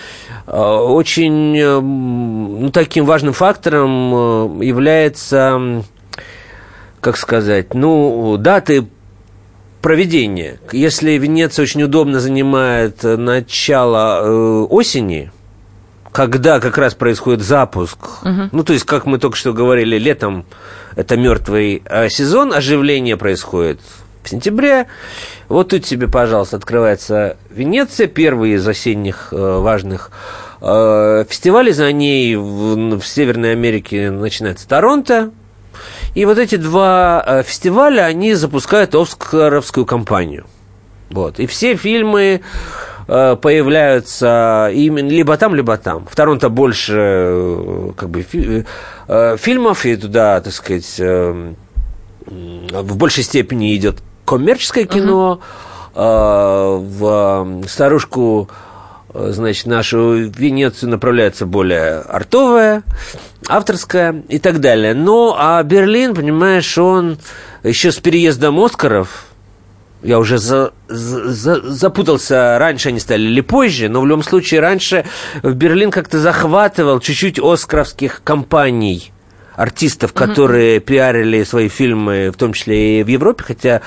э, 0.47 0.57
очень 0.57 1.59
э, 1.59 1.81
ну, 1.81 2.71
таким 2.71 3.05
важным 3.05 3.33
фактором 3.33 4.61
э, 4.61 4.65
является, 4.65 5.83
как 7.01 7.17
сказать, 7.17 7.75
ну, 7.75 8.37
даты 8.39 8.87
проведения. 9.89 10.59
Если 10.71 11.13
Венеция 11.13 11.63
очень 11.63 11.83
удобно 11.83 12.21
занимает 12.21 13.03
начало 13.05 14.21
э, 14.21 14.67
осени, 14.69 15.33
когда 16.13 16.61
как 16.61 16.77
раз 16.77 16.93
происходит 16.95 17.41
запуск, 17.41 17.97
Мгм. 18.23 18.51
ну, 18.53 18.65
то 18.65 18.75
есть, 18.75 18.85
как 18.85 19.07
мы 19.07 19.19
только 19.19 19.39
что 19.39 19.55
говорили, 19.55 19.97
летом 19.97 20.45
это 20.95 21.17
мертвый 21.17 21.83
э, 21.87 22.11
сезон, 22.11 22.53
оживление 22.53 23.17
происходит 23.17 23.81
в 24.23 24.29
сентябре. 24.29 24.89
Вот 25.49 25.71
тут 25.71 25.85
тебе, 25.85 26.07
пожалуйста, 26.07 26.59
открывается 26.59 27.39
Венеция, 27.49 28.09
первый 28.09 28.51
из 28.57 28.69
осенних 28.69 29.29
э, 29.33 29.37
важных 29.37 30.11
э, 30.61 31.25
фестивалей. 31.31 31.73
За 31.73 31.91
ней 31.93 32.37
в, 32.37 32.99
в 32.99 33.07
Северной 33.07 33.53
Америке 33.53 34.11
начинается 34.11 34.69
Торонто. 34.69 35.31
И 36.19 36.25
вот 36.25 36.37
эти 36.37 36.57
два 36.57 37.23
э, 37.25 37.43
фестиваля, 37.45 38.03
они 38.03 38.35
запускают 38.35 38.93
Оскаровскую 38.97 39.87
кампанию. 39.87 40.47
Вот. 41.11 41.39
И 41.39 41.47
все 41.47 41.77
фильмы 41.77 42.41
э, 43.07 43.37
появляются 43.41 44.69
именно 44.75 45.11
либо 45.11 45.37
там, 45.37 45.55
либо 45.55 45.77
там. 45.77 46.07
В 46.11 46.17
Торонто 46.17 46.49
больше 46.49 46.97
э, 46.99 47.91
как 47.97 48.11
бы, 48.11 48.23
фи- 48.23 48.65
фильмов, 49.37 49.87
и 49.87 49.95
туда, 49.95 50.41
так 50.41 50.53
сказать, 50.53 50.99
в 50.99 52.97
большей 52.97 53.23
степени 53.23 53.77
идет 53.77 54.03
коммерческое 54.25 54.87
кино. 54.87 55.39
Э, 55.95 56.79
в 56.81 57.63
старушку 57.69 58.49
значит, 59.15 59.67
нашу 59.67 60.29
Венецию 60.29 60.91
направляется 60.91 61.47
более 61.47 62.01
артовая, 62.01 62.83
авторская 63.47 64.23
и 64.29 64.39
так 64.39 64.61
далее. 64.61 64.95
Но 64.95 65.37
а 65.39 65.63
Берлин, 65.63 66.15
понимаешь, 66.15 66.77
он 66.79 67.19
еще 67.63 67.91
с 67.93 67.97
переездом 67.99 68.59
Оскаров, 68.61 69.25
я 70.03 70.19
уже 70.19 70.39
за- 70.39 70.73
за- 70.89 71.61
запутался, 71.71 72.57
раньше 72.59 72.91
они 72.91 73.01
стали 73.01 73.23
или 73.23 73.41
позже, 73.41 73.89
но 73.89 74.01
в 74.01 74.07
любом 74.07 74.23
случае 74.23 74.61
раньше 74.61 75.05
в 75.43 75.55
Берлин 75.55 75.91
как-то 75.91 76.21
захватывал 76.21 77.01
чуть-чуть 77.01 77.39
оскаровских 77.41 78.23
компаний 78.23 79.13
артистов, 79.59 80.13
которые 80.13 80.79
пиарили 80.79 81.43
свои 81.43 81.69
фильмы, 81.69 82.31
в 82.33 82.37
том 82.37 82.53
числе 82.53 83.01
и 83.01 83.03
в 83.03 83.09
Европе, 83.09 83.43
хотя 83.43 83.83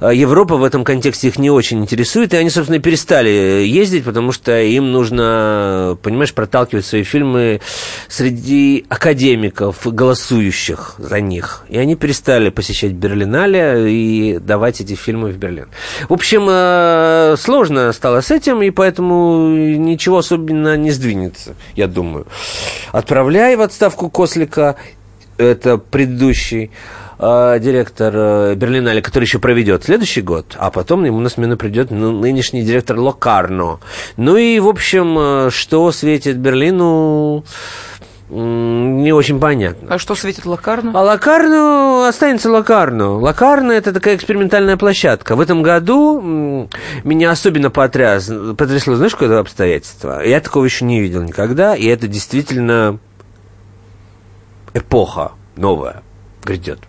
э, 0.00 0.12
Европа 0.14 0.56
в 0.56 0.64
этом 0.64 0.82
контексте 0.82 1.28
их 1.28 1.38
не 1.38 1.50
очень 1.50 1.82
интересует, 1.82 2.32
и 2.32 2.38
они, 2.38 2.48
собственно, 2.48 2.78
перестали 2.78 3.28
ездить, 3.28 4.04
потому 4.04 4.32
что 4.32 4.58
им 4.58 4.92
нужно, 4.92 5.98
понимаешь, 6.02 6.32
проталкивать 6.32 6.86
свои 6.86 7.02
фильмы 7.02 7.60
среди 8.08 8.86
академиков, 8.88 9.86
голосующих 9.86 10.94
за 10.96 11.20
них. 11.20 11.64
И 11.68 11.76
они 11.76 11.96
перестали 11.96 12.48
посещать 12.48 12.92
Берлинале 12.92 13.92
и 13.92 14.38
давать 14.38 14.80
эти 14.80 14.94
фильмы 14.94 15.32
в 15.32 15.36
Берлин. 15.36 15.68
В 16.08 16.14
общем, 16.14 16.46
э, 16.48 17.36
сложно 17.38 17.92
стало 17.92 18.22
с 18.22 18.30
этим, 18.30 18.62
и 18.62 18.70
поэтому 18.70 19.48
ничего 19.50 20.18
особенно 20.18 20.78
не 20.78 20.92
сдвинется, 20.92 21.54
я 21.76 21.88
думаю. 21.88 22.26
Отправляй 22.90 23.56
в 23.56 23.60
отставку 23.60 24.08
Кослика, 24.08 24.76
это 25.42 25.78
предыдущий 25.78 26.70
э, 27.18 27.58
директор 27.60 28.12
э, 28.14 28.54
Берлинале, 28.54 29.02
который 29.02 29.24
еще 29.24 29.38
проведет 29.38 29.84
следующий 29.84 30.22
год, 30.22 30.56
а 30.58 30.70
потом 30.70 31.04
ему 31.04 31.20
на 31.20 31.28
смену 31.28 31.56
придет 31.56 31.90
нынешний 31.90 32.62
директор 32.62 32.98
Локарно. 32.98 33.80
Ну 34.16 34.36
и, 34.36 34.58
в 34.58 34.68
общем, 34.68 35.16
э, 35.18 35.50
что 35.50 35.92
светит 35.92 36.36
Берлину, 36.38 37.44
не 38.30 39.12
очень 39.12 39.40
понятно. 39.40 39.94
А 39.94 39.98
что 39.98 40.14
светит 40.14 40.46
Лакарну? 40.46 40.96
А 40.96 41.02
Лакарно 41.02 42.06
останется 42.08 42.48
Лакарно. 42.48 43.18
Лакарно 43.18 43.72
это 43.72 43.92
такая 43.92 44.14
экспериментальная 44.14 44.76
площадка. 44.76 45.34
В 45.34 45.40
этом 45.40 45.62
году 45.62 46.68
меня 47.02 47.30
особенно 47.30 47.70
потряс, 47.70 48.30
потрясло, 48.56 48.94
знаешь, 48.94 49.16
какое 49.16 49.40
обстоятельство? 49.40 50.24
Я 50.24 50.40
такого 50.40 50.64
еще 50.64 50.84
не 50.84 51.00
видел 51.00 51.22
никогда, 51.22 51.74
и 51.74 51.86
это 51.86 52.06
действительно 52.06 53.00
эпоха 54.74 55.32
новая 55.56 56.02
грядет. 56.44 56.80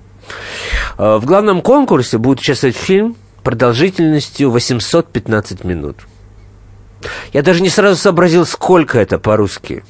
Э, 0.97 1.17
В 1.17 1.25
главном 1.25 1.61
конкурсе 1.61 2.17
будет 2.17 2.39
участвовать 2.39 2.75
фильм 2.75 3.15
продолжительностью 3.43 4.51
815 4.51 5.63
минут. 5.63 5.97
Я 7.33 7.41
даже 7.41 7.61
не 7.61 7.69
сразу 7.69 7.99
сообразил, 7.99 8.45
сколько 8.45 8.99
это 8.99 9.17
по-русски. 9.17 9.83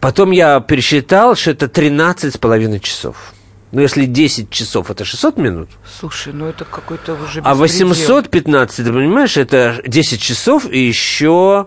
Потом 0.00 0.30
я 0.30 0.60
пересчитал, 0.60 1.36
что 1.36 1.50
это 1.50 1.68
13 1.68 2.34
с 2.34 2.38
половиной 2.38 2.80
часов. 2.80 3.34
Ну, 3.72 3.82
если 3.82 4.06
10 4.06 4.50
часов, 4.50 4.90
это 4.90 5.04
600 5.04 5.36
минут. 5.36 5.68
Слушай, 6.00 6.32
ну 6.32 6.46
это 6.46 6.64
какой-то 6.64 7.12
уже 7.12 7.40
А 7.44 7.54
беспредел. 7.54 7.58
815, 7.58 8.76
ты 8.76 8.92
понимаешь, 8.92 9.36
это 9.36 9.80
10 9.86 10.20
часов 10.20 10.66
и 10.68 10.78
еще 10.80 11.66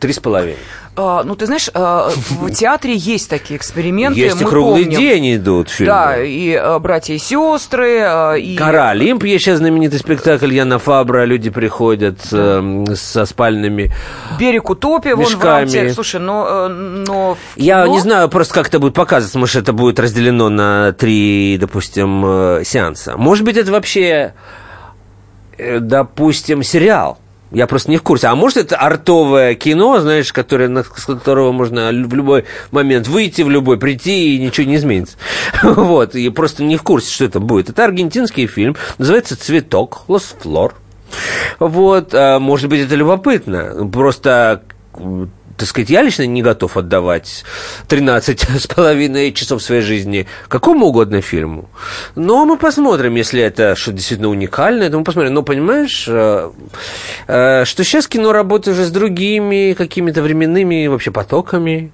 3,5. 0.00 0.56
А, 0.96 1.24
ну, 1.24 1.34
ты 1.34 1.46
знаешь, 1.46 1.68
а, 1.74 2.10
в 2.10 2.50
театре 2.54 2.94
есть 2.94 3.28
такие 3.28 3.58
эксперименты. 3.58 4.18
Есть 4.18 4.40
и 4.40 4.44
круглый 4.44 4.84
помним. 4.84 4.98
день 4.98 5.36
идут 5.36 5.68
фильмы. 5.68 5.92
Да, 5.92 6.22
и 6.22 6.54
а, 6.54 6.78
братья 6.78 7.14
и 7.14 7.18
сестры, 7.18 8.00
а, 8.00 8.34
и... 8.34 8.56
Кора 8.56 8.90
Олимп, 8.90 9.24
есть 9.24 9.44
сейчас 9.44 9.58
знаменитый 9.58 9.98
спектакль 9.98 10.52
Яна 10.52 10.78
Фабра, 10.78 11.24
люди 11.24 11.50
приходят 11.50 12.18
эм, 12.32 12.86
со 12.94 13.26
спальными 13.26 13.92
Берег 14.38 14.70
утопия, 14.70 15.16
вон 15.16 15.26
в 15.26 15.42
рамте. 15.42 15.92
Слушай, 15.92 16.20
но, 16.20 16.46
э, 16.48 16.68
но 16.68 17.34
в 17.34 17.56
Я 17.56 17.86
не 17.88 18.00
знаю 18.00 18.28
просто, 18.28 18.54
как 18.54 18.68
это 18.68 18.78
будет 18.78 18.94
показываться. 18.94 19.38
Может, 19.38 19.56
это 19.56 19.72
будет 19.72 19.98
разделено 19.98 20.48
на 20.48 20.92
три, 20.92 21.56
допустим, 21.60 22.22
э, 22.24 22.62
сеанса. 22.64 23.16
Может 23.16 23.44
быть, 23.44 23.56
это 23.56 23.72
вообще, 23.72 24.34
э, 25.58 25.78
допустим, 25.80 26.62
сериал. 26.62 27.18
Я 27.54 27.66
просто 27.66 27.90
не 27.90 27.96
в 27.96 28.02
курсе. 28.02 28.26
А 28.26 28.34
может, 28.34 28.58
это 28.58 28.76
артовое 28.76 29.54
кино, 29.54 30.00
знаешь, 30.00 30.32
которое, 30.32 30.82
с 30.82 31.04
которого 31.04 31.52
можно 31.52 31.88
в 31.88 32.14
любой 32.14 32.44
момент 32.70 33.08
выйти, 33.08 33.42
в 33.42 33.50
любой 33.50 33.78
прийти, 33.78 34.36
и 34.36 34.40
ничего 34.40 34.66
не 34.66 34.76
изменится. 34.76 35.16
Вот. 35.62 36.14
И 36.14 36.28
просто 36.30 36.64
не 36.64 36.76
в 36.76 36.82
курсе, 36.82 37.12
что 37.12 37.24
это 37.24 37.40
будет. 37.40 37.70
Это 37.70 37.84
аргентинский 37.84 38.46
фильм. 38.46 38.76
Называется 38.98 39.36
«Цветок». 39.36 40.02
«Лос 40.08 40.34
Флор». 40.40 40.74
Вот, 41.58 42.12
а, 42.12 42.38
может 42.38 42.68
быть, 42.68 42.80
это 42.80 42.94
любопытно. 42.96 43.88
Просто, 43.92 44.62
так 45.56 45.68
сказать, 45.68 45.90
я 45.90 46.02
лично 46.02 46.26
не 46.26 46.42
готов 46.42 46.76
отдавать 46.76 47.44
13 47.88 48.40
с 48.60 48.66
половиной 48.66 49.32
часов 49.32 49.62
своей 49.62 49.82
жизни 49.82 50.26
какому 50.48 50.86
угодно 50.86 51.20
фильму. 51.20 51.68
Но 52.16 52.44
мы 52.44 52.56
посмотрим, 52.56 53.14
если 53.14 53.40
это 53.40 53.76
что 53.76 53.92
действительно 53.92 54.28
уникальное, 54.28 54.90
то 54.90 54.98
мы 54.98 55.04
посмотрим. 55.04 55.34
Но 55.34 55.42
понимаешь, 55.42 56.06
э, 56.08 56.50
э, 57.28 57.64
что 57.64 57.84
сейчас 57.84 58.08
кино 58.08 58.32
работает 58.32 58.76
уже 58.76 58.86
с 58.86 58.90
другими 58.90 59.74
какими-то 59.74 60.22
временными 60.22 60.86
вообще 60.86 61.10
потоками. 61.10 61.92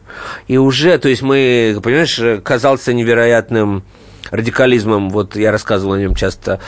И 0.49 0.57
уже, 0.57 0.99
то 0.99 1.09
есть 1.09 1.23
мы, 1.23 1.79
понимаешь, 1.83 2.43
казался 2.43 2.93
невероятным 2.93 3.85
радикализмом. 4.31 5.11
Вот 5.11 5.37
я 5.37 5.53
рассказывал 5.53 5.95
о 5.95 6.01
нем 6.01 6.15
часто. 6.15 6.61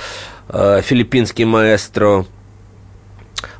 э, 0.48 0.82
Филиппинский 0.82 1.44
маэстро 1.44 2.26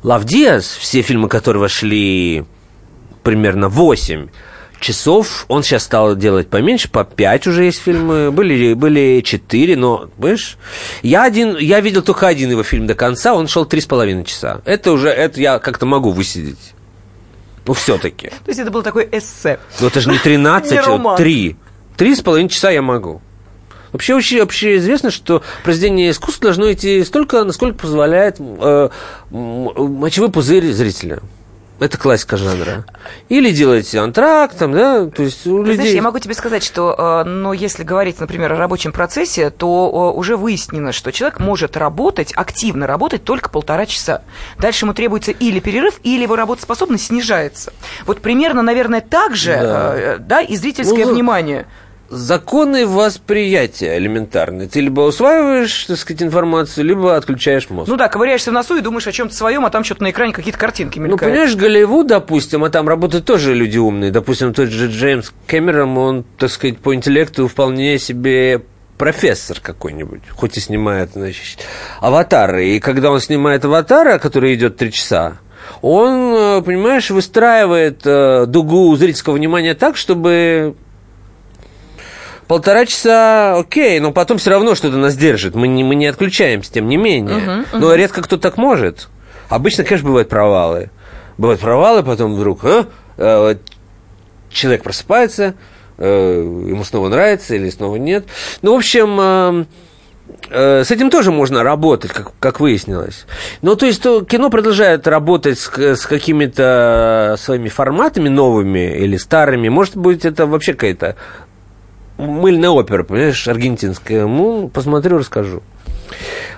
Лав 0.03 0.23
Диас, 0.25 0.65
все 0.65 1.01
фильмы 1.01 1.29
которого 1.29 1.67
шли 1.67 2.45
примерно 3.23 3.69
8 3.69 4.29
часов, 4.79 5.45
он 5.47 5.63
сейчас 5.63 5.83
стал 5.83 6.15
делать 6.15 6.49
поменьше, 6.49 6.89
по 6.89 7.03
5 7.05 7.47
уже 7.47 7.63
есть 7.63 7.81
фильмы, 7.81 8.31
были, 8.31 8.73
были 8.73 9.21
4, 9.21 9.75
но, 9.77 10.09
понимаешь, 10.17 10.57
я, 11.01 11.23
один, 11.23 11.57
я 11.57 11.79
видел 11.79 12.01
только 12.03 12.27
один 12.27 12.51
его 12.51 12.63
фильм 12.63 12.85
до 12.85 12.93
конца, 12.93 13.33
он 13.33 13.47
шел 13.47 13.65
3,5 13.65 14.25
часа. 14.25 14.61
Это 14.65 14.91
уже, 14.91 15.09
это 15.09 15.39
я 15.39 15.59
как-то 15.59 15.85
могу 15.85 16.11
высидеть. 16.11 16.73
Ну, 17.65 17.73
все-таки. 17.73 18.27
То 18.27 18.49
есть 18.49 18.59
это 18.59 18.71
был 18.71 18.83
такой 18.83 19.07
эссе. 19.09 19.57
Ну, 19.79 19.87
это 19.87 20.01
же 20.01 20.09
не 20.09 20.17
13, 20.17 20.71
Не 20.71 20.77
а 20.77 20.83
роман. 20.83 21.17
3. 21.17 21.55
Три 21.95 22.15
с 22.15 22.21
половиной 22.21 22.49
часа 22.49 22.69
я 22.69 22.81
могу. 22.81 23.21
Вообще, 23.93 24.15
вообще, 24.15 24.39
вообще 24.41 24.77
известно, 24.77 25.11
что 25.11 25.43
произведение 25.63 26.09
искусства 26.09 26.45
должно 26.45 26.71
идти 26.73 27.03
столько, 27.03 27.43
насколько 27.43 27.77
позволяет 27.77 28.37
э, 28.39 28.89
мочевой 29.29 30.31
пузырь 30.31 30.71
зрителя. 30.73 31.19
Это 31.79 31.97
классика 31.97 32.37
жанра. 32.37 32.85
Или 33.29 33.51
делаете 33.51 33.99
антракт, 33.99 34.57
там, 34.57 34.71
да, 34.71 35.05
то 35.07 35.23
есть 35.23 35.45
у 35.47 35.57
Ты 35.63 35.71
людей... 35.71 35.75
Знаешь, 35.75 35.93
я 35.95 36.01
могу 36.01 36.19
тебе 36.19 36.33
сказать, 36.33 36.63
что, 36.63 37.23
э, 37.25 37.27
ну, 37.27 37.51
если 37.51 37.83
говорить, 37.83 38.19
например, 38.19 38.53
о 38.53 38.57
рабочем 38.57 38.91
процессе, 38.91 39.49
то 39.49 40.11
э, 40.13 40.17
уже 40.17 40.37
выяснено, 40.37 40.91
что 40.91 41.11
человек 41.11 41.39
может 41.39 41.75
работать, 41.75 42.31
активно 42.35 42.87
работать 42.87 43.23
только 43.23 43.49
полтора 43.49 43.85
часа. 43.85 44.21
Дальше 44.59 44.85
ему 44.85 44.93
требуется 44.93 45.31
или 45.31 45.59
перерыв, 45.59 45.99
или 46.03 46.21
его 46.21 46.35
работоспособность 46.35 47.07
снижается. 47.07 47.73
Вот 48.05 48.21
примерно, 48.21 48.61
наверное, 48.61 49.01
так 49.01 49.35
же, 49.35 49.51
Да. 49.53 49.93
э, 49.95 50.17
да, 50.19 50.41
и 50.41 50.55
зрительское 50.55 51.05
Ну, 51.05 51.13
внимание. 51.13 51.65
Законы 52.13 52.85
восприятия 52.85 53.97
элементарные. 53.97 54.67
Ты 54.67 54.81
либо 54.81 55.01
усваиваешь, 55.01 55.85
так 55.85 55.97
сказать, 55.97 56.21
информацию, 56.21 56.85
либо 56.85 57.15
отключаешь 57.17 57.69
мозг. 57.71 57.89
Ну 57.89 57.95
да, 57.97 58.07
ковыряешься 58.07 58.51
в 58.51 58.53
носу 58.53 58.77
и 58.77 58.81
думаешь 58.81 59.07
о 59.07 59.11
чем-то 59.11 59.33
своем, 59.33 59.65
а 59.65 59.71
там 59.71 59.83
что-то 59.83 60.03
на 60.03 60.11
экране 60.11 60.31
какие-то 60.31 60.59
картинки 60.59 60.99
Ну, 60.99 61.05
мелькают. 61.05 61.21
понимаешь, 61.33 61.55
Голливуд, 61.55 62.05
допустим, 62.07 62.63
а 62.63 62.69
там 62.69 62.87
работают 62.87 63.25
тоже 63.25 63.55
люди 63.55 63.79
умные. 63.79 64.11
Допустим, 64.11 64.53
тот 64.53 64.69
же 64.69 64.89
Джеймс 64.91 65.31
Кэмерон, 65.47 65.97
он, 65.97 66.23
так 66.37 66.51
сказать, 66.51 66.77
по 66.77 66.93
интеллекту 66.93 67.47
вполне 67.47 67.97
себе 67.97 68.61
профессор 68.99 69.59
какой-нибудь, 69.59 70.21
хоть 70.35 70.55
и 70.57 70.59
снимает, 70.59 71.13
значит, 71.13 71.59
аватары. 71.99 72.67
И 72.69 72.79
когда 72.79 73.09
он 73.09 73.19
снимает 73.21 73.65
аватара, 73.65 74.19
который 74.19 74.53
идет 74.53 74.77
три 74.77 74.91
часа, 74.91 75.37
он, 75.81 76.33
э, 76.35 76.61
понимаешь, 76.61 77.09
выстраивает 77.09 78.01
э, 78.05 78.45
дугу 78.45 78.95
зрительского 78.95 79.33
внимания 79.33 79.73
так, 79.73 79.97
чтобы 79.97 80.75
полтора 82.47 82.85
часа, 82.85 83.57
окей, 83.57 83.99
но 83.99 84.11
потом 84.11 84.37
все 84.37 84.51
равно 84.51 84.75
что-то 84.75 84.97
нас 84.97 85.15
держит. 85.15 85.55
Мы 85.55 85.67
не, 85.67 85.83
мы 85.83 85.95
не 85.95 86.07
отключаемся, 86.07 86.71
тем 86.71 86.87
не 86.87 86.97
менее. 86.97 87.37
Мгм, 87.37 87.65
Но 87.73 87.87
мгм. 87.87 87.95
редко 87.95 88.21
кто 88.21 88.37
так 88.37 88.57
может. 88.57 89.09
Обычно, 89.49 89.83
конечно, 89.83 90.07
бывают 90.07 90.29
провалы. 90.29 90.89
Бывают 91.37 91.61
провалы, 91.61 92.03
потом 92.03 92.35
вдруг 92.35 92.63
а? 92.63 92.85
Э, 93.17 93.55
человек 94.49 94.83
просыпается, 94.83 95.55
э, 95.97 96.65
ему 96.67 96.83
снова 96.83 97.09
нравится 97.09 97.55
или 97.55 97.69
снова 97.69 97.95
нет. 97.97 98.25
Ну, 98.61 98.73
в 98.73 98.77
общем, 98.77 99.17
э, 99.19 99.65
э, 100.49 100.83
с 100.83 100.91
этим 100.91 101.09
тоже 101.09 101.31
можно 101.31 101.63
работать, 101.63 102.11
как, 102.11 102.31
как 102.39 102.59
выяснилось. 102.59 103.25
Ну, 103.61 103.75
то 103.75 103.85
есть 103.85 104.01
то, 104.01 104.23
кино 104.23 104.49
продолжает 104.49 105.07
работать 105.07 105.59
с, 105.59 105.69
с 105.77 106.05
какими-то 106.05 107.35
своими 107.39 107.69
форматами 107.69 108.29
новыми 108.29 108.97
или 108.97 109.17
старыми. 109.17 109.69
Может 109.69 109.97
быть, 109.97 110.25
это 110.25 110.45
вообще 110.45 110.73
какая-то 110.73 111.15
мыльная 112.17 112.69
опера, 112.69 113.03
понимаешь, 113.03 113.47
аргентинская. 113.47 114.25
Ну, 114.25 114.69
посмотрю, 114.69 115.17
расскажу. 115.17 115.61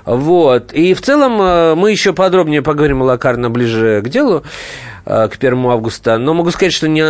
Вот. 0.06 0.74
И 0.74 0.94
в 0.94 1.02
целом 1.02 1.42
э, 1.42 1.76
мы 1.76 1.92
еще 1.92 2.14
подробнее 2.14 2.62
поговорим 2.62 3.02
о 3.02 3.06
Лакарно 3.06 3.50
ближе 3.50 4.02
к 4.04 4.10
делу, 4.10 4.44
э, 5.06 5.28
к 5.28 5.36
1 5.38 5.66
августа. 5.68 6.18
Но 6.18 6.34
могу 6.34 6.52
сказать, 6.52 6.74
что 6.74 6.88
ни- 6.88 7.02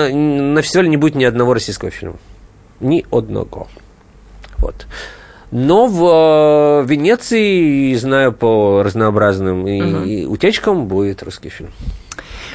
на 0.51 0.61
фестивале 0.61 0.89
не 0.89 0.97
будет 0.97 1.15
ни 1.15 1.23
одного 1.23 1.53
российского 1.53 1.91
фильма. 1.91 2.17
Ни 2.79 3.05
одного. 3.11 3.67
Вот. 4.59 4.85
Но 5.51 5.87
в 5.87 6.83
э, 6.83 6.85
Венеции, 6.87 7.93
знаю 7.95 8.31
по 8.33 8.81
разнообразным 8.83 9.61
Мгм. 9.61 10.03
и 10.03 10.25
утечкам, 10.25 10.87
будет 10.87 11.23
русский 11.23 11.49
фильм. 11.49 11.71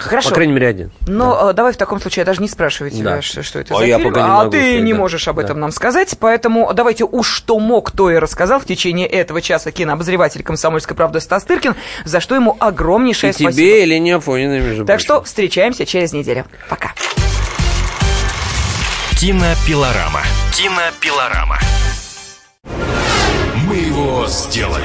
Хорошо. 0.08 0.30
По 0.30 0.34
крайней 0.36 0.52
мере, 0.54 0.66
один. 0.68 0.90
Но 1.06 1.50
э, 1.50 1.52
давай 1.52 1.72
в 1.72 1.76
таком 1.76 2.00
случае, 2.00 2.22
я 2.22 2.24
даже 2.26 2.40
не 2.40 2.48
спрашиваю 2.48 2.90
тебя, 2.90 3.16
Да. 3.16 3.22
что, 3.22 3.42
что 3.42 3.58
это 3.58 3.74
А 3.74 3.78
за 3.78 3.84
я 3.84 3.98
фильм, 3.98 4.08
пока 4.10 4.20
не 4.22 4.26
а 4.30 4.34
могу 4.38 4.50
ты 4.50 4.58
сказать, 4.60 4.82
не 4.82 4.92
да. 4.92 4.98
можешь 4.98 5.28
об 5.28 5.38
этом 5.38 5.56
Да. 5.56 5.60
нам 5.60 5.70
сказать, 5.72 6.16
поэтому 6.18 6.72
давайте 6.72 7.04
уж 7.04 7.28
что 7.28 7.58
мог, 7.60 7.90
то 7.90 8.10
и 8.10 8.16
рассказал 8.16 8.60
в 8.60 8.64
течение 8.64 9.06
этого 9.06 9.40
часа 9.42 9.70
кинообозреватель 9.72 10.42
«Комсомольской 10.42 10.96
правды» 10.96 11.20
Стас 11.20 11.44
Тыркин, 11.44 11.74
за 12.04 12.20
что 12.20 12.34
ему 12.34 12.56
огромнейшее 12.58 13.30
И 13.30 13.34
тебе, 13.34 13.52
спасибо. 13.52 13.76
или 13.84 13.98
не 13.98 14.12
Афониной, 14.12 14.60
между 14.60 14.84
Так 14.86 14.96
прочим. 14.96 15.04
что 15.04 15.22
встречаемся 15.22 15.84
через 15.86 16.12
неделю. 16.12 16.44
Пока. 16.68 16.92
Кинопилорама. 19.18 20.22
Кинопилорама. 20.54 21.58
Мы 23.66 23.76
его 23.76 24.26
сделали. 24.26 24.84